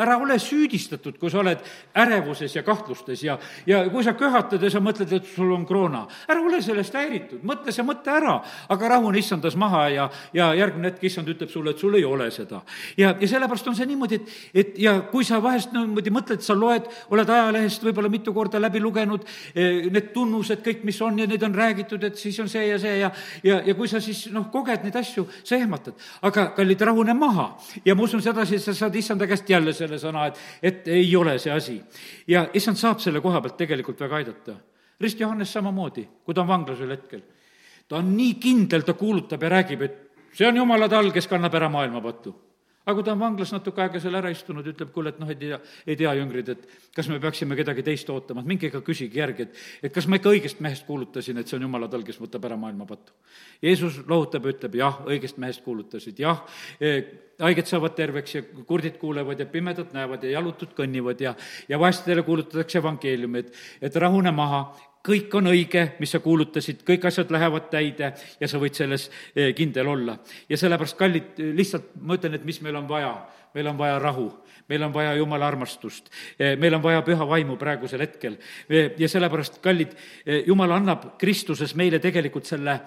ära 0.00 0.16
ole 0.18 0.38
süüdistatud, 0.42 1.18
kui 1.20 1.30
sa 1.30 1.38
oled 1.40 1.60
ärevuses 2.02 2.56
ja 2.56 2.62
kahtlustes 2.66 3.22
ja, 3.24 3.36
ja 3.66 3.84
kui 3.90 4.02
sa 4.04 4.16
köhatad 4.18 4.62
ja 4.62 4.70
sa 4.72 4.82
mõtled, 4.82 5.12
et 5.14 5.28
sul 5.30 5.52
on 5.54 5.64
kroona, 5.68 6.02
ära 6.28 6.42
ole 6.42 6.58
sellest 6.64 6.96
häiritud, 6.98 7.44
mõtle 7.46 7.72
see 7.74 7.86
mõte 7.86 8.10
ära, 8.12 8.40
aga 8.74 8.90
rahune 8.94 9.20
issandas 9.22 9.56
maha 9.60 9.84
ja, 9.94 10.08
ja 10.34 10.50
järgmine 10.58 10.90
hetk 10.90 11.06
issand 11.06 11.30
ütleb 11.30 11.52
sulle, 11.52 11.76
et 11.76 11.82
sul 11.82 11.94
ei 11.98 12.04
ole 12.04 12.26
seda. 12.34 12.64
ja, 12.98 13.14
ja 13.14 13.30
sellepärast 13.30 13.70
on 13.70 13.78
see 13.78 13.88
niimoodi, 13.92 14.18
et, 14.18 14.34
et 14.64 14.82
ja 14.82 14.96
kui 15.12 15.24
sa 15.24 15.38
vahest 15.42 15.72
niimoodi 15.76 16.14
mõtled, 16.14 16.42
sa 16.42 16.58
loed, 16.58 16.90
oled 17.14 17.34
ajalehest 17.36 17.86
võib-olla 17.86 18.10
mitu 18.10 18.34
korda 18.34 18.60
läbi 18.60 18.82
lugenud, 18.82 19.28
eh, 19.54 19.86
need 19.94 20.10
tunnused 20.16 20.66
kõik, 20.66 20.82
mis 20.90 21.00
on 21.06 21.22
ja 21.22 21.30
neid 21.30 21.46
on 21.46 21.54
räägitud, 21.54 22.02
et 22.04 22.18
siis 22.18 22.38
on 22.42 22.50
see 22.50 22.66
ja 22.66 22.82
see 22.82 22.98
ja, 22.98 23.14
ja, 23.46 23.62
ja 23.64 23.78
kui 23.78 23.88
sa 23.88 24.02
siis 24.02 24.26
noh, 24.34 24.50
koged 24.50 24.82
neid 24.84 24.98
asju, 24.98 25.28
sa 25.44 25.54
ehmatad 25.56 25.99
aga 26.22 26.46
kallid, 26.56 26.80
rahune 26.80 27.14
maha. 27.14 27.46
ja 27.84 27.94
ma 27.94 28.02
usun 28.02 28.22
sedasi, 28.22 28.56
et 28.56 28.62
sa 28.62 28.74
saad 28.74 28.96
issanda 28.96 29.26
käest 29.26 29.48
jälle 29.50 29.72
selle 29.72 29.98
sõna, 29.98 30.26
et, 30.26 30.38
et 30.62 30.88
ei 30.88 31.16
ole 31.16 31.38
see 31.38 31.52
asi. 31.52 31.80
ja 32.26 32.48
issand 32.54 32.76
saab 32.76 33.00
selle 33.00 33.20
koha 33.20 33.40
pealt 33.40 33.56
tegelikult 33.56 34.00
väga 34.00 34.16
aidata. 34.16 34.56
Rist 35.00 35.20
Johannes 35.20 35.52
samamoodi, 35.52 36.06
kui 36.24 36.34
ta 36.34 36.42
on 36.42 36.48
vanglas 36.48 36.78
ühel 36.78 36.96
hetkel. 36.96 37.22
ta 37.88 37.96
on 37.96 38.14
nii 38.16 38.34
kindel, 38.40 38.82
ta 38.82 38.94
kuulutab 38.94 39.42
ja 39.42 39.48
räägib, 39.48 39.82
et 39.82 39.98
see 40.32 40.46
on 40.46 40.56
jumala 40.56 40.88
tall, 40.88 41.10
kes 41.12 41.26
kannab 41.26 41.54
ära 41.54 41.68
maailmapatu 41.68 42.34
aga 42.90 42.98
kui 42.98 43.06
ta 43.06 43.14
on 43.14 43.22
vanglas 43.22 43.52
natuke 43.54 43.82
aega 43.84 44.00
seal 44.02 44.18
ära 44.18 44.30
istunud, 44.32 44.66
ütleb, 44.66 44.90
kuule, 44.94 45.14
et 45.14 45.20
noh, 45.22 45.30
ei 45.30 45.38
tea, 45.38 45.60
ei 45.86 45.96
tea, 45.98 46.12
jüngrid, 46.18 46.50
et 46.52 46.66
kas 46.96 47.08
me 47.10 47.20
peaksime 47.22 47.56
kedagi 47.58 47.84
teist 47.86 48.10
ootama, 48.12 48.42
et 48.42 48.50
minge 48.50 48.68
ikka 48.68 48.82
küsige 48.86 49.22
järgi, 49.22 49.46
et 49.48 49.88
et 49.88 49.94
kas 49.94 50.08
ma 50.10 50.18
ikka 50.18 50.34
õigest 50.34 50.60
mehest 50.64 50.86
kuulutasin, 50.88 51.38
et 51.40 51.48
see 51.48 51.56
on 51.58 51.66
jumala 51.68 51.88
tal, 51.88 52.04
kes 52.06 52.18
võtab 52.20 52.44
ära 52.50 52.58
maailmapatu. 52.60 53.14
Jeesus 53.62 54.00
lohutab 54.10 54.46
ja 54.46 54.54
ütleb, 54.56 54.78
jah, 54.82 55.00
õigest 55.08 55.40
mehest 55.40 55.64
kuulutasid, 55.64 56.20
jah, 56.20 56.42
e, 56.80 56.92
haiged 57.40 57.70
saavad 57.70 57.94
terveks 57.96 58.36
ja 58.36 58.42
kurdid 58.68 58.98
kuulevad 59.00 59.40
ja 59.40 59.46
pimedad 59.48 59.94
näevad 59.96 60.24
ja 60.26 60.34
jalutud 60.36 60.74
kõnnivad 60.76 61.22
ja, 61.24 61.34
ja 61.68 61.80
vaestele 61.80 62.24
kuulutatakse 62.26 62.80
evangeeliumi, 62.82 63.44
et, 63.44 63.60
et 63.88 64.00
rahune 64.02 64.32
maha, 64.34 64.66
kõik 65.06 65.34
on 65.38 65.50
õige, 65.50 65.86
mis 66.00 66.12
sa 66.12 66.20
kuulutasid, 66.20 66.84
kõik 66.86 67.06
asjad 67.08 67.32
lähevad 67.32 67.70
täide 67.72 68.12
ja 68.40 68.48
sa 68.48 68.60
võid 68.60 68.76
selles 68.76 69.08
eh, 69.34 69.54
kindel 69.56 69.88
olla. 69.88 70.18
ja 70.48 70.58
sellepärast, 70.60 70.98
kallid, 70.98 71.40
lihtsalt 71.56 71.94
ma 72.00 72.18
ütlen, 72.18 72.36
et 72.36 72.44
mis 72.44 72.60
meil 72.60 72.76
on 72.76 72.88
vaja, 72.88 73.14
meil 73.54 73.70
on 73.72 73.78
vaja 73.78 73.98
rahu, 73.98 74.28
meil 74.68 74.82
on 74.84 74.92
vaja 74.94 75.14
jumala 75.16 75.48
armastust, 75.48 76.10
eh, 76.38 76.56
meil 76.60 76.76
on 76.76 76.82
vaja 76.82 77.02
püha 77.06 77.26
vaimu 77.28 77.56
praegusel 77.58 78.04
hetkel. 78.04 78.36
Eh, 78.68 78.92
ja 78.98 79.08
sellepärast, 79.08 79.60
kallid, 79.64 79.96
jumal 80.46 80.76
annab 80.76 81.14
Kristuses 81.18 81.74
meile 81.74 81.98
tegelikult 81.98 82.46
selle 82.46 82.80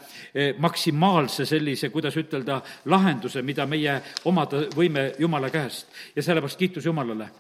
maksimaalse 0.62 1.46
sellise, 1.50 1.90
kuidas 1.90 2.18
ütelda, 2.18 2.62
lahenduse, 2.86 3.42
mida 3.42 3.66
meie 3.66 4.00
omada 4.26 4.68
võime 4.76 5.12
Jumala 5.20 5.50
käest. 5.50 5.88
ja 6.16 6.24
sellepärast 6.24 6.60
kiitus 6.60 6.86
Jumalale 6.86 7.32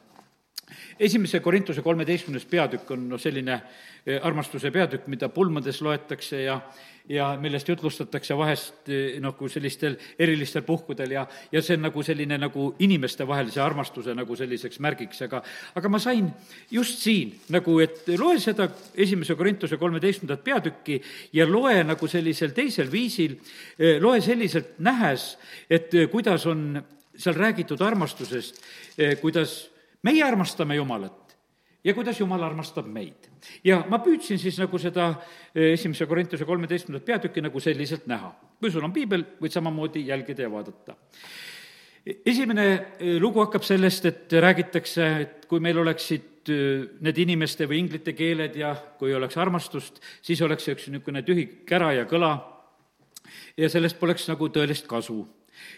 esimese 0.99 1.39
Korintuse 1.39 1.81
kolmeteistkümnes 1.81 2.45
peatükk 2.45 2.91
on 2.91 3.07
noh, 3.09 3.21
selline 3.21 3.59
eh, 4.05 4.19
armastuse 4.21 4.71
peatükk, 4.71 5.07
mida 5.07 5.29
pulmades 5.29 5.81
loetakse 5.81 6.43
ja 6.43 6.59
ja 7.09 7.33
millest 7.35 7.67
jutlustatakse 7.67 8.35
vahest 8.37 8.87
eh, 8.87 9.17
nagu 9.19 9.47
sellistel 9.51 9.97
erilistel 10.19 10.63
puhkudel 10.63 11.11
ja, 11.11 11.25
ja 11.51 11.61
see 11.61 11.75
on 11.75 11.83
nagu 11.89 12.03
selline 12.03 12.37
nagu 12.39 12.69
inimestevahelise 12.79 13.59
armastuse 13.61 14.15
nagu 14.15 14.35
selliseks 14.39 14.79
märgiks, 14.79 15.19
aga 15.25 15.41
aga 15.75 15.91
ma 15.91 15.99
sain 15.99 16.29
just 16.71 17.03
siin 17.03 17.33
nagu, 17.51 17.75
et 17.83 18.07
loe 18.19 18.39
seda 18.39 18.69
esimese 18.95 19.35
Korintuse 19.35 19.77
kolmeteistkümnendat 19.81 20.45
peatükki 20.45 21.01
ja 21.35 21.47
loe 21.49 21.83
nagu 21.83 22.07
sellisel 22.07 22.55
teisel 22.55 22.91
viisil, 22.91 23.35
eh, 23.77 23.99
loe 24.01 24.21
selliselt 24.23 24.79
nähes, 24.79 25.33
et 25.69 25.91
kuidas 26.11 26.47
on 26.47 26.79
seal 27.13 27.35
räägitud 27.35 27.81
armastusest, 27.83 28.57
kuidas 29.21 29.72
meie 30.03 30.23
armastame 30.23 30.75
Jumalat 30.75 31.23
ja 31.83 31.93
kuidas 31.93 32.19
Jumal 32.19 32.43
armastab 32.43 32.87
meid. 32.87 33.29
ja 33.63 33.83
ma 33.89 33.99
püüdsin 34.03 34.39
siis 34.39 34.57
nagu 34.59 34.79
seda 34.79 35.09
eh, 35.55 35.73
esimese 35.73 36.05
Korintuse 36.07 36.45
kolmeteistkümnendat 36.45 37.05
peatükki 37.05 37.41
nagu 37.43 37.59
selliselt 37.59 38.07
näha. 38.07 38.33
kui 38.59 38.71
sul 38.71 38.83
on 38.83 38.93
piibel, 38.93 39.25
võid 39.41 39.51
samamoodi 39.51 40.05
jälgida 40.07 40.47
ja 40.47 40.51
vaadata. 40.51 40.95
esimene 42.25 42.67
eh, 42.73 43.19
lugu 43.19 43.43
hakkab 43.43 43.63
sellest, 43.63 44.05
et 44.05 44.33
räägitakse, 44.33 45.09
et 45.21 45.45
kui 45.45 45.59
meil 45.59 45.77
oleksid 45.77 46.49
eh, 46.49 46.87
need 47.01 47.17
inimeste 47.17 47.67
või 47.67 47.83
inglite 47.83 48.13
keeled 48.13 48.55
ja 48.55 48.75
kui 48.99 49.13
oleks 49.13 49.37
armastust, 49.37 50.01
siis 50.21 50.41
oleks 50.41 50.67
üks 50.67 50.87
niisugune 50.87 51.23
tühi 51.23 51.47
kära 51.67 51.93
ja 51.93 52.07
kõla 52.07 52.35
ja 53.57 53.69
sellest 53.69 53.99
poleks 53.99 54.27
nagu 54.31 54.47
tõelist 54.49 54.87
kasu 54.87 55.23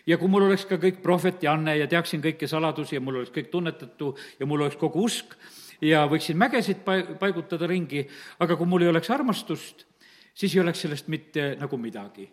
ja 0.08 0.18
kui 0.18 0.32
mul 0.32 0.48
oleks 0.48 0.66
ka 0.70 0.80
kõik 0.82 1.02
prohvet 1.04 1.44
ja 1.44 1.54
anne 1.54 1.78
ja 1.78 1.88
teaksin 1.88 2.24
kõiki 2.24 2.48
saladusi 2.50 2.98
ja 2.98 3.04
mul 3.04 3.22
oleks 3.22 3.34
kõik 3.36 3.52
tunnetatu 3.52 4.14
ja 4.40 4.46
mul 4.46 4.66
oleks 4.66 4.80
kogu 4.82 5.06
usk 5.06 5.36
ja 5.82 6.06
võiksin 6.12 6.38
mägesid 6.40 6.84
pai-, 6.86 7.18
paigutada 7.20 7.68
ringi, 7.68 8.06
aga 8.40 8.58
kui 8.58 8.70
mul 8.70 8.86
ei 8.86 8.92
oleks 8.94 9.12
armastust, 9.14 9.86
siis 10.34 10.56
ei 10.56 10.64
oleks 10.64 10.86
sellest 10.86 11.12
mitte 11.12 11.54
nagu 11.60 11.78
midagi. 11.78 12.30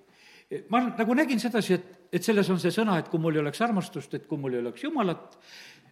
ma 0.69 0.83
nagu 0.85 1.15
nägin 1.17 1.41
sedasi, 1.41 1.75
et, 1.75 1.87
et 2.13 2.25
selles 2.25 2.49
on 2.51 2.59
see 2.61 2.71
sõna, 2.75 2.99
et 2.99 3.09
kui 3.09 3.21
mul 3.21 3.35
ei 3.35 3.41
oleks 3.41 3.61
armastust, 3.65 4.15
et 4.15 4.27
kui 4.29 4.39
mul 4.39 4.55
ei 4.55 4.61
oleks 4.61 4.85
Jumalat, 4.85 5.39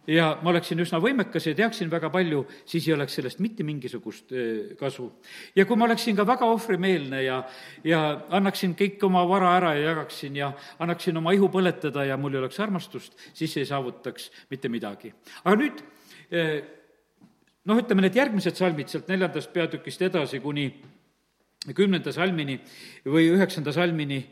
ja 0.07 0.31
ma 0.41 0.49
oleksin 0.49 0.79
üsna 0.81 0.99
võimekas 1.01 1.45
ja 1.45 1.53
teaksin 1.57 1.89
väga 1.91 2.09
palju, 2.13 2.41
siis 2.65 2.87
ei 2.87 2.95
oleks 2.95 3.15
sellest 3.19 3.41
mitte 3.43 3.63
mingisugust 3.63 4.33
kasu. 4.79 5.11
ja 5.55 5.65
kui 5.65 5.77
ma 5.77 5.85
oleksin 5.85 6.15
ka 6.17 6.25
väga 6.27 6.47
ohvrimeelne 6.49 7.23
ja, 7.23 7.41
ja 7.83 8.01
annaksin 8.29 8.75
kõik 8.75 9.03
oma 9.05 9.23
vara 9.29 9.55
ära 9.57 9.73
ja 9.77 9.91
jagaksin 9.91 10.35
ja 10.35 10.51
annaksin 10.79 11.17
oma 11.17 11.33
ihu 11.37 11.49
põletada 11.53 12.05
ja 12.05 12.17
mul 12.17 12.33
ei 12.33 12.41
oleks 12.41 12.59
armastust, 12.59 13.17
siis 13.33 13.57
ei 13.57 13.65
saavutaks 13.65 14.31
mitte 14.49 14.69
midagi. 14.69 15.13
aga 15.43 15.55
nüüd 15.55 15.83
noh, 16.31 17.77
ütleme 17.77 18.07
need 18.07 18.17
järgmised 18.17 18.57
salmid 18.57 18.89
sealt 18.89 19.11
neljandast 19.11 19.53
peatükist 19.53 20.01
edasi 20.01 20.41
kuni 20.41 20.71
kümnenda 21.77 22.13
salmini 22.13 22.57
või 23.05 23.27
üheksanda 23.35 23.73
salmini, 23.75 24.23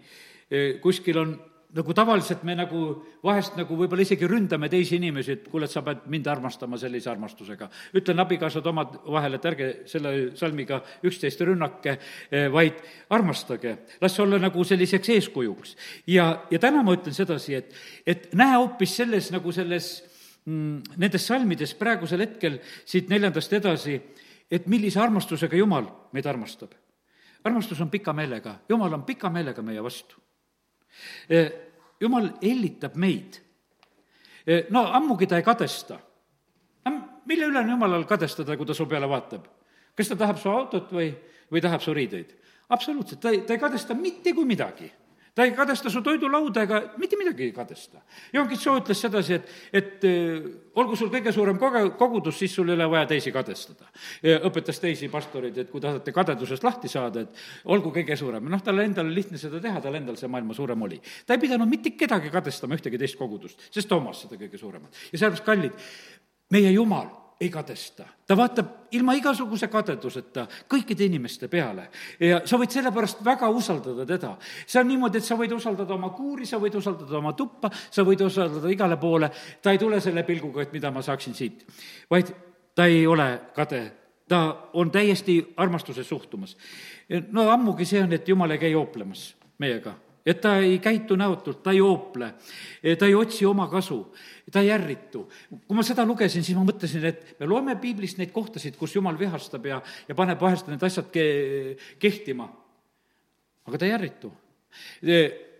kuskil 0.81 1.19
on 1.21 1.35
nagu 1.77 1.93
tavaliselt 1.93 2.41
me 2.47 2.55
nagu 2.57 2.79
vahest 3.21 3.57
nagu 3.59 3.75
võib-olla 3.77 4.01
isegi 4.01 4.25
ründame 4.27 4.69
teisi 4.71 4.97
inimesi, 4.97 5.35
et 5.35 5.47
kuule, 5.51 5.67
et 5.69 5.73
sa 5.73 5.83
pead 5.85 6.07
mind 6.09 6.27
armastama 6.31 6.77
sellise 6.81 7.11
armastusega. 7.11 7.69
ütlen 7.93 8.19
abikaasad 8.19 8.65
omavahel, 8.65 9.37
et 9.37 9.45
ärge 9.45 9.67
selle 9.89 10.13
salmiga 10.37 10.81
üksteist 11.05 11.41
rünnake, 11.45 11.97
eh, 12.31 12.47
vaid 12.51 12.79
armastage, 13.09 13.75
las 14.01 14.19
olla 14.19 14.39
nagu 14.39 14.63
selliseks 14.63 15.09
eeskujuks. 15.09 15.75
ja, 16.07 16.45
ja 16.49 16.59
täna 16.59 16.81
ma 16.83 16.95
ütlen 16.97 17.13
sedasi, 17.13 17.55
et, 17.55 17.73
et 18.05 18.33
näe 18.33 18.55
hoopis 18.57 18.95
selles 18.95 19.29
nagu 19.31 19.51
selles 19.51 20.03
mm, 20.45 20.97
nendes 20.97 21.27
salmides 21.27 21.75
praegusel 21.75 22.25
hetkel 22.25 22.57
siit 22.85 23.09
neljandast 23.09 23.53
edasi, 23.53 24.01
et 24.49 24.65
millise 24.65 24.99
armastusega 24.99 25.55
Jumal 25.55 25.85
meid 26.13 26.25
armastab. 26.25 26.73
armastus 27.43 27.81
on 27.81 27.89
pika 27.89 28.13
meelega, 28.13 28.57
Jumal 28.69 28.93
on 28.93 29.03
pika 29.03 29.29
meelega 29.29 29.61
meie 29.61 29.83
vastu 29.83 30.17
jumal 31.99 32.31
hellitab 32.41 32.95
meid. 32.95 33.39
Eh, 34.45 34.65
no 34.69 34.85
ammugi 34.93 35.27
ta 35.27 35.37
ei 35.37 35.43
kadesta. 35.43 35.99
mille 37.29 37.45
üle 37.45 37.59
on 37.59 37.69
jumalal 37.69 38.05
kadestada, 38.09 38.57
kui 38.57 38.65
ta 38.65 38.73
su 38.73 38.85
peale 38.85 39.07
vaatab? 39.07 39.45
kas 39.95 40.07
ta 40.07 40.15
tahab 40.15 40.37
su 40.39 40.49
autot 40.49 40.91
või, 40.91 41.11
või 41.51 41.61
tahab 41.61 41.81
su 41.81 41.93
riideid? 41.93 42.35
absoluutselt, 42.69 43.19
ta 43.21 43.29
ei, 43.29 43.41
ta 43.41 43.53
ei 43.53 43.59
kadesta 43.59 43.93
mitte 43.93 44.33
kui 44.33 44.45
midagi 44.45 44.91
ta 45.39 45.45
ei 45.47 45.53
kadesta 45.55 45.87
su 45.87 46.01
toidulauda 46.03 46.65
ega 46.65 46.79
mitte 46.99 47.15
midagi 47.15 47.45
ei 47.47 47.51
kadesta. 47.55 48.01
Jon 48.35 48.47
Kitso 48.49 48.73
ütles 48.75 48.99
sedasi, 48.99 49.37
et, 49.37 49.53
et 49.71 50.03
äh, 50.03 50.49
olgu 50.81 50.97
sul 50.99 51.07
kõige 51.13 51.31
suurem 51.31 51.55
koge-, 51.61 51.85
kogudus, 51.99 52.35
siis 52.41 52.57
sul 52.57 52.67
ei 52.67 52.75
ole 52.75 52.89
vaja 52.91 53.07
teisi 53.13 53.31
kadestada. 53.31 53.87
õpetas 54.49 54.81
teisi 54.83 55.07
pastoreid, 55.11 55.61
et 55.63 55.71
kui 55.71 55.79
tahate 55.79 56.11
kadedusest 56.15 56.65
lahti 56.67 56.91
saada, 56.91 57.23
et 57.23 57.71
olgu 57.71 57.93
kõige 57.95 58.19
suurem. 58.19 58.51
noh, 58.51 58.65
tal 58.65 58.83
endal 58.83 59.07
lihtne 59.15 59.39
seda 59.39 59.63
teha, 59.63 59.79
tal 59.79 59.95
endal 59.95 60.19
see 60.19 60.27
maailma 60.27 60.57
suurem 60.57 60.83
oli. 60.89 60.99
ta 61.25 61.37
ei 61.37 61.45
pidanud 61.45 61.71
mitte 61.71 61.95
kedagi 61.95 62.33
kadestama, 62.33 62.75
ühtegi 62.75 62.99
teist 62.99 63.15
kogudust, 63.15 63.63
sest 63.71 63.87
ta 63.87 63.95
omas 63.95 64.25
seda 64.25 64.35
kõige 64.35 64.59
suuremat. 64.59 64.91
ja 65.13 65.21
sellepärast, 65.23 65.47
kallid, 65.47 65.89
meie 66.51 66.75
Jumal 66.75 67.07
ei 67.39 67.49
kadesta. 67.49 68.05
ta 68.27 68.37
vaatab 68.37 68.67
ilma 68.91 69.13
igasuguse 69.15 69.67
kadeduseta 69.67 70.45
kõikide 70.69 71.05
inimeste 71.07 71.47
peale 71.47 71.87
ja 72.19 72.41
sa 72.45 72.57
võid 72.59 72.73
sellepärast 72.73 73.23
väga 73.25 73.49
usaldada 73.49 74.05
teda. 74.05 74.35
see 74.65 74.81
on 74.81 74.87
niimoodi, 74.87 75.17
et 75.17 75.23
sa 75.23 75.37
võid 75.39 75.53
usaldada 75.55 75.93
oma 75.93 76.09
kuuri, 76.09 76.45
sa 76.45 76.59
võid 76.59 76.75
usaldada 76.75 77.17
oma 77.17 77.33
tuppa, 77.33 77.71
sa 77.91 78.03
võid 78.03 78.25
usaldada 78.25 78.69
igale 78.69 78.97
poole, 78.97 79.31
ta 79.61 79.71
ei 79.71 79.79
tule 79.79 80.01
selle 80.01 80.23
pilguga, 80.23 80.61
et 80.61 80.73
mida 80.73 80.91
ma 80.91 81.01
saaksin 81.01 81.33
siit, 81.33 81.65
vaid 82.09 82.33
ta 82.75 82.85
ei 82.85 83.07
ole 83.07 83.29
kade, 83.55 83.81
ta 84.27 84.69
on 84.73 84.91
täiesti 84.91 85.39
armastuses 85.57 86.07
suhtumas. 86.07 86.57
no 87.31 87.49
ammugi 87.49 87.85
see 87.85 88.03
on, 88.03 88.13
et 88.13 88.27
jumal 88.27 88.51
ei 88.51 88.59
käi 88.59 88.71
jooplemas 88.71 89.33
meiega 89.59 89.95
et 90.29 90.41
ta 90.41 90.55
ei 90.61 90.77
käitu 90.83 91.17
näotult, 91.19 91.61
ta 91.65 91.73
ei 91.73 91.81
oople, 91.81 92.33
ta 92.99 93.07
ei 93.09 93.15
otsi 93.17 93.47
oma 93.49 93.67
kasu, 93.71 93.99
ta 94.51 94.61
ei 94.61 94.71
ärritu. 94.73 95.25
kui 95.67 95.77
ma 95.77 95.85
seda 95.85 96.05
lugesin, 96.05 96.43
siis 96.45 96.57
ma 96.57 96.65
mõtlesin, 96.67 97.05
et 97.09 97.39
me 97.39 97.49
loeme 97.49 97.75
piiblist 97.81 98.19
neid 98.21 98.33
kohtasid, 98.35 98.77
kus 98.77 98.95
jumal 98.95 99.17
vihastab 99.19 99.65
ja, 99.65 99.81
ja 100.07 100.17
paneb 100.17 100.41
vahest 100.41 100.69
need 100.69 100.83
asjad 100.85 101.09
ke-, 101.13 101.77
kehtima. 102.01 102.49
aga 103.69 103.77
ta 103.77 103.87
ei 103.87 103.95
ärritu. 103.97 104.33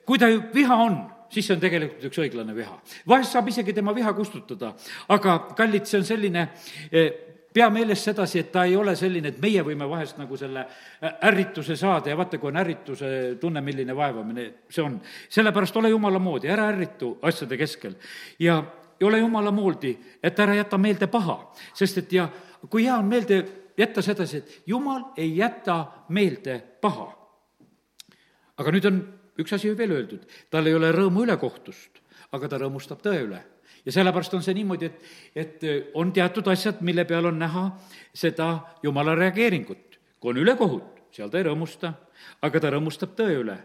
kui 0.06 0.22
ta 0.22 0.30
viha 0.54 0.76
on, 0.86 1.00
siis 1.30 1.46
see 1.46 1.56
on 1.56 1.64
tegelikult 1.64 2.06
üks 2.10 2.22
õiglane 2.22 2.56
viha. 2.58 2.78
vahest 3.08 3.34
saab 3.34 3.50
isegi 3.50 3.74
tema 3.74 3.96
viha 3.96 4.14
kustutada, 4.18 4.76
aga 5.10 5.40
kallid, 5.58 5.90
see 5.90 6.02
on 6.02 6.08
selline 6.08 6.48
pea 7.54 7.70
meeles 7.70 8.04
sedasi, 8.04 8.40
et 8.40 8.52
ta 8.52 8.64
ei 8.66 8.76
ole 8.78 8.96
selline, 8.96 9.32
et 9.32 9.40
meie 9.42 9.64
võime 9.66 9.88
vahest 9.90 10.20
nagu 10.22 10.38
selle 10.38 10.66
ärrituse 11.26 11.76
saada 11.80 12.12
ja 12.12 12.18
vaata, 12.18 12.38
kui 12.38 12.52
on 12.52 12.60
ärrituse 12.62 13.12
tunne, 13.42 13.62
milline 13.66 13.96
vaevamine 13.96 14.46
see 14.70 14.84
on. 14.84 15.00
sellepärast 15.30 15.78
ole 15.82 15.90
jumala 15.90 16.20
moodi, 16.20 16.50
ära 16.50 16.70
ärritu 16.70 17.18
asjade 17.22 17.58
keskel. 17.58 17.96
ja, 18.40 18.64
ja 19.00 19.08
ole 19.08 19.20
jumala 19.20 19.52
moodi, 19.52 19.98
et 20.24 20.40
ära 20.40 20.56
jäta 20.56 20.78
meelde 20.78 21.08
paha, 21.08 21.40
sest 21.74 22.04
et 22.04 22.14
ja 22.14 22.30
kui 22.70 22.86
hea 22.86 22.98
on 22.98 23.10
meelde 23.10 23.44
jätta 23.78 24.02
sedasi, 24.02 24.38
et 24.38 24.62
jumal 24.68 25.10
ei 25.18 25.38
jäta 25.38 25.86
meelde 26.10 26.60
paha. 26.82 27.16
aga 28.58 28.72
nüüd 28.76 28.86
on 28.86 29.06
üks 29.40 29.54
asi 29.56 29.72
veel 29.78 29.96
öeldud, 29.96 30.26
tal 30.52 30.68
ei 30.68 30.76
ole 30.76 30.92
rõõmu 30.92 31.24
ülekohtust, 31.24 32.04
aga 32.36 32.50
ta 32.50 32.60
rõõmustab 32.60 33.02
tõe 33.02 33.24
üle 33.24 33.40
ja 33.86 33.92
sellepärast 33.92 34.34
on 34.38 34.44
see 34.46 34.56
niimoodi, 34.58 34.90
et, 34.90 35.12
et 35.36 35.64
äh, 35.68 35.80
on 36.00 36.14
teatud 36.16 36.48
asjad, 36.52 36.82
mille 36.86 37.06
peal 37.10 37.30
on 37.30 37.40
näha 37.40 37.66
seda 38.14 38.52
jumala 38.84 39.16
reageeringut. 39.16 40.00
kui 40.20 40.34
on 40.34 40.42
ülekohut, 40.42 41.04
seal 41.16 41.30
ta 41.32 41.40
ei 41.40 41.48
rõõmusta, 41.48 41.94
aga 42.44 42.60
ta 42.60 42.74
rõõmustab 42.76 43.16
tõe 43.16 43.40
üle. 43.40 43.58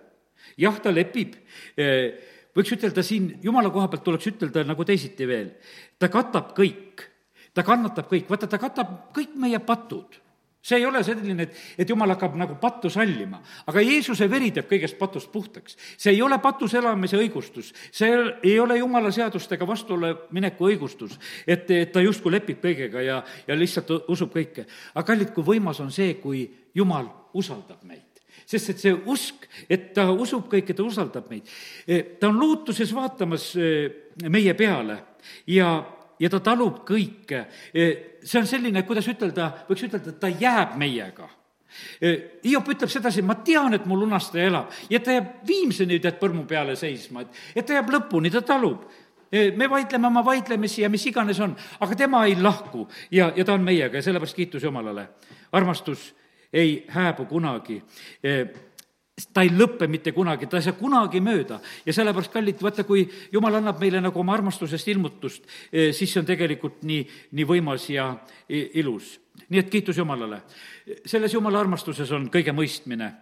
jah, 0.61 0.81
ta 0.81 0.93
lepib, 0.95 1.35
äh, 1.79 2.15
võiks 2.55 2.75
ütelda 2.77 3.03
siin, 3.03 3.39
jumala 3.43 3.71
koha 3.71 3.89
pealt 3.89 4.05
tuleks 4.05 4.31
ütelda 4.31 4.65
nagu 4.65 4.85
teisiti 4.85 5.27
veel, 5.27 5.55
ta 5.99 6.09
katab 6.09 6.55
kõik, 6.57 7.09
ta 7.55 7.63
kannatab 7.67 8.11
kõik, 8.11 8.29
vaata, 8.31 8.47
ta 8.47 8.59
katab 8.59 9.11
kõik 9.15 9.35
meie 9.39 9.59
patud 9.59 10.24
see 10.65 10.79
ei 10.81 10.87
ole 10.89 11.03
selline, 11.05 11.45
et, 11.45 11.59
et 11.79 11.91
jumal 11.91 12.15
hakkab 12.15 12.37
nagu 12.41 12.57
pattu 12.61 12.89
sallima, 12.93 13.41
aga 13.69 13.83
Jeesuse 13.85 14.29
veri 14.31 14.51
teeb 14.55 14.71
kõigest 14.71 14.97
patust 15.01 15.31
puhtaks. 15.33 15.77
see 15.97 16.15
ei 16.15 16.23
ole 16.25 16.39
patus 16.43 16.75
elamise 16.81 17.21
õigustus, 17.21 17.73
see 17.93 18.11
ei 18.43 18.57
ole 18.61 18.79
jumala 18.79 19.13
seadustega 19.13 19.67
vastuole 19.69 20.15
mineku 20.33 20.71
õigustus, 20.71 21.19
et, 21.47 21.69
et 21.71 21.93
ta 21.93 22.01
justkui 22.05 22.33
lepib 22.33 22.63
kõigega 22.65 23.05
ja, 23.05 23.21
ja 23.47 23.59
lihtsalt 23.59 23.93
usub 24.09 24.33
kõike. 24.33 24.67
aga 24.95 25.07
kallid, 25.13 25.35
kui 25.37 25.45
võimas 25.55 25.81
on 25.85 25.93
see, 25.93 26.17
kui 26.23 26.47
jumal 26.75 27.11
usaldab 27.35 27.85
meid 27.85 28.15
sest 28.45 28.75
et 28.75 28.81
see 28.83 28.93
usk, 29.09 29.47
et 29.73 29.93
ta 29.97 30.07
usub 30.13 30.49
kõike, 30.53 30.75
ta 30.77 30.85
usaldab 30.85 31.31
meid. 31.33 31.49
ta 32.21 32.29
on 32.29 32.41
lootuses 32.41 32.93
vaatamas 32.95 33.51
eh, 33.57 34.09
meie 34.29 34.53
peale 34.59 34.99
ja, 35.49 35.77
ja 36.25 36.33
ta 36.33 36.41
talub 36.45 36.83
kõike. 36.89 37.45
E, 37.75 37.87
see 38.25 38.41
on 38.41 38.49
selline, 38.49 38.85
kuidas 38.89 39.09
ütelda, 39.13 39.51
võiks 39.69 39.87
ütelda, 39.87 40.15
et 40.15 40.21
ta 40.23 40.31
jääb 40.33 40.77
meiega. 40.81 41.29
E, 42.01 42.13
Hiop 42.47 42.71
ütleb 42.73 42.91
sedasi, 42.93 43.25
ma 43.27 43.37
tean, 43.45 43.77
et 43.77 43.87
mu 43.91 43.99
lunastaja 43.99 44.49
elab 44.51 44.75
ja 44.91 45.01
ta 45.03 45.17
jääb 45.17 45.47
viimseni 45.47 45.99
tead 46.03 46.21
põrmu 46.21 46.45
peale 46.51 46.77
seisma, 46.79 47.25
et, 47.25 47.41
et 47.55 47.67
ta 47.67 47.77
jääb 47.77 47.91
lõpuni, 47.97 48.31
ta 48.33 48.45
talub 48.47 48.87
e, 49.27 49.51
me 49.59 49.69
vaidleme 49.71 50.07
oma 50.07 50.23
vaidlemisi 50.25 50.85
ja 50.85 50.93
mis 50.93 51.07
iganes 51.11 51.41
on, 51.43 51.57
aga 51.83 51.99
tema 51.99 52.25
ei 52.29 52.39
lahku 52.39 52.87
ja, 53.11 53.33
ja 53.35 53.45
ta 53.45 53.59
on 53.59 53.67
meiega 53.67 53.99
ja 53.99 54.07
sellepärast 54.07 54.39
kiitus 54.39 54.63
Jumalale. 54.63 55.09
armastus 55.53 56.13
ei 56.55 56.85
hääbu 56.89 57.27
kunagi 57.27 57.83
ta 59.33 59.45
ei 59.47 59.51
lõpe 59.55 59.87
mitte 59.91 60.13
kunagi, 60.13 60.49
ta 60.51 60.59
ei 60.59 60.67
saa 60.67 60.77
kunagi 60.79 61.21
mööda 61.23 61.61
ja 61.87 61.95
sellepärast, 61.95 62.33
kallid, 62.35 62.63
vaata, 62.63 62.85
kui 62.87 63.05
jumal 63.33 63.61
annab 63.61 63.79
meile 63.83 64.01
nagu 64.03 64.21
oma 64.21 64.35
armastusest 64.35 64.89
ilmutust, 64.91 65.47
eh, 65.71 65.93
siis 65.95 66.13
see 66.13 66.23
on 66.23 66.27
tegelikult 66.27 66.83
nii, 66.83 67.05
nii 67.39 67.47
võimas 67.47 67.87
ja 67.93 68.11
ilus. 68.49 69.21
nii 69.49 69.61
et 69.61 69.71
kiitus 69.71 69.99
Jumalale. 69.99 70.43
selles 71.07 71.35
Jumala 71.35 71.61
armastuses 71.61 72.11
on 72.13 72.29
kõige 72.31 72.53
mõistmine, 72.53 73.13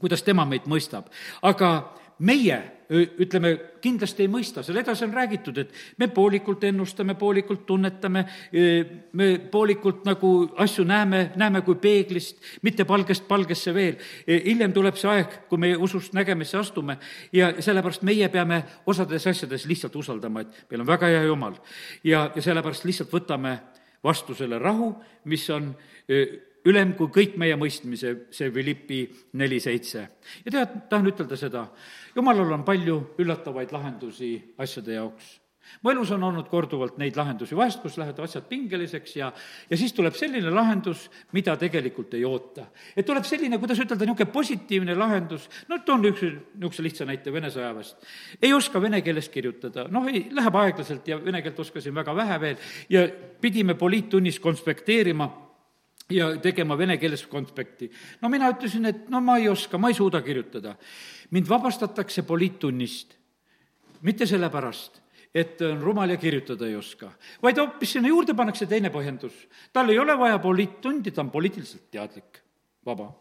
kuidas 0.00 0.22
tema 0.22 0.44
meid 0.44 0.66
mõistab, 0.66 1.06
aga 1.42 1.94
meie 2.18 2.78
ütleme, 2.88 3.50
kindlasti 3.84 4.24
ei 4.24 4.30
mõista, 4.32 4.62
seal 4.64 4.78
edasi 4.80 5.04
on 5.04 5.12
räägitud, 5.12 5.58
et 5.60 5.72
me 6.00 6.08
poolikult 6.12 6.62
ennustame, 6.64 7.14
poolikult 7.20 7.66
tunnetame, 7.68 8.24
me 9.12 9.28
poolikult 9.52 10.06
nagu 10.08 10.30
asju 10.64 10.86
näeme, 10.88 11.20
näeme 11.36 11.60
kui 11.66 11.76
peeglist, 11.82 12.40
mitte 12.64 12.86
palgest 12.88 13.28
palgesse 13.28 13.74
veel. 13.74 13.98
hiljem 14.26 14.72
tuleb 14.72 14.96
see 14.96 15.10
aeg, 15.10 15.36
kui 15.50 15.60
me 15.60 15.74
usust 15.76 16.16
nägemisse 16.16 16.58
astume 16.58 16.98
ja 17.32 17.52
sellepärast 17.60 18.02
meie 18.08 18.28
peame 18.32 18.62
osades 18.86 19.26
asjades 19.26 19.66
lihtsalt 19.68 19.96
usaldama, 19.96 20.40
et 20.40 20.64
meil 20.70 20.80
on 20.80 20.88
väga 20.88 21.12
hea 21.12 21.22
Jumal. 21.28 21.60
ja, 22.04 22.30
ja 22.34 22.42
sellepärast 22.42 22.88
lihtsalt 22.88 23.12
võtame 23.12 23.58
vastu 24.04 24.34
selle 24.34 24.58
rahu, 24.58 24.94
mis 25.24 25.50
on 25.50 25.74
ülem 26.66 26.94
kui 26.98 27.10
kõik 27.14 27.36
meie 27.40 27.56
mõistmise, 27.56 28.14
see 28.34 28.50
Philippi 28.50 29.02
neli 29.38 29.60
seitse. 29.60 30.08
ja 30.44 30.50
tead, 30.50 30.78
tahan 30.90 31.06
ütelda 31.12 31.36
seda, 31.36 31.68
jumalal 32.16 32.52
on 32.58 32.64
palju 32.64 33.02
üllatavaid 33.18 33.72
lahendusi 33.72 34.32
asjade 34.58 34.98
jaoks 34.98 35.36
mu 35.82 35.90
elus 35.92 36.10
on 36.14 36.22
olnud 36.24 36.48
korduvalt 36.50 36.98
neid 37.00 37.16
lahendusi, 37.18 37.56
vahest, 37.56 37.80
kus 37.82 37.98
lähevad 38.00 38.20
asjad 38.24 38.46
pingeliseks 38.48 39.16
ja, 39.18 39.30
ja 39.70 39.78
siis 39.78 39.92
tuleb 39.96 40.16
selline 40.16 40.50
lahendus, 40.54 41.06
mida 41.36 41.56
tegelikult 41.60 42.14
ei 42.18 42.24
oota. 42.24 42.68
et 42.96 43.06
tuleb 43.06 43.26
selline, 43.28 43.58
kuidas 43.58 43.80
ütelda, 43.84 44.06
niisugune 44.06 44.32
positiivne 44.32 44.96
lahendus, 44.98 45.48
no 45.68 45.80
toon 45.86 46.06
üks, 46.10 46.24
niisuguse 46.24 46.86
lihtsa 46.86 47.08
näite 47.08 47.32
Vene 47.32 47.50
sõjaväest. 47.52 48.08
ei 48.42 48.52
oska 48.52 48.80
vene 48.82 49.02
keeles 49.04 49.28
kirjutada, 49.28 49.86
noh, 49.92 50.08
ei, 50.08 50.26
läheb 50.34 50.56
aeglaselt 50.62 51.08
ja 51.08 51.20
vene 51.22 51.42
keelt 51.44 51.60
oskasin 51.60 51.94
väga 51.94 52.14
vähe 52.16 52.40
veel 52.40 52.72
ja 52.88 53.04
pidime 53.40 53.76
poliittunnis 53.78 54.40
konspekteerima 54.40 55.28
ja 56.10 56.30
tegema 56.42 56.78
vene 56.78 56.96
keeles 56.98 57.26
konspekti. 57.26 57.90
no 58.20 58.28
mina 58.28 58.50
ütlesin, 58.50 58.86
et 58.86 59.08
no 59.08 59.20
ma 59.20 59.38
ei 59.38 59.48
oska, 59.48 59.78
ma 59.78 59.88
ei 59.88 59.94
suuda 59.94 60.22
kirjutada. 60.22 60.76
mind 61.30 61.48
vabastatakse 61.48 62.22
poliittunnist, 62.22 63.14
mitte 64.02 64.26
sellepärast, 64.26 65.00
et 65.34 65.60
on 65.60 65.80
rumal 65.82 66.10
ja 66.10 66.16
kirjutada 66.16 66.66
ei 66.66 66.76
oska, 66.76 67.12
vaid 67.42 67.58
hoopis 67.58 67.92
sinna 67.92 68.08
juurde 68.08 68.34
pannakse 68.34 68.66
teine 68.66 68.90
põhjendus. 68.90 69.46
tal 69.72 69.88
ei 69.88 69.98
ole 69.98 70.18
vaja 70.18 70.38
poliittundi, 70.38 71.10
ta 71.10 71.20
on 71.20 71.30
poliitiliselt 71.30 71.90
teadlik, 71.90 72.42
vaba 72.86 73.12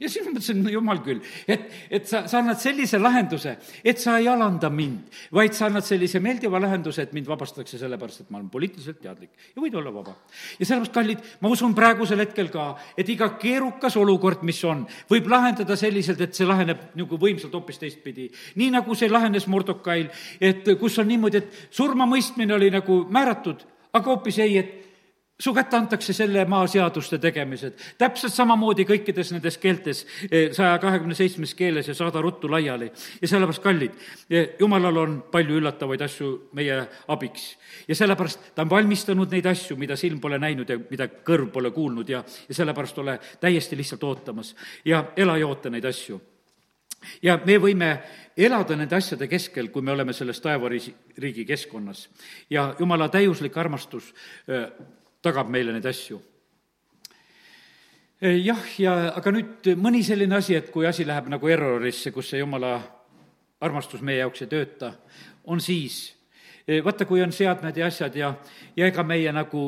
ja 0.00 0.08
siis 0.08 0.24
ma 0.26 0.32
mõtlesin, 0.32 0.60
no 0.64 0.72
jumal 0.72 1.00
küll, 1.04 1.20
et, 1.50 1.66
et 1.90 2.08
sa, 2.08 2.24
sa 2.30 2.40
annad 2.40 2.60
sellise 2.62 3.00
lahenduse, 3.00 3.56
et 3.84 4.00
sa 4.00 4.16
ei 4.20 4.28
alanda 4.30 4.70
mind, 4.72 5.08
vaid 5.34 5.56
sa 5.56 5.68
annad 5.68 5.86
sellise 5.86 6.20
meeldiva 6.22 6.60
lahenduse, 6.62 7.06
et 7.06 7.14
mind 7.16 7.28
vabastatakse 7.30 7.80
sellepärast, 7.80 8.24
et 8.24 8.30
ma 8.32 8.40
olen 8.40 8.50
poliitiliselt 8.52 9.00
teadlik 9.02 9.30
ja 9.54 9.62
võid 9.62 9.76
olla 9.78 9.94
vaba. 9.94 10.14
ja 10.58 10.66
sellepärast, 10.66 10.94
kallid, 10.94 11.24
ma 11.40 11.52
usun 11.52 11.74
praegusel 11.76 12.22
hetkel 12.24 12.50
ka, 12.52 12.68
et 12.96 13.08
iga 13.12 13.32
keerukas 13.40 13.96
olukord, 14.00 14.44
mis 14.46 14.62
on, 14.68 14.86
võib 15.10 15.28
lahendada 15.32 15.76
selliselt, 15.78 16.20
et 16.20 16.36
see 16.36 16.48
laheneb 16.48 16.92
nagu 16.98 17.18
võimsalt 17.20 17.54
hoopis 17.56 17.80
teistpidi. 17.82 18.30
nii 18.60 18.70
nagu 18.76 18.94
see 18.98 19.10
lahenes 19.10 19.48
Mordokail, 19.50 20.08
et 20.40 20.72
kus 20.80 20.98
on 21.02 21.10
niimoodi, 21.10 21.42
et 21.42 21.68
surmamõistmine 21.70 22.54
oli 22.54 22.70
nagu 22.72 23.02
määratud, 23.10 23.66
aga 23.92 24.10
hoopis 24.10 24.38
ei, 24.42 24.56
et 24.58 24.91
su 25.40 25.52
kätte 25.54 25.76
antakse 25.76 26.12
selle 26.14 26.44
maa 26.46 26.66
seaduste 26.70 27.18
tegemised, 27.18 27.78
täpselt 27.98 28.34
samamoodi 28.34 28.84
kõikides 28.86 29.32
nendes 29.34 29.58
keeltes, 29.58 30.04
saja 30.54 30.76
kahekümne 30.82 31.16
seitsmes 31.18 31.54
keeles 31.58 31.88
ja 31.88 31.94
saada 31.98 32.20
ruttu 32.22 32.50
laiali. 32.50 32.90
ja 33.22 33.28
sellepärast, 33.28 33.62
kallid, 33.62 33.96
jumalal 34.60 34.96
on 34.96 35.16
palju 35.32 35.58
üllatavaid 35.58 36.02
asju 36.06 36.30
meie 36.52 36.78
abiks. 37.08 37.56
ja 37.88 37.94
sellepärast 37.94 38.52
ta 38.54 38.62
on 38.62 38.70
valmistanud 38.70 39.30
neid 39.30 39.46
asju, 39.46 39.76
mida 39.76 39.96
silm 39.96 40.20
pole 40.20 40.38
näinud 40.38 40.68
ja 40.68 40.78
mida 40.90 41.08
kõrv 41.08 41.50
pole 41.52 41.70
kuulnud 41.70 42.08
ja, 42.08 42.24
ja 42.48 42.54
sellepärast 42.54 42.98
ole 42.98 43.18
täiesti 43.40 43.76
lihtsalt 43.76 44.04
ootamas 44.04 44.54
ja 44.84 45.04
ela 45.16 45.36
ja 45.38 45.46
oota 45.46 45.70
neid 45.70 45.84
asju 45.84 46.20
ja 47.22 47.38
me 47.44 47.58
võime 47.58 47.92
elada 48.36 48.76
nende 48.76 48.96
asjade 48.96 49.26
keskel, 49.28 49.68
kui 49.74 49.82
me 49.82 49.92
oleme 49.92 50.12
selles 50.12 50.40
taevariigi 50.40 51.44
keskkonnas. 51.46 52.08
ja 52.50 52.74
jumala 52.78 53.08
täiuslik 53.08 53.56
armastus 53.56 54.14
tagab 55.22 55.50
meile 55.50 55.72
neid 55.72 55.86
asju. 55.86 56.20
jah, 58.22 58.64
ja 58.78 58.94
aga 59.16 59.32
nüüd 59.34 59.72
mõni 59.78 60.02
selline 60.06 60.36
asi, 60.38 60.54
et 60.54 60.70
kui 60.70 60.86
asi 60.86 61.06
läheb 61.06 61.30
nagu 61.30 61.48
errorisse, 61.48 62.12
kus 62.14 62.30
see 62.30 62.42
jumala 62.42 62.76
armastus 63.62 64.02
meie 64.02 64.20
jaoks 64.20 64.42
ei 64.44 64.50
tööta, 64.50 64.92
on 65.44 65.60
siis, 65.60 66.12
vaata, 66.84 67.06
kui 67.06 67.22
on 67.22 67.32
seadmed 67.34 67.76
ja 67.76 67.88
asjad 67.90 68.16
ja, 68.16 68.34
ja 68.76 68.86
ega 68.86 69.02
meie 69.06 69.32
nagu 69.34 69.64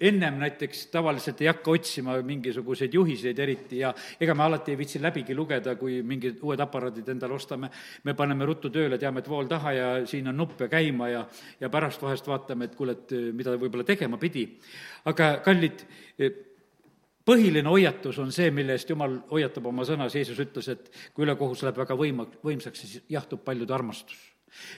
ennem 0.00 0.38
näiteks 0.38 0.86
tavaliselt 0.92 1.40
ei 1.42 1.48
hakka 1.50 1.70
otsima 1.74 2.14
mingisuguseid 2.22 2.94
juhiseid 2.94 3.38
eriti 3.38 3.80
ja 3.82 3.92
ega 4.20 4.34
me 4.34 4.44
alati 4.44 4.72
ei 4.72 4.78
viitsi 4.78 5.02
läbigi 5.02 5.34
lugeda, 5.34 5.74
kui 5.76 6.00
mingid 6.06 6.38
uued 6.42 6.60
aparaadid 6.62 7.08
endale 7.08 7.34
ostame, 7.34 7.70
me 8.04 8.14
paneme 8.14 8.46
ruttu 8.46 8.70
tööle, 8.70 8.98
teame, 8.98 9.24
et 9.24 9.30
vool 9.30 9.50
taha 9.50 9.72
ja 9.74 9.88
siin 10.06 10.30
on 10.30 10.38
nupp 10.38 10.60
ja 10.62 10.68
käima 10.70 11.08
ja 11.10 11.24
ja 11.60 11.70
pärast 11.70 12.02
vahest 12.02 12.28
vaatame, 12.30 12.68
et 12.68 12.76
kuule, 12.78 12.94
et 12.94 13.16
mida 13.34 13.56
võib-olla 13.58 13.84
tegema 13.84 14.18
pidi. 14.18 14.46
aga 15.04 15.38
kallid, 15.44 15.84
põhiline 17.28 17.68
hoiatus 17.68 18.18
on 18.22 18.32
see, 18.32 18.50
mille 18.54 18.78
eest 18.78 18.90
Jumal 18.90 19.18
hoiatab 19.32 19.66
oma 19.66 19.84
sõnas, 19.84 20.14
Jeesus 20.14 20.38
ütles, 20.38 20.70
et 20.72 20.90
kui 21.12 21.26
ülekohus 21.26 21.62
läheb 21.66 21.82
väga 21.82 21.96
võima, 21.98 22.26
võimsaks, 22.44 22.84
siis 22.84 23.02
jahtub 23.10 23.42
paljude 23.44 23.74
armastus. 23.74 24.18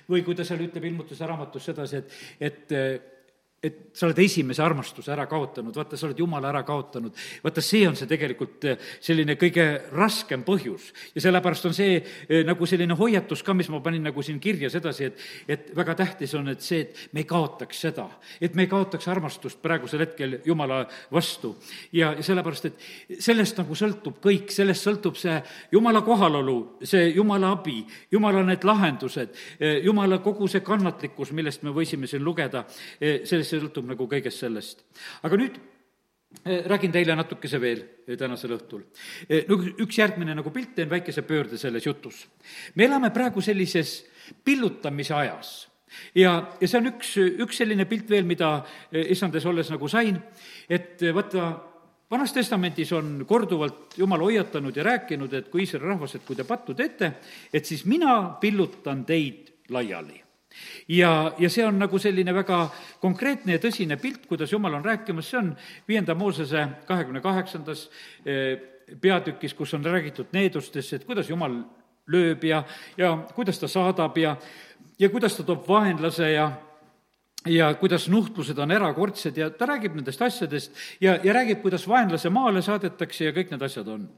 või 0.09 0.25
kui 0.27 0.35
ta 0.35 0.45
seal 0.45 0.65
ütleb 0.65 0.85
ilmutuse 0.85 1.27
raamatus 1.27 1.65
sedasi, 1.71 1.97
et, 1.97 2.15
et 2.41 3.20
et 3.61 3.91
sa 3.93 4.07
oled 4.07 4.19
esimese 4.25 4.63
armastuse 4.65 5.11
ära 5.13 5.27
kaotanud, 5.29 5.75
vaata, 5.77 5.99
sa 5.99 6.07
oled 6.07 6.21
Jumala 6.23 6.49
ära 6.49 6.63
kaotanud. 6.65 7.13
vaata, 7.45 7.61
see 7.61 7.83
on 7.85 7.97
see 7.99 8.09
tegelikult 8.09 8.65
eh, 8.65 8.79
selline 9.05 9.35
kõige 9.37 9.67
raskem 9.93 10.47
põhjus. 10.47 10.87
ja 11.13 11.21
sellepärast 11.27 11.69
on 11.69 11.77
see 11.77 11.99
eh, 11.99 12.41
nagu 12.49 12.65
selline 12.67 12.97
hoiatus 12.97 13.43
ka, 13.45 13.53
mis 13.53 13.69
ma 13.69 13.83
panin 13.85 14.07
nagu 14.09 14.25
siin 14.25 14.39
kirja 14.41 14.71
sedasi, 14.73 15.11
et, 15.11 15.27
et 15.45 15.69
väga 15.77 15.95
tähtis 15.99 16.33
on, 16.39 16.49
et 16.49 16.65
see, 16.65 16.87
et 16.87 17.13
me 17.13 17.21
ei 17.21 17.29
kaotaks 17.29 17.83
seda, 17.85 18.07
et 18.41 18.57
me 18.57 18.65
ei 18.65 18.71
kaotaks 18.71 19.11
armastust 19.13 19.61
praegusel 19.61 20.07
hetkel 20.07 20.39
Jumala 20.47 20.87
vastu. 21.13 21.53
ja, 21.93 22.15
ja 22.17 22.25
sellepärast, 22.25 22.71
et 22.71 23.21
sellest 23.21 23.61
nagu 23.61 23.77
sõltub 23.77 24.23
kõik, 24.25 24.49
sellest 24.57 24.89
sõltub 24.89 25.21
see 25.21 25.37
Jumala 25.75 26.01
kohalolu, 26.07 26.57
see 26.81 27.11
Jumala 27.13 27.53
abi, 27.59 27.83
Jumala 28.09 28.41
need 28.49 28.65
lahendused, 28.65 29.37
eh, 29.61 29.83
Jumala 29.85 30.23
kogu 30.25 30.49
see 30.49 30.65
kannatlikkus, 30.65 31.37
millest 31.37 31.69
me 31.69 31.77
võisime 31.77 32.09
siin 32.09 32.25
lugeda, 32.25 32.65
sellest 33.01 33.50
see 33.51 33.61
sõltub 33.61 33.89
nagu 33.91 34.07
kõigest 34.11 34.43
sellest. 34.43 34.85
aga 35.27 35.39
nüüd 35.41 35.57
eh, 36.45 36.63
räägin 36.71 36.93
teile 36.95 37.17
natukese 37.19 37.61
veel 37.63 37.83
eh, 38.07 38.17
tänasel 38.19 38.57
õhtul. 38.57 38.85
Eh, 39.29 39.47
no 39.49 39.59
üks 39.85 39.99
järgmine 39.99 40.37
nagu 40.37 40.53
pilt, 40.55 40.75
teen 40.77 40.91
väikese 40.91 41.27
pöörde 41.27 41.59
selles 41.59 41.87
jutus. 41.87 42.27
me 42.75 42.87
elame 42.87 43.11
praegu 43.15 43.43
sellises 43.45 44.05
pillutamise 44.45 45.15
ajas 45.15 45.69
ja, 46.15 46.37
ja 46.61 46.69
see 46.69 46.79
on 46.79 46.93
üks, 46.93 47.17
üks 47.19 47.59
selline 47.63 47.87
pilt 47.91 48.11
veel, 48.11 48.29
mida 48.29 48.61
issandes 48.93 49.47
olles 49.47 49.73
nagu 49.73 49.89
sain, 49.91 50.21
et 50.71 51.03
vaata, 51.15 51.51
vanas 52.11 52.33
testamendis 52.33 52.93
on 52.95 53.25
korduvalt 53.27 53.99
Jumal 53.99 54.23
hoiatanud 54.23 54.77
ja 54.77 54.87
rääkinud, 54.87 55.35
et 55.35 55.51
kui 55.51 55.65
Iisraeli 55.65 55.91
rahvas, 55.91 56.15
et 56.15 56.27
kui 56.27 56.39
te 56.39 56.47
pattu 56.47 56.79
teete, 56.79 57.13
et 57.53 57.67
siis 57.67 57.85
mina 57.91 58.37
pillutan 58.41 59.05
teid 59.09 59.51
laiali 59.71 60.30
ja, 60.89 61.33
ja 61.39 61.51
see 61.51 61.67
on 61.67 61.79
nagu 61.79 61.99
selline 61.99 62.35
väga 62.35 62.63
konkreetne 63.01 63.57
ja 63.57 63.63
tõsine 63.63 63.99
pilt, 64.01 64.27
kuidas 64.31 64.53
Jumal 64.53 64.75
on 64.79 64.85
rääkimas, 64.85 65.31
see 65.31 65.39
on 65.41 65.53
viienda 65.89 66.15
Moosese 66.15 66.67
kahekümne 66.89 67.21
kaheksandas 67.25 67.89
eh, 68.25 68.57
peatükis, 69.01 69.55
kus 69.55 69.75
on 69.75 69.85
räägitud 69.85 70.33
needustest, 70.33 70.93
et 70.93 71.07
kuidas 71.07 71.31
Jumal 71.31 71.61
lööb 72.11 72.45
ja, 72.45 72.65
ja 72.99 73.15
kuidas 73.35 73.61
ta 73.61 73.69
saadab 73.71 74.19
ja, 74.19 74.37
ja 74.99 75.11
kuidas 75.13 75.37
ta 75.37 75.47
toob 75.47 75.69
vaenlase 75.69 76.33
ja 76.33 76.51
ja 77.49 77.75
kuidas 77.75 78.09
nuhtlused 78.09 78.59
on 78.59 78.71
erakordsed 78.71 79.37
ja 79.37 79.47
ta 79.51 79.65
räägib 79.67 79.95
nendest 79.97 80.23
asjadest 80.23 80.75
ja, 81.01 81.17
ja 81.25 81.33
räägib, 81.33 81.63
kuidas 81.63 81.87
vaenlase 81.89 82.29
maale 82.29 82.61
saadetakse 82.63 83.25
ja 83.25 83.33
kõik 83.33 83.55
need 83.55 83.63
asjad 83.65 83.89
on 83.89 84.11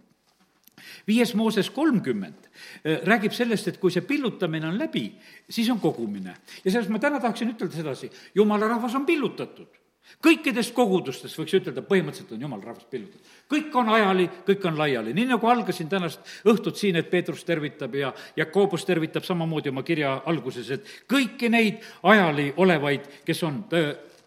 viies 1.09 1.35
Mooses 1.35 1.71
kolmkümmend 1.71 2.49
äh, 2.49 3.03
räägib 3.09 3.37
sellest, 3.37 3.69
et 3.69 3.79
kui 3.83 3.93
see 3.95 4.05
pillutamine 4.07 4.69
on 4.69 4.79
läbi, 4.79 5.09
siis 5.51 5.71
on 5.71 5.81
kogumine. 5.81 6.37
ja 6.65 6.71
sellest 6.71 6.91
ma 6.91 6.99
täna 7.03 7.21
tahaksin 7.21 7.55
ütelda 7.55 7.77
sedasi, 7.77 8.11
jumala 8.35 8.69
rahvas 8.69 8.95
on 8.99 9.07
pillutatud 9.07 9.83
kõikidest 10.23 10.75
kogudustest 10.77 11.39
võiks 11.39 11.55
ütelda, 11.57 11.83
põhimõtteliselt 11.87 12.35
on 12.35 12.45
jumala 12.45 12.67
rahvas 12.69 12.87
pillutatud. 12.91 13.27
kõik 13.51 13.75
on 13.79 13.89
ajali, 13.89 14.29
kõik 14.47 14.65
on 14.69 14.79
laiali, 14.79 15.15
nii 15.15 15.27
nagu 15.31 15.49
algasin 15.49 15.89
tänast 15.89 16.21
õhtut 16.45 16.77
siin, 16.77 16.97
et 16.97 17.11
Peetrus 17.11 17.45
tervitab 17.45 17.95
ja 17.95 18.13
Jakobus 18.37 18.85
tervitab 18.85 19.25
samamoodi 19.25 19.69
oma 19.69 19.83
kirja 19.83 20.23
alguses, 20.27 20.71
et 20.71 20.87
kõiki 21.09 21.51
neid 21.51 21.83
ajali 22.03 22.53
olevaid, 22.57 23.09
kes 23.25 23.43
on 23.43 23.65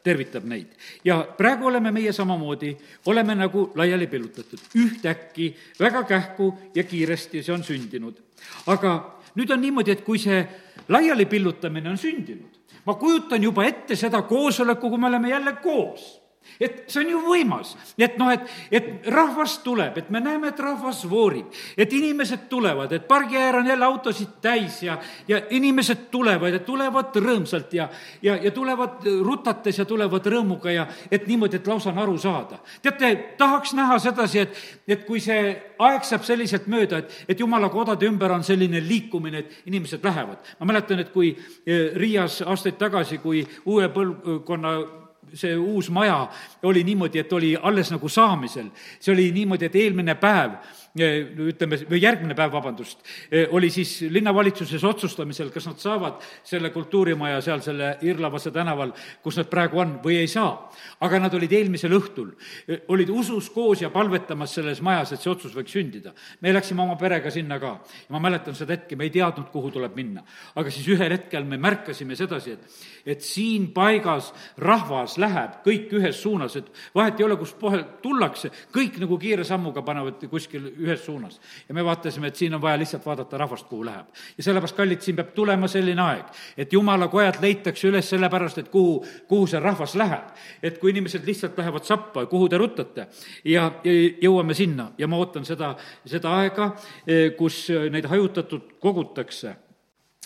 tervitab 0.05 0.45
neid. 0.45 0.73
ja 1.03 1.19
praegu 1.37 1.67
oleme 1.67 1.91
meie 1.91 2.13
samamoodi, 2.13 2.75
oleme 3.05 3.35
nagu 3.35 3.71
laiali 3.75 4.07
pillutatud. 4.07 4.59
ühtäkki, 4.75 5.53
väga 5.79 6.03
kähku 6.03 6.53
ja 6.75 6.83
kiiresti 6.83 7.43
see 7.43 7.53
on 7.53 7.63
sündinud. 7.63 8.21
aga 8.67 9.21
nüüd 9.35 9.51
on 9.51 9.61
niimoodi, 9.61 9.91
et 9.91 10.05
kui 10.05 10.19
see 10.21 10.45
laiali 10.89 11.25
pillutamine 11.25 11.89
on 11.89 11.97
sündinud, 11.97 12.61
ma 12.85 12.93
kujutan 12.93 13.43
juba 13.43 13.65
ette 13.65 13.95
seda 13.95 14.21
koosoleku, 14.21 14.89
kui 14.89 14.99
me 14.99 15.07
oleme 15.07 15.29
jälle 15.29 15.57
koos 15.63 16.24
et 16.59 16.83
see 16.87 17.03
on 17.03 17.11
ju 17.11 17.21
võimas, 17.25 17.73
et 17.97 18.17
noh, 18.19 18.31
et, 18.31 18.45
et 18.71 19.07
rahvas 19.11 19.57
tuleb, 19.63 19.97
et 19.97 20.09
me 20.13 20.21
näeme, 20.23 20.51
et 20.51 20.59
rahvas 20.59 21.03
voorib, 21.09 21.51
et 21.77 21.93
inimesed 21.93 22.47
tulevad, 22.51 22.91
et 22.95 23.07
pargi 23.07 23.37
äär 23.39 23.59
on 23.59 23.67
jälle 23.67 23.85
autosid 23.85 24.37
täis 24.41 24.81
ja, 24.83 24.97
ja 25.27 25.41
inimesed 25.49 26.07
tulevad 26.11 26.53
ja 26.53 26.61
tulevad 26.65 27.15
rõõmsalt 27.15 27.73
ja, 27.75 27.89
ja, 28.21 28.37
ja 28.41 28.51
tulevad 28.51 29.05
rutates 29.25 29.79
ja 29.79 29.85
tulevad 29.85 30.25
rõõmuga 30.31 30.73
ja 30.73 30.87
et 31.11 31.27
niimoodi, 31.27 31.59
et 31.59 31.67
lausa 31.67 31.91
on 31.91 32.01
aru 32.03 32.17
saada. 32.17 32.59
teate, 32.81 33.13
tahaks 33.37 33.73
näha 33.73 33.99
sedasi, 33.99 34.45
et, 34.45 34.65
et 34.87 35.05
kui 35.05 35.19
see 35.23 35.55
aeg 35.79 36.05
saab 36.07 36.23
selliselt 36.27 36.67
mööda, 36.71 37.01
et, 37.03 37.17
et 37.27 37.39
jumala 37.39 37.69
kodade 37.73 38.07
ümber 38.07 38.31
on 38.31 38.43
selline 38.43 38.81
liikumine, 38.83 39.43
et 39.43 39.69
inimesed 39.69 40.03
lähevad. 40.03 40.53
ma 40.59 40.69
mäletan, 40.71 40.99
et 40.99 41.11
kui 41.11 41.33
eh, 41.65 41.91
Riias 41.95 42.41
aastaid 42.45 42.77
tagasi, 42.79 43.19
kui 43.23 43.45
uue 43.65 43.89
põlvkonna 43.89 45.04
see 45.35 45.55
uus 45.57 45.89
maja 45.89 46.29
oli 46.63 46.83
niimoodi, 46.83 47.19
et 47.19 47.33
oli 47.33 47.55
alles 47.61 47.91
nagu 47.91 48.09
saamisel. 48.09 48.71
see 48.99 49.13
oli 49.13 49.31
niimoodi, 49.31 49.65
et 49.65 49.75
eelmine 49.75 50.15
päev 50.15 50.57
ütleme, 50.95 51.77
või 51.89 51.99
järgmine 51.99 52.35
päev, 52.35 52.53
vabandust, 52.53 53.01
eh, 53.31 53.47
oli 53.51 53.69
siis 53.69 54.05
linnavalitsuses 54.09 54.83
otsustamisel, 54.83 55.49
kas 55.51 55.67
nad 55.67 55.79
saavad 55.79 56.21
selle 56.43 56.69
kultuurimaja 56.71 57.41
seal 57.41 57.61
selle 57.61 57.97
Irlavase 58.01 58.51
tänaval, 58.51 58.93
kus 59.23 59.37
nad 59.37 59.49
praegu 59.51 59.79
on, 59.79 59.99
või 60.03 60.19
ei 60.21 60.27
saa. 60.27 60.71
aga 61.01 61.19
nad 61.19 61.33
olid 61.33 61.51
eelmisel 61.51 61.91
õhtul, 61.91 62.31
eh, 62.67 62.79
olid 62.87 63.09
usus 63.09 63.49
koos 63.49 63.81
ja 63.81 63.89
palvetamas 63.89 64.53
selles 64.53 64.81
majas, 64.81 65.11
et 65.11 65.19
see 65.19 65.29
otsus 65.29 65.53
võiks 65.53 65.71
sündida. 65.71 66.13
me 66.41 66.53
läksime 66.53 66.81
oma 66.81 66.95
perega 66.95 67.31
sinna 67.31 67.59
ka 67.59 67.81
ja 68.09 68.09
ma 68.09 68.19
mäletan 68.19 68.55
seda 68.55 68.73
hetke, 68.73 68.95
me 68.95 69.03
ei 69.03 69.09
teadnud, 69.09 69.51
kuhu 69.51 69.71
tuleb 69.71 69.95
minna. 69.95 70.23
aga 70.55 70.69
siis 70.71 70.87
ühel 70.87 71.11
hetkel 71.11 71.43
me 71.43 71.57
märkasime 71.57 72.15
sedasi, 72.15 72.51
et, 72.51 72.59
et 73.05 73.21
siin 73.21 73.73
paigas 73.73 74.33
rahvas 74.57 75.17
läheb 75.17 75.61
kõik 75.65 75.91
ühes 75.91 76.21
suunas, 76.21 76.55
et 76.55 76.71
vahet 76.95 77.19
ei 77.19 77.25
ole, 77.25 77.35
kust 77.35 77.59
poole 77.59 77.83
tullakse, 78.01 78.49
kõik 78.71 78.99
nagu 78.99 79.17
kiire 79.17 79.43
sammuga 79.43 79.81
panevad 79.81 80.23
kuskil 80.29 80.84
ühes 80.85 81.05
suunas. 81.05 81.39
ja 81.69 81.75
me 81.75 81.85
vaatasime, 81.85 82.27
et 82.27 82.35
siin 82.35 82.53
on 82.53 82.61
vaja 82.61 82.77
lihtsalt 82.79 83.05
vaadata 83.05 83.37
rahvast, 83.37 83.67
kuhu 83.69 83.85
läheb. 83.85 84.07
ja 84.37 84.43
sellepärast, 84.43 84.75
kallid, 84.75 85.01
siin 85.01 85.15
peab 85.15 85.33
tulema 85.35 85.67
selline 85.67 86.01
aeg, 86.01 86.31
et 86.57 86.73
jumala 86.73 87.07
kojad 87.07 87.41
leitakse 87.41 87.87
üles 87.89 88.09
sellepärast, 88.09 88.63
et 88.63 88.69
kuhu, 88.69 88.99
kuhu 89.27 89.47
see 89.47 89.59
rahvas 89.59 89.95
läheb. 89.95 90.31
et 90.63 90.79
kui 90.79 90.93
inimesed 90.93 91.25
lihtsalt 91.25 91.57
lähevad 91.57 91.83
sappa, 91.83 92.25
kuhu 92.25 92.49
te 92.49 92.57
ruttate 92.57 93.07
ja, 93.43 93.71
ja 93.83 93.99
jõuame 94.21 94.53
sinna 94.53 94.91
ja 94.97 95.07
ma 95.07 95.17
ootan 95.17 95.45
seda, 95.45 95.75
seda 96.05 96.37
aega, 96.39 96.71
eh, 97.07 97.31
kus 97.37 97.67
neid 97.91 98.05
hajutatud 98.09 98.75
kogutakse 98.79 99.55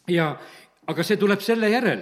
ja, 0.10 0.38
aga 0.90 1.06
see 1.06 1.20
tuleb 1.22 1.42
selle 1.46 1.70
järel, 1.70 2.02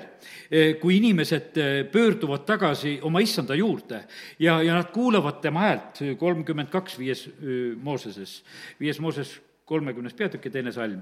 eh, 0.50 0.76
kui 0.82 0.98
inimesed 1.02 1.58
eh, 1.60 1.80
pöörduvad 1.92 2.46
tagasi 2.48 2.98
oma 3.04 3.22
issanda 3.24 3.56
juurde 3.58 4.04
ja, 4.40 4.62
ja 4.64 4.78
nad 4.78 4.92
kuulavad 4.94 5.42
tema 5.44 5.66
häält, 5.66 6.02
kolmkümmend 6.20 6.72
kaks 6.72 6.98
viies 7.00 7.28
eh, 7.28 7.76
Mooseses, 7.84 8.40
viies 8.80 9.02
Mooses 9.04 9.36
kolmekümnes 9.68 10.16
peatükk 10.16 10.48
ja 10.48 10.52
teine 10.52 10.72
salm. 10.72 11.02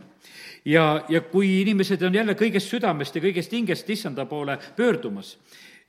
ja, 0.65 1.05
ja 1.09 1.21
kui 1.21 1.61
inimesed 1.61 2.01
on 2.01 2.15
jälle 2.17 2.33
kõigest 2.33 2.73
südamest 2.73 3.15
ja 3.15 3.21
kõigest 3.21 3.53
hingest 3.53 3.89
issanda 3.89 4.25
poole 4.25 4.57
pöördumas, 4.75 5.36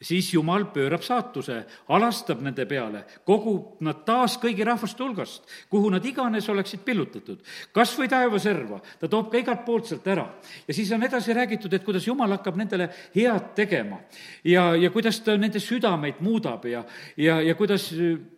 siis 0.03 0.35
Jumal 0.35 0.67
pöörab 0.73 1.03
saatuse, 1.03 1.63
alastab 1.89 2.43
nende 2.45 2.67
peale, 2.69 3.03
kogub 3.25 3.81
nad 3.85 4.03
taas 4.05 4.37
kõigi 4.41 4.65
rahvaste 4.67 5.03
hulgast, 5.03 5.47
kuhu 5.73 5.91
nad 5.91 6.05
iganes 6.05 6.49
oleksid 6.53 6.83
pillutatud. 6.85 7.41
kas 7.73 7.95
või 7.99 8.09
taevaserva, 8.09 8.81
ta 9.01 9.09
toob 9.09 9.31
ka 9.33 9.39
igalt 9.41 9.65
poolt 9.65 9.87
sealt 9.87 10.07
ära. 10.07 10.27
ja 10.69 10.75
siis 10.75 10.93
on 10.93 11.03
edasi 11.03 11.33
räägitud, 11.33 11.73
et 11.73 11.85
kuidas 11.85 12.07
Jumal 12.07 12.31
hakkab 12.37 12.57
nendele 12.57 12.91
head 13.15 13.55
tegema 13.55 14.01
ja, 14.45 14.75
ja 14.77 14.91
kuidas 14.91 15.21
ta 15.21 15.37
nende 15.37 15.61
südameid 15.61 16.21
muudab 16.21 16.65
ja, 16.65 16.85
ja, 17.17 17.41
ja 17.41 17.55
kuidas 17.55 17.93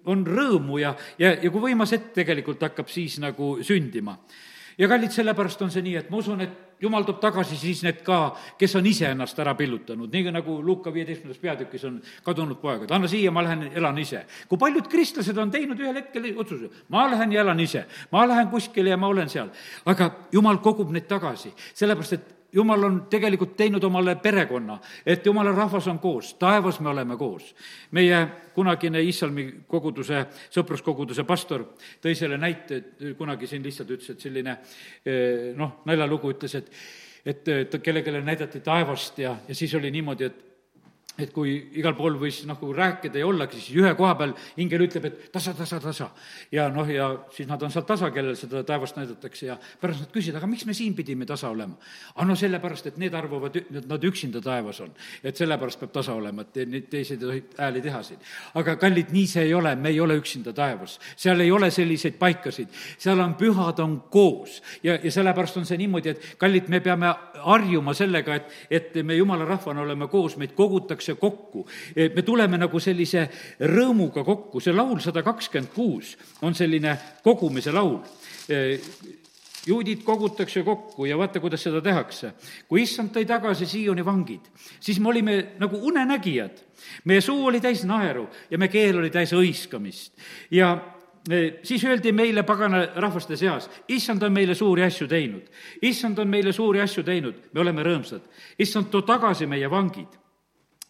on 0.05 0.27
rõõmu 0.27 0.79
ja, 0.79 0.95
ja, 1.19 1.35
ja 1.43 1.51
kui 1.51 1.61
võimas 1.61 1.93
hetk 1.93 2.15
tegelikult 2.15 2.63
hakkab 2.63 2.89
siis 2.89 3.19
nagu 3.19 3.59
sündima 3.63 4.15
ja 4.79 4.89
kallid, 4.89 5.13
sellepärast 5.13 5.63
on 5.63 5.73
see 5.75 5.83
nii, 5.83 5.97
et 6.01 6.11
ma 6.11 6.21
usun, 6.23 6.41
et 6.45 6.83
jumal 6.83 7.05
toob 7.07 7.19
tagasi 7.23 7.59
siis 7.59 7.83
need 7.87 8.01
ka, 8.07 8.19
kes 8.59 8.77
on 8.79 8.87
iseennast 8.87 9.39
ära 9.43 9.55
pillutanud, 9.59 10.13
nii 10.13 10.33
nagu 10.35 10.59
Luuka 10.63 10.93
viieteistkümnendas 10.95 11.43
peatükis 11.43 11.85
on 11.89 11.99
kadunud 12.27 12.61
poeg, 12.63 12.87
et 12.87 12.95
anna 12.95 13.11
siia, 13.11 13.33
ma 13.35 13.43
lähen 13.47 13.69
elan 13.75 13.99
ise. 13.99 14.25
kui 14.49 14.59
paljud 14.59 14.89
kristlased 14.91 15.39
on 15.39 15.51
teinud 15.51 15.81
ühel 15.81 15.99
hetkel 15.99 16.31
otsuse, 16.39 16.71
ma 16.89 17.09
lähen 17.11 17.35
ja 17.35 17.43
elan 17.43 17.61
ise, 17.61 17.87
ma 18.13 18.27
lähen 18.29 18.49
kuskile 18.55 18.95
ja 18.95 18.97
ma 18.97 19.11
olen 19.11 19.29
seal. 19.29 19.51
aga 19.85 20.11
jumal 20.33 20.63
kogub 20.63 20.93
neid 20.95 21.09
tagasi, 21.11 21.53
sellepärast 21.75 22.19
et 22.19 22.38
jumal 22.53 22.85
on 22.85 23.01
tegelikult 23.11 23.57
teinud 23.57 23.85
omale 23.85 24.17
perekonna, 24.23 24.79
et 25.07 25.27
jumala 25.27 25.53
rahvas 25.53 25.87
on 25.91 25.99
koos, 25.99 26.35
taevas 26.41 26.81
me 26.81 26.89
oleme 26.89 27.17
koos. 27.17 27.55
meie 27.91 28.27
kunagine 28.55 29.03
Iisalmi 29.03 29.65
koguduse, 29.67 30.25
sõpruskoguduse 30.51 31.25
pastor 31.25 31.65
tõi 32.03 32.15
selle 32.15 32.39
näite, 32.39 32.77
et 32.77 33.17
kunagi 33.19 33.47
siin 33.47 33.63
lihtsalt 33.63 33.91
ütles, 33.91 34.11
et 34.11 34.21
selline 34.21 34.57
eh, 35.05 35.55
noh, 35.57 35.83
naljalugu 35.85 36.33
ütles, 36.35 36.55
et, 36.55 36.73
et 37.25 37.81
kellelegi 37.83 38.25
näidati 38.25 38.61
taevast 38.61 39.19
ja, 39.19 39.37
ja 39.49 39.55
siis 39.55 39.75
oli 39.75 39.91
niimoodi, 39.91 40.25
et 40.25 40.48
et 41.19 41.33
kui 41.35 41.53
igal 41.81 41.97
pool 41.99 42.15
võis 42.21 42.39
nagu 42.47 42.71
rääkida 42.75 43.19
ja 43.19 43.27
ollagi, 43.27 43.59
siis 43.59 43.79
ühe 43.81 43.91
koha 43.99 44.15
peal 44.21 44.35
ingel 44.63 44.85
ütleb, 44.87 45.09
et 45.09 45.25
tasa, 45.35 45.55
tasa, 45.59 45.81
tasa. 45.83 46.11
ja 46.55 46.69
noh, 46.71 46.87
ja 46.87 47.09
siis 47.35 47.49
nad 47.49 47.63
on 47.63 47.73
seal 47.75 47.87
tasa, 47.89 48.13
kellel 48.15 48.37
seda 48.39 48.63
taevast 48.67 48.97
näidatakse 49.01 49.49
ja 49.49 49.57
pärast 49.81 50.05
nad 50.05 50.13
küsivad, 50.15 50.39
aga 50.39 50.51
miks 50.51 50.67
me 50.69 50.77
siin 50.79 50.95
pidime 50.95 51.27
tasa 51.27 51.51
olema? 51.51 51.75
aga 52.15 52.27
no 52.29 52.37
sellepärast, 52.39 52.91
et 52.93 53.01
need 53.03 53.15
arvavad, 53.19 53.57
et 53.59 53.89
nad 53.91 54.07
üksinda 54.11 54.43
taevas 54.45 54.81
on. 54.85 54.93
et 55.23 55.37
sellepärast 55.37 55.81
peab 55.83 55.97
tasa 55.97 56.15
olema, 56.15 56.47
et 56.47 56.63
neid 56.71 56.87
teised 56.93 57.19
ei 57.19 57.27
tohi 57.27 57.43
hääli 57.59 57.83
teha 57.83 58.03
siin. 58.07 58.23
aga 58.63 58.77
kallid, 58.79 59.11
nii 59.13 59.27
see 59.27 59.49
ei 59.49 59.55
ole, 59.59 59.75
me 59.77 59.91
ei 59.91 60.01
ole 60.01 60.19
üksinda 60.21 60.55
taevas. 60.55 61.01
seal 61.17 61.43
ei 61.43 61.51
ole 61.51 61.71
selliseid 61.75 62.15
paikasid, 62.21 62.71
seal 62.99 63.19
on 63.25 63.35
pühad, 63.35 63.83
on 63.83 63.99
koos. 64.11 64.63
ja, 64.83 64.99
ja 65.03 65.11
sellepärast 65.11 65.59
on 65.59 65.67
see 65.67 65.83
niimoodi, 65.83 66.15
et 66.15 66.31
kallid, 66.39 66.71
me 66.71 66.81
peame 66.81 67.11
harjuma 67.43 67.95
sellega, 67.95 68.39
et, 68.39 68.57
et 68.71 69.03
me 69.03 69.19
jumala 69.19 69.45
rahvana 69.49 69.83
oleme 69.83 70.07
koos, 70.09 70.39
meid 70.39 70.55
kogutakse 70.55 71.08
tullakse 71.09 71.21
kokku. 71.21 71.67
me 72.15 72.23
tuleme 72.23 72.59
nagu 72.59 72.81
sellise 72.81 73.29
rõõmuga 73.61 74.25
kokku, 74.25 74.61
see 74.61 74.73
laul 74.73 74.99
sada 75.01 75.23
kakskümmend 75.23 75.73
kuus 75.75 76.17
on 76.43 76.55
selline 76.55 76.97
kogumise 77.23 77.73
laul 77.73 78.03
juudid 79.67 80.03
kogutakse 80.05 80.63
kokku 80.63 81.05
ja 81.05 81.19
vaata, 81.19 81.41
kuidas 81.41 81.63
seda 81.63 81.81
tehakse. 81.81 82.33
kui 82.69 82.83
issand 82.83 83.11
tõi 83.13 83.27
tagasi 83.27 83.67
Sioni 83.67 84.05
vangid, 84.05 84.47
siis 84.81 85.01
me 85.01 85.09
olime 85.09 85.55
nagu 85.59 85.77
unenägijad. 85.77 86.65
meie 87.05 87.21
suu 87.21 87.47
oli 87.47 87.61
täis 87.61 87.85
naeru 87.85 88.29
ja 88.51 88.59
meie 88.59 88.69
keel 88.69 88.99
oli 88.99 89.11
täis 89.11 89.33
õiskamist. 89.33 90.13
ja 90.51 90.79
e, 91.31 91.61
siis 91.63 91.85
öeldi 91.85 92.13
meile 92.13 92.43
pagana 92.43 92.87
rahvaste 92.97 93.37
seas, 93.37 93.71
issand 93.89 94.23
on 94.23 94.33
meile 94.33 94.55
suuri 94.55 94.83
asju 94.83 95.09
teinud. 95.09 95.51
issand 95.83 96.19
on 96.19 96.29
meile 96.29 96.53
suuri 96.53 96.81
asju 96.81 97.03
teinud, 97.03 97.35
me 97.53 97.61
oleme 97.61 97.83
rõõmsad. 97.83 98.23
issand, 98.59 98.91
too 98.91 99.03
tagasi 99.03 99.47
meie 99.47 99.71
vangid 99.71 100.09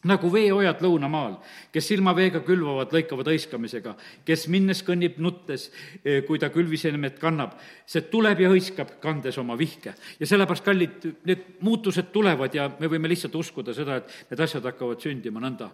nagu 0.09 0.31
veeojad 0.33 0.83
lõunamaal, 0.85 1.37
kes 1.75 1.91
silmaveega 1.93 2.41
külvavad, 2.47 2.93
lõikavad 2.95 3.31
hõiskamisega, 3.31 3.95
kes 4.27 4.47
minnes 4.53 4.83
kõnnib 4.87 5.19
nuttes, 5.23 5.69
eh, 6.03 6.23
kui 6.27 6.41
ta 6.41 6.51
külvisemet 6.55 7.19
kannab, 7.21 7.57
see 7.87 8.07
tuleb 8.11 8.41
ja 8.41 8.53
hõiskab, 8.53 8.97
kandes 9.01 9.39
oma 9.39 9.57
vihke. 9.59 9.95
ja 10.21 10.27
sellepärast, 10.27 10.65
kallid, 10.65 11.15
need 11.25 11.45
muutused 11.61 12.13
tulevad 12.13 12.55
ja 12.55 12.71
me 12.81 12.87
võime 12.87 13.09
lihtsalt 13.09 13.35
uskuda 13.35 13.75
seda, 13.75 13.97
et 13.97 14.31
need 14.31 14.41
asjad 14.41 14.65
hakkavad 14.65 15.01
sündima 15.01 15.41
nõnda. 15.41 15.71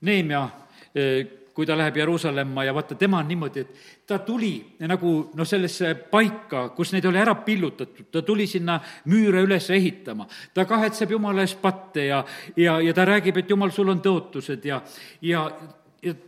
Neemia 0.00 0.48
eh, 0.94 1.26
kui 1.58 1.66
ta 1.66 1.74
läheb 1.74 1.96
Jeruusalemma 1.98 2.62
ja 2.68 2.72
vaata, 2.74 2.94
tema 2.94 3.18
on 3.18 3.26
niimoodi, 3.26 3.60
et 3.64 4.04
ta 4.06 4.20
tuli 4.22 4.76
nagu 4.86 5.14
noh, 5.34 5.46
sellesse 5.46 5.88
paika, 6.06 6.68
kus 6.76 6.92
neid 6.94 7.08
oli 7.10 7.18
ära 7.18 7.34
pillutatud, 7.42 8.06
ta 8.14 8.22
tuli 8.22 8.46
sinna 8.46 8.76
müüre 9.10 9.42
üles 9.42 9.66
ehitama. 9.74 10.28
ta 10.54 10.62
kahetseb 10.70 11.10
Jumala 11.16 11.42
ees 11.42 11.56
patte 11.58 12.04
ja, 12.06 12.20
ja, 12.56 12.76
ja 12.78 12.94
ta 12.94 13.08
räägib, 13.10 13.42
et 13.42 13.50
Jumal, 13.50 13.74
sul 13.74 13.90
on 13.90 13.98
tõotused 13.98 14.70
ja, 14.70 14.78
ja 15.20 15.48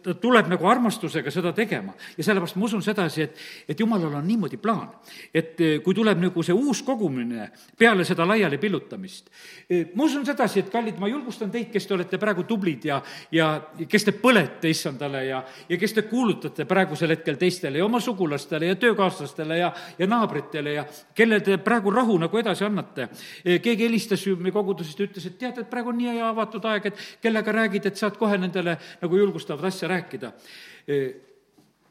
ta 0.03 0.15
tuleb 0.19 0.49
nagu 0.51 0.67
armastusega 0.67 1.31
seda 1.31 1.53
tegema. 1.55 1.93
ja 2.19 2.25
sellepärast 2.25 2.57
ma 2.57 2.65
usun 2.67 2.83
sedasi, 2.83 3.23
et, 3.23 3.37
et 3.69 3.81
jumalal 3.81 4.15
on 4.19 4.27
niimoodi 4.27 4.57
plaan, 4.59 4.89
et 5.35 5.61
eh, 5.61 5.79
kui 5.85 5.95
tuleb 5.95 6.19
nagu 6.19 6.43
see 6.43 6.55
uus 6.55 6.83
kogumine 6.83 7.51
peale 7.79 8.05
seda 8.05 8.27
laiali 8.27 8.59
pillutamist, 8.59 9.31
eh, 9.71 9.93
ma 9.95 10.05
usun 10.05 10.27
sedasi, 10.27 10.65
et 10.65 10.73
kallid, 10.73 10.99
ma 10.99 11.09
julgustan 11.09 11.53
teid, 11.55 11.69
kes 11.71 11.87
te 11.87 11.95
olete 11.95 12.19
praegu 12.19 12.45
tublid 12.49 12.89
ja, 12.91 12.99
ja 13.33 13.51
kes 13.89 14.09
te 14.09 14.15
põlete 14.17 14.73
issandale 14.73 15.23
ja, 15.29 15.43
ja 15.69 15.79
kes 15.79 15.95
te 15.95 16.05
kuulutate 16.11 16.67
praegusel 16.67 17.15
hetkel 17.15 17.39
teistele 17.39 17.79
ja 17.79 17.87
oma 17.87 18.01
sugulastele 18.03 18.73
ja 18.73 18.81
töökaaslastele 18.81 19.61
ja, 19.61 19.71
ja 19.99 20.11
naabritele 20.11 20.75
ja 20.81 20.87
kellele 21.15 21.47
te 21.47 21.61
praegu 21.63 21.95
rahu 21.95 22.19
nagu 22.19 22.43
edasi 22.43 22.67
annate. 22.67 23.07
Eh, 23.45 23.61
keegi 23.63 23.87
helistas 23.87 24.27
ju 24.27 24.35
meie 24.35 24.55
kogudusest 24.55 24.99
ja 24.99 25.07
ütles, 25.07 25.31
et 25.31 25.39
tead, 25.39 25.63
et 25.63 25.71
praegu 25.71 25.95
on 25.95 26.01
nii 26.01 26.17
hea 26.17 26.27
avatud 26.27 26.67
aeg, 26.73 26.91
et 26.91 27.07
kellega 27.23 27.55
räägid, 27.55 27.87
et 27.87 28.03
saad 28.03 28.19
kohe 28.19 28.35
nendele 28.41 28.75
nagu 29.01 29.23
julgustav 29.23 29.60
tahtvad 29.61 29.69
asja 29.69 29.89
rääkida. 29.89 30.33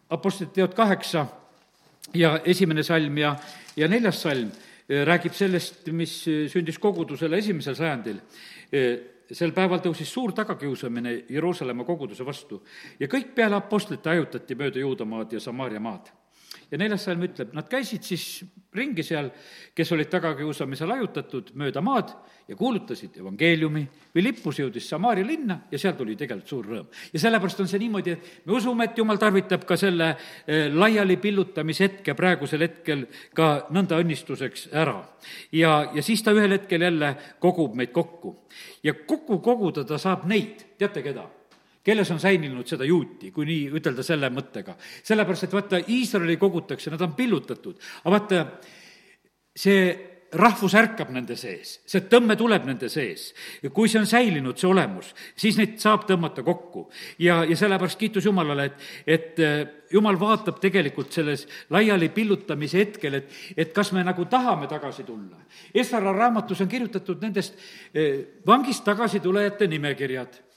Apostlite 0.09 0.53
teod 0.53 0.73
kaheksa 0.73 1.25
ja 2.13 2.39
esimene 2.45 2.83
salm 2.83 3.17
ja, 3.17 3.35
ja 3.77 3.87
neljas 3.87 4.21
salm 4.21 4.49
räägib 4.89 5.33
sellest, 5.33 5.87
mis 5.93 6.23
sündis 6.49 6.79
kogudusele 6.81 7.37
esimesel 7.37 7.75
sajandil 7.77 8.17
sel 9.29 9.51
päeval 9.53 9.81
tõusis 9.83 10.09
suur 10.09 10.33
tagakiusamine 10.33 11.25
Jeruusalemma 11.29 11.85
koguduse 11.85 12.25
vastu 12.25 12.63
ja 12.99 13.07
kõik 13.07 13.35
peale 13.35 13.59
apostlite 13.59 14.09
hajutati 14.09 14.57
mööda 14.57 14.81
Juudamaad 14.81 15.33
ja 15.33 15.39
Samaaria 15.39 15.79
maad 15.79 16.09
ja 16.71 16.77
neljas 16.77 17.05
salm 17.07 17.23
ütleb, 17.25 17.53
nad 17.57 17.67
käisid 17.69 18.05
siis 18.05 18.25
ringi 18.75 19.03
seal, 19.05 19.31
kes 19.75 19.91
olid 19.95 20.09
tagakiusamisel 20.11 20.91
hajutatud 20.93 21.49
mööda 21.57 21.81
maad 21.81 22.11
ja 22.49 22.57
kuulutasid 22.57 23.17
evangeeliumi. 23.17 23.81
Philippus 24.13 24.59
jõudis 24.61 24.89
Samaaria 24.89 25.25
linna 25.25 25.59
ja 25.71 25.79
seal 25.81 25.95
tuli 25.97 26.15
tegelikult 26.17 26.49
suur 26.49 26.69
rõõm. 26.69 26.85
ja 27.13 27.19
sellepärast 27.19 27.63
on 27.63 27.67
see 27.71 27.81
niimoodi, 27.81 28.11
et 28.11 28.45
me 28.45 28.53
usume, 28.57 28.85
et 28.85 28.97
jumal 28.97 29.17
tarvitab 29.17 29.65
ka 29.65 29.77
selle 29.77 30.11
eh, 30.11 30.69
laiali 30.73 31.17
pillutamishetke 31.17 32.13
praegusel 32.13 32.65
hetkel 32.67 33.07
ka 33.33 33.67
nõnda 33.73 33.97
õnnistuseks 34.01 34.69
ära. 34.73 35.01
ja, 35.51 35.89
ja 35.93 36.05
siis 36.05 36.23
ta 36.23 36.33
ühel 36.37 36.57
hetkel 36.57 36.81
jälle 36.81 37.15
kogub 37.39 37.75
meid 37.75 37.91
kokku. 37.91 38.35
ja 38.83 38.93
kokku 38.93 39.39
koguda 39.39 39.83
ta 39.83 39.97
saab 39.97 40.25
neid, 40.29 40.65
teate 40.77 41.01
keda? 41.01 41.29
Kelles 41.83 42.11
on 42.11 42.19
säilinud 42.19 42.67
seda 42.67 42.85
juuti, 42.87 43.31
kui 43.31 43.47
nii 43.49 43.69
ütelda 43.79 44.03
selle 44.05 44.29
mõttega. 44.33 44.75
sellepärast, 45.03 45.47
et 45.47 45.53
vaata, 45.55 45.81
Iisraeli 45.87 46.37
kogutakse, 46.37 46.91
nad 46.91 47.01
on 47.01 47.15
pillutatud, 47.17 47.79
aga 48.03 48.15
vaata, 48.15 48.45
see 49.55 49.83
rahvus 50.37 50.75
ärkab 50.77 51.09
nende 51.13 51.33
sees, 51.39 51.79
see 51.89 52.03
tõmme 52.09 52.35
tuleb 52.37 52.67
nende 52.67 52.89
sees. 52.89 53.33
kui 53.73 53.89
see 53.89 53.99
on 53.99 54.05
säilinud, 54.05 54.57
see 54.57 54.69
olemus, 54.69 55.13
siis 55.35 55.57
neid 55.57 55.79
saab 55.81 56.05
tõmmata 56.09 56.43
kokku. 56.45 56.89
ja, 57.19 57.43
ja 57.43 57.57
sellepärast 57.57 57.99
kiitus 57.99 58.25
Jumalale, 58.25 58.65
et, 58.65 58.83
et 59.07 59.39
äh, 59.39 59.67
Jumal 59.91 60.19
vaatab 60.19 60.59
tegelikult 60.61 61.11
selles 61.11 61.47
laiali 61.69 62.11
pillutamise 62.13 62.77
hetkel, 62.77 63.13
et, 63.13 63.31
et 63.57 63.73
kas 63.73 63.91
me 63.91 64.03
nagu 64.05 64.25
tahame 64.29 64.67
tagasi 64.69 65.03
tulla. 65.03 65.39
Esra 65.73 65.99
raamatus 66.13 66.61
on 66.61 66.69
kirjutatud 66.69 67.25
nendest 67.25 67.57
äh, 67.95 68.21
vangist 68.45 68.85
tagasitulejate 68.85 69.67
nimekirjad 69.67 70.48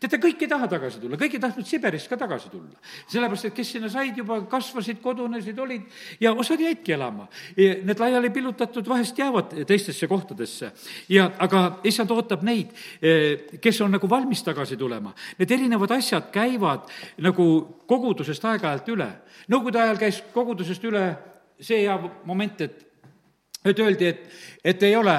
teate, 0.00 0.18
kõik 0.22 0.42
ei 0.42 0.50
taha 0.50 0.68
tagasi 0.70 1.00
tulla, 1.02 1.18
kõik 1.20 1.36
ei 1.36 1.42
tahtnud 1.42 1.66
Siberist 1.66 2.08
ka 2.10 2.18
tagasi 2.20 2.50
tulla. 2.50 2.78
sellepärast, 3.08 3.44
et 3.48 3.54
kes 3.54 3.72
sinna 3.72 3.88
said 3.92 4.16
juba, 4.16 4.40
kasvasid, 4.50 5.00
kodunesid, 5.02 5.58
olid 5.58 5.82
ja 6.20 6.32
osad 6.32 6.60
jäidki 6.60 6.92
elama. 6.96 7.28
Need 7.56 8.00
laiali 8.00 8.30
pillutatud 8.30 8.88
vahest 8.88 9.18
jäävad 9.18 9.54
teistesse 9.66 10.06
kohtadesse. 10.06 10.72
ja 11.08 11.30
aga 11.38 11.80
issand 11.84 12.10
ootab 12.10 12.42
neid, 12.42 12.72
eh, 13.02 13.58
kes 13.60 13.80
on 13.80 13.90
nagu 13.90 14.08
valmis 14.10 14.42
tagasi 14.42 14.76
tulema. 14.76 15.14
Need 15.38 15.50
erinevad 15.50 15.90
asjad 15.90 16.30
käivad 16.32 16.90
nagu 17.18 17.46
kogudusest 17.86 18.44
aeg-ajalt 18.44 18.88
üle. 18.88 19.10
Nõukogude 19.48 19.80
ajal 19.80 19.98
käis 19.98 20.22
kogudusest 20.32 20.84
üle 20.84 21.16
see 21.60 21.82
hea 21.84 21.96
moment, 22.24 22.60
et 22.60 22.85
et 23.64 23.78
öeldi, 23.78 24.06
et, 24.06 24.28
et 24.64 24.82
ei 24.82 24.96
ole 24.96 25.16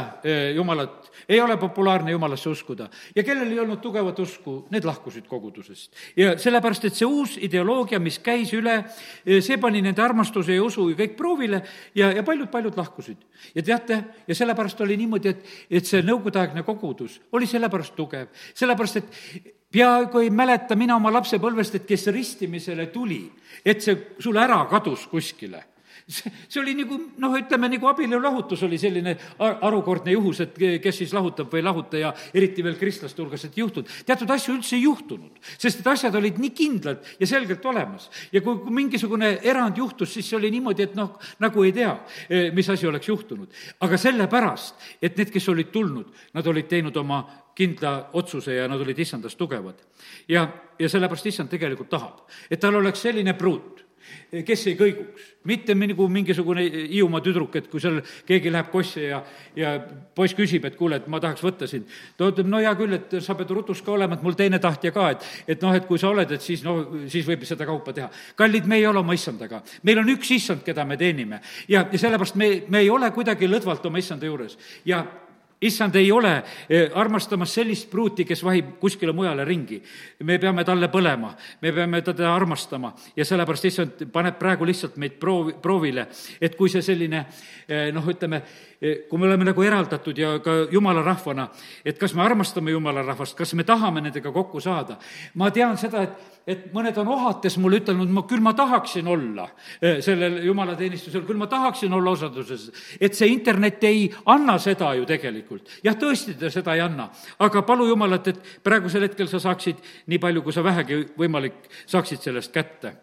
jumalat 0.55 1.07
ei 1.29 1.41
ole 1.41 1.57
populaarne 1.57 2.11
jumalasse 2.11 2.49
uskuda. 2.49 2.89
ja 3.15 3.23
kellel 3.23 3.51
ei 3.51 3.59
olnud 3.59 3.79
tugevat 3.81 4.19
usku, 4.19 4.67
need 4.69 4.83
lahkusid 4.83 5.27
kogudusest. 5.27 5.91
ja 6.15 6.37
sellepärast, 6.37 6.85
et 6.85 6.95
see 6.95 7.05
uus 7.05 7.37
ideoloogia, 7.41 7.99
mis 7.99 8.19
käis 8.19 8.53
üle, 8.53 8.83
see 9.25 9.57
pani 9.57 9.81
nende 9.81 10.01
armastuse 10.01 10.55
ja 10.55 10.63
usu 10.63 10.89
kõik 10.95 11.17
proovile 11.17 11.61
ja, 11.95 12.11
ja 12.11 12.23
paljud-paljud 12.23 12.77
lahkusid. 12.77 13.17
ja 13.55 13.63
teate, 13.63 14.03
ja 14.27 14.35
sellepärast 14.35 14.81
oli 14.81 14.97
niimoodi, 14.97 15.35
et, 15.35 15.45
et 15.69 15.85
see 15.85 16.01
nõukogudeaegne 16.01 16.63
kogudus 16.63 17.19
oli 17.31 17.47
sellepärast 17.47 17.95
tugev, 17.95 18.31
sellepärast 18.55 18.97
et 18.97 19.53
peaaegu 19.71 20.23
ei 20.23 20.29
mäleta 20.29 20.75
mina 20.75 20.95
oma 20.95 21.11
lapsepõlvest, 21.11 21.75
et 21.75 21.87
kes 21.87 22.07
ristimisele 22.07 22.87
tuli, 22.93 23.25
et 23.65 23.83
see 23.83 24.13
sul 24.19 24.39
ära 24.39 24.63
kadus 24.71 25.07
kuskile 25.11 25.65
see, 26.07 26.61
oli 26.61 26.73
nagu 26.77 26.97
noh, 27.19 27.35
ütleme 27.35 27.67
nagu 27.71 27.87
abielulahutus 27.89 28.61
oli 28.63 28.79
selline 28.79 29.15
harukordne 29.37 30.13
juhus, 30.13 30.39
et 30.45 30.59
kes 30.81 31.01
siis 31.01 31.13
lahutab 31.15 31.51
või 31.51 31.59
ei 31.59 31.65
lahuta 31.67 31.99
ja 31.99 32.11
eriti 32.33 32.63
veel 32.63 32.77
kristlaste 32.79 33.21
hulgas, 33.21 33.43
et 33.43 33.57
ei 33.57 33.63
juhtunud. 33.65 33.91
teatud 34.07 34.31
asju 34.31 34.55
üldse 34.55 34.77
ei 34.77 34.85
juhtunud, 34.85 35.41
sest 35.57 35.81
et 35.81 35.89
asjad 35.91 36.15
olid 36.15 36.39
nii 36.39 36.53
kindlad 36.55 37.03
ja 37.19 37.27
selgelt 37.27 37.65
olemas. 37.65 38.09
ja 38.31 38.41
kui, 38.41 38.55
kui 38.63 38.75
mingisugune 38.81 39.33
erand 39.43 39.77
juhtus, 39.77 40.13
siis 40.13 40.29
see 40.29 40.37
oli 40.39 40.51
niimoodi, 40.55 40.87
et 40.87 40.95
noh, 40.95 41.17
nagu 41.43 41.63
ei 41.63 41.73
tea, 41.75 41.97
eh, 42.29 42.51
mis 42.55 42.69
asi 42.69 42.87
oleks 42.87 43.07
juhtunud. 43.07 43.51
aga 43.79 43.97
sellepärast, 43.97 44.75
et 45.01 45.17
need, 45.17 45.33
kes 45.33 45.49
olid 45.49 45.73
tulnud, 45.75 46.07
nad 46.33 46.47
olid 46.47 46.71
teinud 46.71 46.95
oma 46.97 47.25
kindla 47.57 48.09
otsuse 48.13 48.53
ja 48.53 48.67
nad 48.67 48.79
olid 48.79 48.99
issandast 48.99 49.37
tugevad. 49.37 49.83
ja, 50.27 50.47
ja 50.79 50.89
sellepärast 50.89 51.25
issand 51.25 51.51
tegelikult 51.51 51.89
tahab, 51.89 52.23
et 52.49 52.59
tal 52.59 52.79
oleks 52.79 53.01
selline 53.01 53.33
pruut 53.33 53.86
kes 54.45 54.67
ei 54.67 54.77
kõiguks. 54.79 55.33
mitte 55.47 55.75
nagu 55.75 56.07
mingisugune 56.11 56.63
Hiiumaa 56.67 57.21
tüdruk, 57.23 57.55
et 57.55 57.69
kui 57.71 57.79
seal 57.79 58.01
keegi 58.27 58.51
läheb 58.51 58.67
kossi 58.71 59.05
ja, 59.05 59.21
ja 59.55 59.77
poiss 60.15 60.35
küsib, 60.35 60.65
et 60.67 60.75
kuule, 60.75 60.99
et 60.99 61.07
ma 61.07 61.21
tahaks 61.23 61.43
võtta 61.43 61.67
sind. 61.67 61.87
ta 62.17 62.27
ütleb, 62.31 62.47
no 62.47 62.59
hea 62.59 62.73
küll, 62.75 62.97
et 62.97 63.17
sa 63.23 63.35
pead 63.35 63.53
rutus 63.55 63.81
ka 63.81 63.93
olema, 63.95 64.17
et 64.17 64.25
mul 64.25 64.35
teine 64.35 64.59
tahtja 64.59 64.91
ka, 64.91 65.09
et, 65.15 65.29
et 65.47 65.61
noh, 65.63 65.75
et 65.75 65.87
kui 65.87 65.99
sa 65.99 66.09
oled, 66.09 66.31
et 66.31 66.43
siis 66.43 66.63
noh, 66.67 66.83
siis 67.07 67.27
võib 67.27 67.45
seda 67.47 67.65
kaupa 67.65 67.93
teha. 67.93 68.09
kallid, 68.35 68.67
me 68.67 68.81
ei 68.81 68.87
ole 68.87 68.99
oma 68.99 69.15
issandaga. 69.15 69.61
meil 69.83 70.03
on 70.03 70.11
üks 70.17 70.31
issand, 70.35 70.65
keda 70.67 70.85
me 70.85 70.97
teenime. 70.97 71.41
ja, 71.67 71.85
ja 71.91 71.99
sellepärast 71.99 72.35
me, 72.35 72.51
me 72.67 72.83
ei 72.83 72.89
ole 72.89 73.11
kuidagi 73.11 73.47
lõdvalt 73.47 73.85
oma 73.87 74.03
issanda 74.03 74.25
juures. 74.25 74.57
ja 74.85 75.05
issand 75.61 75.95
ei 75.95 76.11
ole 76.11 76.33
eh, 76.69 76.91
armastamas 76.93 77.53
sellist 77.53 77.89
pruuti, 77.89 78.25
kes 78.25 78.43
vahib 78.45 78.75
kuskile 78.81 79.13
mujale 79.13 79.45
ringi. 79.45 79.81
me 80.23 80.37
peame 80.39 80.63
talle 80.63 80.89
põlema, 80.93 81.33
me 81.61 81.73
peame 81.73 82.01
teda 82.01 82.33
armastama 82.35 82.93
ja 83.15 83.25
sellepärast 83.25 83.65
issand 83.65 84.05
paneb 84.13 84.37
praegu 84.39 84.65
lihtsalt 84.65 84.97
meid 84.97 85.17
proovi, 85.19 85.55
proovile, 85.61 86.07
et 86.41 86.55
kui 86.55 86.69
see 86.69 86.81
selline 86.81 87.25
eh, 87.67 87.91
noh, 87.93 88.05
ütleme, 88.05 88.43
Eh, 88.81 89.07
kui 89.09 89.17
me 89.17 89.25
oleme 89.25 89.41
nagu 89.47 89.63
eraldatud 89.65 90.19
ja 90.21 90.35
ka 90.37 90.51
jumala 90.69 91.01
rahvana, 91.01 91.47
et 91.81 91.97
kas 91.97 92.13
me 92.13 92.21
armastame 92.21 92.69
jumala 92.69 93.01
rahvast, 93.01 93.33
kas 93.33 93.55
me 93.57 93.63
tahame 93.65 94.03
nendega 94.05 94.29
kokku 94.31 94.61
saada. 94.61 94.99
ma 95.33 95.49
tean 95.49 95.73
seda, 95.81 96.03
et, 96.03 96.11
et 96.45 96.67
mõned 96.73 96.97
on 97.01 97.07
ohates 97.15 97.57
mulle 97.57 97.79
ütelnud, 97.81 98.11
ma 98.13 98.21
küll 98.29 98.43
ma 98.45 98.53
tahaksin 98.53 99.07
olla 99.07 99.47
sellel 99.81 100.43
jumalateenistusel, 100.45 101.25
küll 101.25 101.41
ma 101.41 101.47
tahaksin 101.49 101.93
olla 101.93 102.11
osaduses. 102.11 102.69
et 103.01 103.17
see 103.17 103.31
internet 103.33 103.83
ei 103.83 104.11
anna 104.25 104.59
seda 104.61 104.93
ju 104.93 105.09
tegelikult. 105.09 105.46
Jah, 105.83 105.97
tõesti 105.99 106.37
ta 106.39 106.51
seda 106.53 106.75
ei 106.75 106.83
anna, 106.83 107.09
aga 107.39 107.63
palu 107.67 107.87
Jumalat, 107.87 108.27
et 108.27 108.39
praegusel 108.63 109.07
hetkel 109.07 109.29
sa 109.31 109.39
saaksid 109.39 109.81
nii 110.07 110.19
palju, 110.19 110.43
kui 110.45 110.55
sa 110.55 110.63
vähegi 110.65 111.03
võimalik, 111.17 111.67
saaksid 111.85 112.23
sellest 112.23 112.53
kätte. 112.55 112.93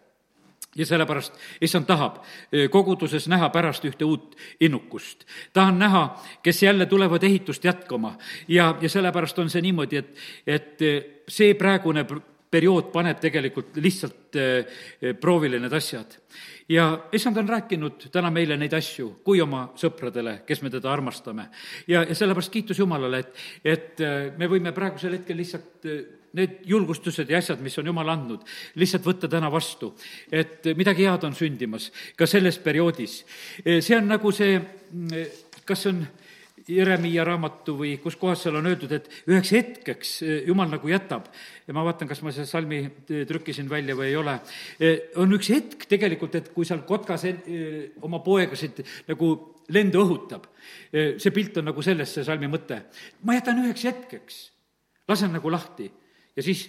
Ja 0.74 0.82
sellepärast 0.86 1.36
issand 1.62 1.86
tahab 1.86 2.16
eh, 2.50 2.66
koguduses 2.70 3.28
näha 3.30 3.46
pärast 3.54 3.84
ühte 3.86 4.04
uut 4.04 4.34
innukust. 4.60 5.22
tahan 5.52 5.78
näha, 5.78 6.22
kes 6.42 6.62
jälle 6.62 6.86
tulevad 6.86 7.22
ehitust 7.22 7.64
jätkama. 7.64 8.16
Ja, 8.48 8.74
ja 8.80 8.88
sellepärast 8.88 9.38
on 9.38 9.50
see 9.50 9.62
niimoodi, 9.62 9.96
et, 10.02 10.16
et 10.46 10.82
eh, 10.82 11.04
see 11.28 11.54
praegune 11.54 12.02
periood 12.54 12.90
paneb 12.94 13.20
tegelikult 13.22 13.78
lihtsalt 13.82 14.38
eh, 14.40 14.80
proovile 15.20 15.60
need 15.62 15.74
asjad. 15.74 16.18
ja 16.68 16.86
issand 17.12 17.36
on 17.36 17.48
rääkinud 17.48 18.08
täna 18.12 18.30
meile 18.32 18.56
neid 18.56 18.72
asju 18.72 19.10
kui 19.24 19.42
oma 19.44 19.66
sõpradele, 19.76 20.38
kes 20.46 20.62
me 20.62 20.70
teda 20.72 20.92
armastame. 20.92 21.48
ja, 21.86 22.04
ja 22.04 22.14
sellepärast 22.14 22.52
kiitus 22.52 22.78
Jumalale, 22.78 23.24
et, 23.24 23.46
et 23.64 24.04
me 24.38 24.48
võime 24.50 24.72
praegusel 24.72 25.18
hetkel 25.18 25.42
lihtsalt 25.42 25.90
need 26.34 26.64
julgustused 26.66 27.30
ja 27.30 27.38
asjad, 27.38 27.62
mis 27.62 27.76
on 27.78 27.88
Jumal 27.90 28.10
andnud, 28.10 28.42
lihtsalt 28.80 29.06
võtta 29.06 29.30
täna 29.30 29.50
vastu. 29.52 29.94
et 30.32 30.66
midagi 30.76 31.06
head 31.06 31.24
on 31.24 31.34
sündimas 31.34 31.90
ka 32.16 32.26
selles 32.26 32.58
perioodis. 32.58 33.24
see 33.80 33.96
on 33.96 34.08
nagu 34.08 34.32
see, 34.32 34.60
kas 35.64 35.82
see 35.82 35.94
on 35.94 36.04
Jeremiia 36.68 37.24
raamatu 37.28 37.74
või 37.76 37.94
kus 38.00 38.16
kohas 38.20 38.44
seal 38.44 38.56
on 38.56 38.68
öeldud, 38.70 38.92
et 38.96 39.08
üheks 39.28 39.50
hetkeks 39.52 40.12
Jumal 40.48 40.70
nagu 40.72 40.88
jätab. 40.88 41.26
Ja 41.66 41.74
ma 41.76 41.84
vaatan, 41.84 42.08
kas 42.08 42.22
ma 42.24 42.32
selle 42.32 42.48
salmi 42.48 42.80
trükkisin 43.28 43.68
välja 43.70 43.96
või 43.98 44.10
ei 44.10 44.16
ole, 44.20 44.38
on 45.20 45.36
üks 45.36 45.50
hetk 45.52 45.84
tegelikult, 45.90 46.38
et 46.40 46.52
kui 46.54 46.68
seal 46.68 46.84
kotkas 46.88 47.26
oma 48.04 48.22
poegasid 48.24 48.80
nagu 49.08 49.30
lendu 49.74 50.04
õhutab, 50.04 50.48
see 50.92 51.34
pilt 51.34 51.60
on 51.60 51.70
nagu 51.70 51.84
selles, 51.84 52.12
see 52.16 52.24
salmi 52.26 52.48
mõte. 52.52 52.82
ma 53.24 53.36
jätan 53.36 53.60
üheks 53.64 53.84
hetkeks, 53.88 54.40
lasen 55.08 55.32
nagu 55.36 55.52
lahti. 55.52 55.90
Ja 56.36 56.42
siis 56.42 56.66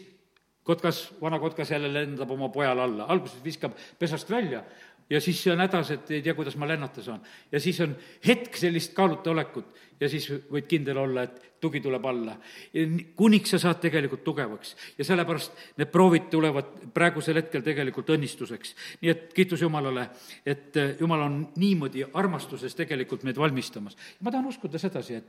kotkas, 0.64 1.12
vana 1.22 1.40
kotkas 1.40 1.72
jälle 1.72 1.92
lendab 1.94 2.32
oma 2.32 2.50
pojale 2.50 2.82
alla, 2.82 3.08
alguses 3.12 3.44
viskab 3.44 3.76
pesast 4.00 4.30
välja 4.30 4.64
ja 5.10 5.22
siis 5.22 5.48
on 5.48 5.62
hädas, 5.62 5.92
et 5.92 6.12
ei 6.12 6.22
tea, 6.22 6.34
kuidas 6.34 6.56
ma 6.58 6.68
lennata 6.68 7.04
saan. 7.04 7.22
ja 7.52 7.60
siis 7.60 7.80
on 7.82 7.96
hetk 8.28 8.58
sellist 8.58 8.94
kaalutaolekut 8.94 9.76
ja 10.00 10.10
siis 10.10 10.28
võid 10.52 10.68
kindel 10.68 10.98
olla, 10.98 11.24
et 11.24 11.60
tugi 11.62 11.80
tuleb 11.82 12.06
alla. 12.06 12.38
kuniks 13.16 13.56
sa 13.56 13.60
saad 13.60 13.80
tegelikult 13.82 14.24
tugevaks 14.24 14.76
ja 14.98 15.06
sellepärast 15.06 15.78
need 15.78 15.92
proovid 15.92 16.30
tulevad 16.32 16.74
praegusel 16.94 17.42
hetkel 17.42 17.62
tegelikult 17.66 18.10
õnnistuseks. 18.18 18.76
nii 19.02 19.14
et 19.14 19.34
kiitus 19.34 19.62
Jumalale, 19.62 20.10
et 20.46 20.74
Jumal 21.00 21.28
on 21.28 21.40
niimoodi 21.56 22.06
armastuses 22.14 22.76
tegelikult 22.76 23.24
meid 23.24 23.38
valmistamas. 23.38 23.98
ma 24.22 24.32
tahan 24.32 24.52
uskuda 24.54 24.82
sedasi, 24.82 25.16
et 25.16 25.26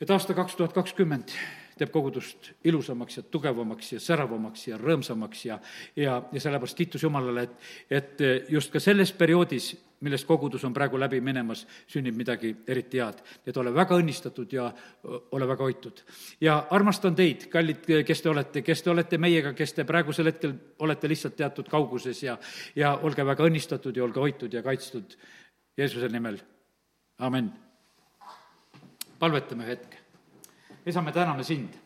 et 0.00 0.10
aasta 0.10 0.34
kaks 0.34 0.56
tuhat 0.56 0.72
kakskümmend 0.72 1.32
teeb 1.80 1.92
kogudust 1.92 2.50
ilusamaks 2.68 3.16
ja 3.16 3.22
tugevamaks 3.32 3.94
ja 3.94 4.00
säravamaks 4.04 4.66
ja 4.68 4.78
rõõmsamaks 4.80 5.44
ja, 5.46 5.56
ja, 5.96 6.18
ja 6.32 6.40
sellepärast 6.42 6.76
kiitus 6.76 7.06
Jumalale, 7.06 7.46
et, 7.46 7.70
et 8.00 8.50
just 8.52 8.72
ka 8.72 8.82
selles 8.82 9.12
perioodis, 9.16 9.72
millest 10.04 10.28
kogudus 10.28 10.64
on 10.64 10.74
praegu 10.76 10.98
läbi 11.00 11.20
minemas, 11.24 11.66
sünnib 11.88 12.16
midagi 12.16 12.52
eriti 12.68 13.00
head. 13.00 13.20
et 13.46 13.56
ole 13.56 13.72
väga 13.74 13.96
õnnistatud 14.00 14.52
ja 14.52 14.70
ole 15.04 15.48
väga 15.48 15.64
hoitud. 15.64 16.02
ja 16.40 16.58
armastan 16.70 17.16
teid, 17.16 17.48
kallid, 17.52 17.88
kes 18.06 18.22
te 18.22 18.28
olete, 18.28 18.62
kes 18.62 18.82
te 18.82 18.90
olete 18.90 19.18
meiega, 19.18 19.52
kes 19.52 19.72
te 19.72 19.84
praegusel 19.84 20.32
hetkel 20.32 20.54
olete 20.78 21.08
lihtsalt 21.08 21.36
teatud 21.36 21.68
kauguses 21.68 22.22
ja, 22.22 22.36
ja 22.76 22.94
olge 22.96 23.24
väga 23.26 23.48
õnnistatud 23.48 23.96
ja 23.96 24.04
olge 24.04 24.20
hoitud 24.20 24.52
ja 24.52 24.62
kaitstud 24.62 25.16
Jeesuse 25.80 26.08
nimel, 26.12 26.36
amin. 27.18 27.52
palvetame 29.18 29.66
hetke 29.66 29.99
isa, 30.90 31.02
me 31.02 31.12
täname 31.14 31.44
sind, 31.46 31.76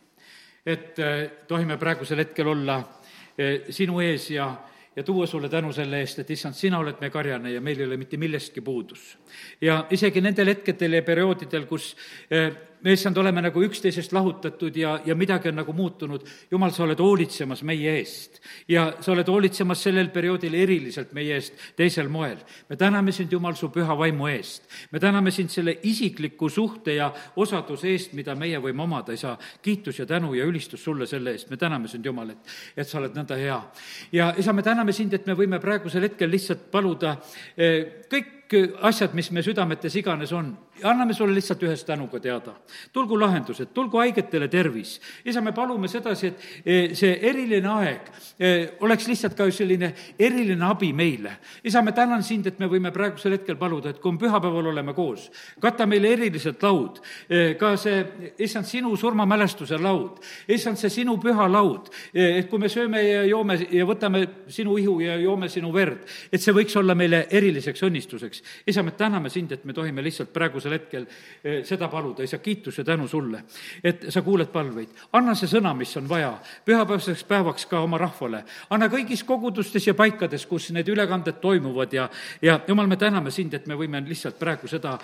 et 0.66 0.98
äh, 0.98 1.24
tohime 1.48 1.76
praegusel 1.80 2.24
hetkel 2.24 2.48
olla 2.54 2.78
äh, 2.80 3.68
sinu 3.70 4.00
ees 4.00 4.30
ja, 4.32 4.48
ja 4.96 5.02
tuua 5.04 5.26
sulle 5.26 5.48
tänu 5.52 5.72
selle 5.72 6.00
eest, 6.00 6.22
et 6.22 6.30
issand, 6.30 6.56
sina 6.56 6.80
oled 6.80 7.00
meie 7.00 7.12
karjane 7.12 7.52
ja 7.52 7.60
meil 7.60 7.80
ei 7.80 7.86
ole 7.88 7.98
mitte 8.00 8.16
millestki 8.20 8.64
puudus. 8.64 9.16
ja 9.60 9.84
isegi 9.90 10.20
nendel 10.24 10.52
hetkedel 10.54 11.00
ja 11.00 11.02
perioodidel, 11.02 11.66
kus 11.70 11.94
äh, 12.32 12.50
me 12.84 12.92
issand, 12.92 13.16
oleme 13.16 13.40
nagu 13.40 13.62
üksteisest 13.64 14.12
lahutatud 14.12 14.76
ja, 14.76 14.98
ja 15.06 15.14
midagi 15.16 15.48
on 15.48 15.56
nagu 15.56 15.72
muutunud. 15.72 16.26
jumal, 16.50 16.70
sa 16.70 16.84
oled 16.84 17.00
hoolitsemas 17.00 17.62
meie 17.64 17.96
eest 17.98 18.40
ja 18.68 18.90
sa 19.00 19.12
oled 19.12 19.28
hoolitsemas 19.28 19.82
sellel 19.86 20.10
perioodil 20.12 20.54
eriliselt 20.54 21.14
meie 21.16 21.38
eest 21.38 21.56
teisel 21.76 22.08
moel. 22.12 22.36
me 22.68 22.76
täname 22.76 23.12
sind, 23.12 23.32
Jumal, 23.32 23.56
su 23.56 23.70
püha 23.72 23.96
vaimu 23.98 24.28
eest. 24.28 24.68
me 24.92 25.00
täname 25.00 25.30
sind 25.30 25.48
selle 25.50 25.78
isikliku 25.82 26.48
suhte 26.48 26.94
ja 26.94 27.12
osaduse 27.36 27.88
eest, 27.88 28.12
mida 28.12 28.34
meie 28.34 28.60
võime 28.60 28.84
omada, 28.84 29.12
isa. 29.12 29.38
kiitus 29.62 29.98
ja 29.98 30.06
tänu 30.06 30.34
ja 30.34 30.44
ülistus 30.44 30.84
sulle 30.84 31.06
selle 31.06 31.32
eest. 31.32 31.50
me 31.50 31.56
täname 31.56 31.88
sind, 31.88 32.04
Jumal, 32.04 32.30
et, 32.30 32.54
et 32.76 32.88
sa 32.88 32.98
oled 33.00 33.16
nõnda 33.16 33.40
hea. 33.40 33.60
ja 34.12 34.34
isa, 34.38 34.52
me 34.52 34.62
täname 34.62 34.92
sind, 34.92 35.14
et 35.14 35.26
me 35.26 35.32
võime 35.32 35.60
praegusel 35.60 36.04
hetkel 36.10 36.30
lihtsalt 36.30 36.70
paluda 36.70 37.16
eh, 37.56 38.04
kõik 38.50 38.78
asjad, 38.84 39.14
mis 39.16 39.30
me 39.32 39.42
südametes 39.44 39.94
iganes 39.96 40.32
on, 40.34 40.52
anname 40.82 41.14
sulle 41.14 41.34
lihtsalt 41.34 41.62
ühest 41.62 41.86
tänuga 41.86 42.20
teada. 42.20 42.54
tulgu 42.92 43.18
lahendused, 43.20 43.70
tulgu 43.74 43.98
haigetele 43.98 44.48
tervis. 44.48 45.00
isa, 45.24 45.40
me 45.40 45.52
palume 45.52 45.88
sedasi, 45.88 46.26
et 46.26 46.38
e, 46.64 46.94
see 46.94 47.18
eriline 47.22 47.68
aeg 47.68 48.10
e, 48.38 48.50
oleks 48.80 49.08
lihtsalt 49.08 49.36
ka 49.36 49.50
selline 49.50 49.94
eriline 50.18 50.64
abi 50.64 50.92
meile. 50.92 51.36
isa, 51.64 51.82
me 51.82 51.92
tänan 51.92 52.22
sind, 52.22 52.46
et 52.46 52.58
me 52.58 52.66
võime 52.66 52.92
praegusel 52.92 53.38
hetkel 53.38 53.56
paluda, 53.56 53.90
et 53.90 54.00
kui 54.00 54.12
me 54.12 54.18
pühapäeval 54.18 54.70
oleme 54.72 54.94
koos, 54.94 55.30
kata 55.60 55.86
meile 55.86 56.12
eriliselt 56.12 56.62
laud, 56.62 57.00
e, 57.28 57.54
ka 57.60 57.76
see, 57.76 58.04
issand, 58.38 58.66
sinu 58.66 58.96
surmamälestuse 58.96 59.78
laud, 59.78 60.20
issand, 60.48 60.78
see 60.80 60.90
sinu 60.90 61.16
püha 61.22 61.48
laud, 61.48 61.90
et 62.12 62.50
kui 62.50 62.58
me 62.58 62.68
sööme 62.68 63.02
ja 63.02 63.24
joome 63.28 63.58
ja 63.70 63.86
võtame 63.86 64.26
sinu 64.48 64.76
ihu 64.78 64.98
ja 65.00 65.16
joome 65.22 65.48
sinu 65.48 65.72
verd, 65.72 66.04
et 66.32 66.42
see 66.42 66.54
võiks 66.54 66.74
olla 66.76 66.94
meile 66.98 67.24
eriliseks 67.30 67.82
õnnistuseks 67.86 68.33
ülistuseks. 68.34 68.42
isa, 68.66 68.82
me 68.82 68.90
täname 68.90 69.30
sind, 69.30 69.52
et 69.52 69.64
me 69.64 69.72
tohime 69.72 70.02
lihtsalt 70.02 70.32
praegusel 70.32 70.72
hetkel 70.72 71.06
eh, 71.44 71.64
seda 71.64 71.88
paluda, 71.88 72.22
isa, 72.22 72.38
kiitus 72.38 72.78
ja 72.78 72.84
tänu 72.84 73.08
sulle, 73.08 73.44
et 73.82 74.06
sa 74.08 74.22
kuuled 74.22 74.48
palveid. 74.52 74.88
anna 75.12 75.34
see 75.34 75.48
sõna, 75.48 75.74
mis 75.74 75.96
on 75.96 76.08
vaja, 76.08 76.38
pühapäevaseks 76.64 77.24
päevaks 77.24 77.66
ka 77.66 77.80
oma 77.80 77.98
rahvale. 77.98 78.44
anna 78.70 78.88
kõigis 78.88 79.24
kogudustes 79.24 79.86
ja 79.86 79.94
paikades, 79.94 80.46
kus 80.46 80.70
need 80.70 80.88
ülekanded 80.88 81.40
toimuvad 81.40 81.92
ja, 81.92 82.08
ja 82.42 82.60
jumal, 82.68 82.86
me 82.86 82.96
täname 82.96 83.30
sind, 83.30 83.54
et 83.54 83.66
me 83.66 83.74
võime 83.74 84.02
lihtsalt 84.06 84.38
praegu 84.38 84.68
seda, 84.68 84.98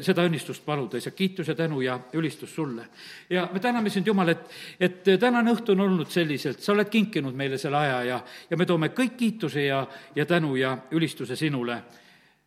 seda 0.00 0.24
õnnistust 0.24 0.64
paluda, 0.64 0.98
isa, 0.98 1.10
kiitus 1.10 1.48
ja 1.48 1.54
tänu 1.54 1.80
ja 1.80 1.98
ülistus 2.12 2.54
sulle. 2.54 2.86
ja 3.30 3.48
me 3.52 3.60
täname 3.60 3.90
sind, 3.90 4.06
Jumal, 4.06 4.28
et, 4.28 4.50
et 4.80 5.04
tänane 5.20 5.52
õhtu 5.52 5.72
on 5.72 5.80
olnud 5.80 6.10
selliselt, 6.10 6.60
sa 6.60 6.72
oled 6.72 6.88
kinkinud 6.90 7.34
meile 7.34 7.58
selle 7.58 7.78
aja 7.78 8.02
ja, 8.04 8.20
ja 8.50 8.56
me 8.56 8.66
toome 8.66 8.88
kõik 8.88 9.16
kiituse 9.16 9.64
ja, 9.64 9.86
ja 10.14 10.26
tänu 10.26 10.56
ja 10.56 10.76
ülistuse 10.90 11.36
sinule. 11.36 11.82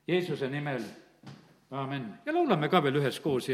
Jeesuse 0.08 0.50
nimel, 0.50 0.82
aamen. 1.72 2.04
ja 2.26 2.34
laulame 2.34 2.70
ka 2.70 2.82
veel 2.84 2.96
üheskoos 3.00 3.48
ja 3.50 3.54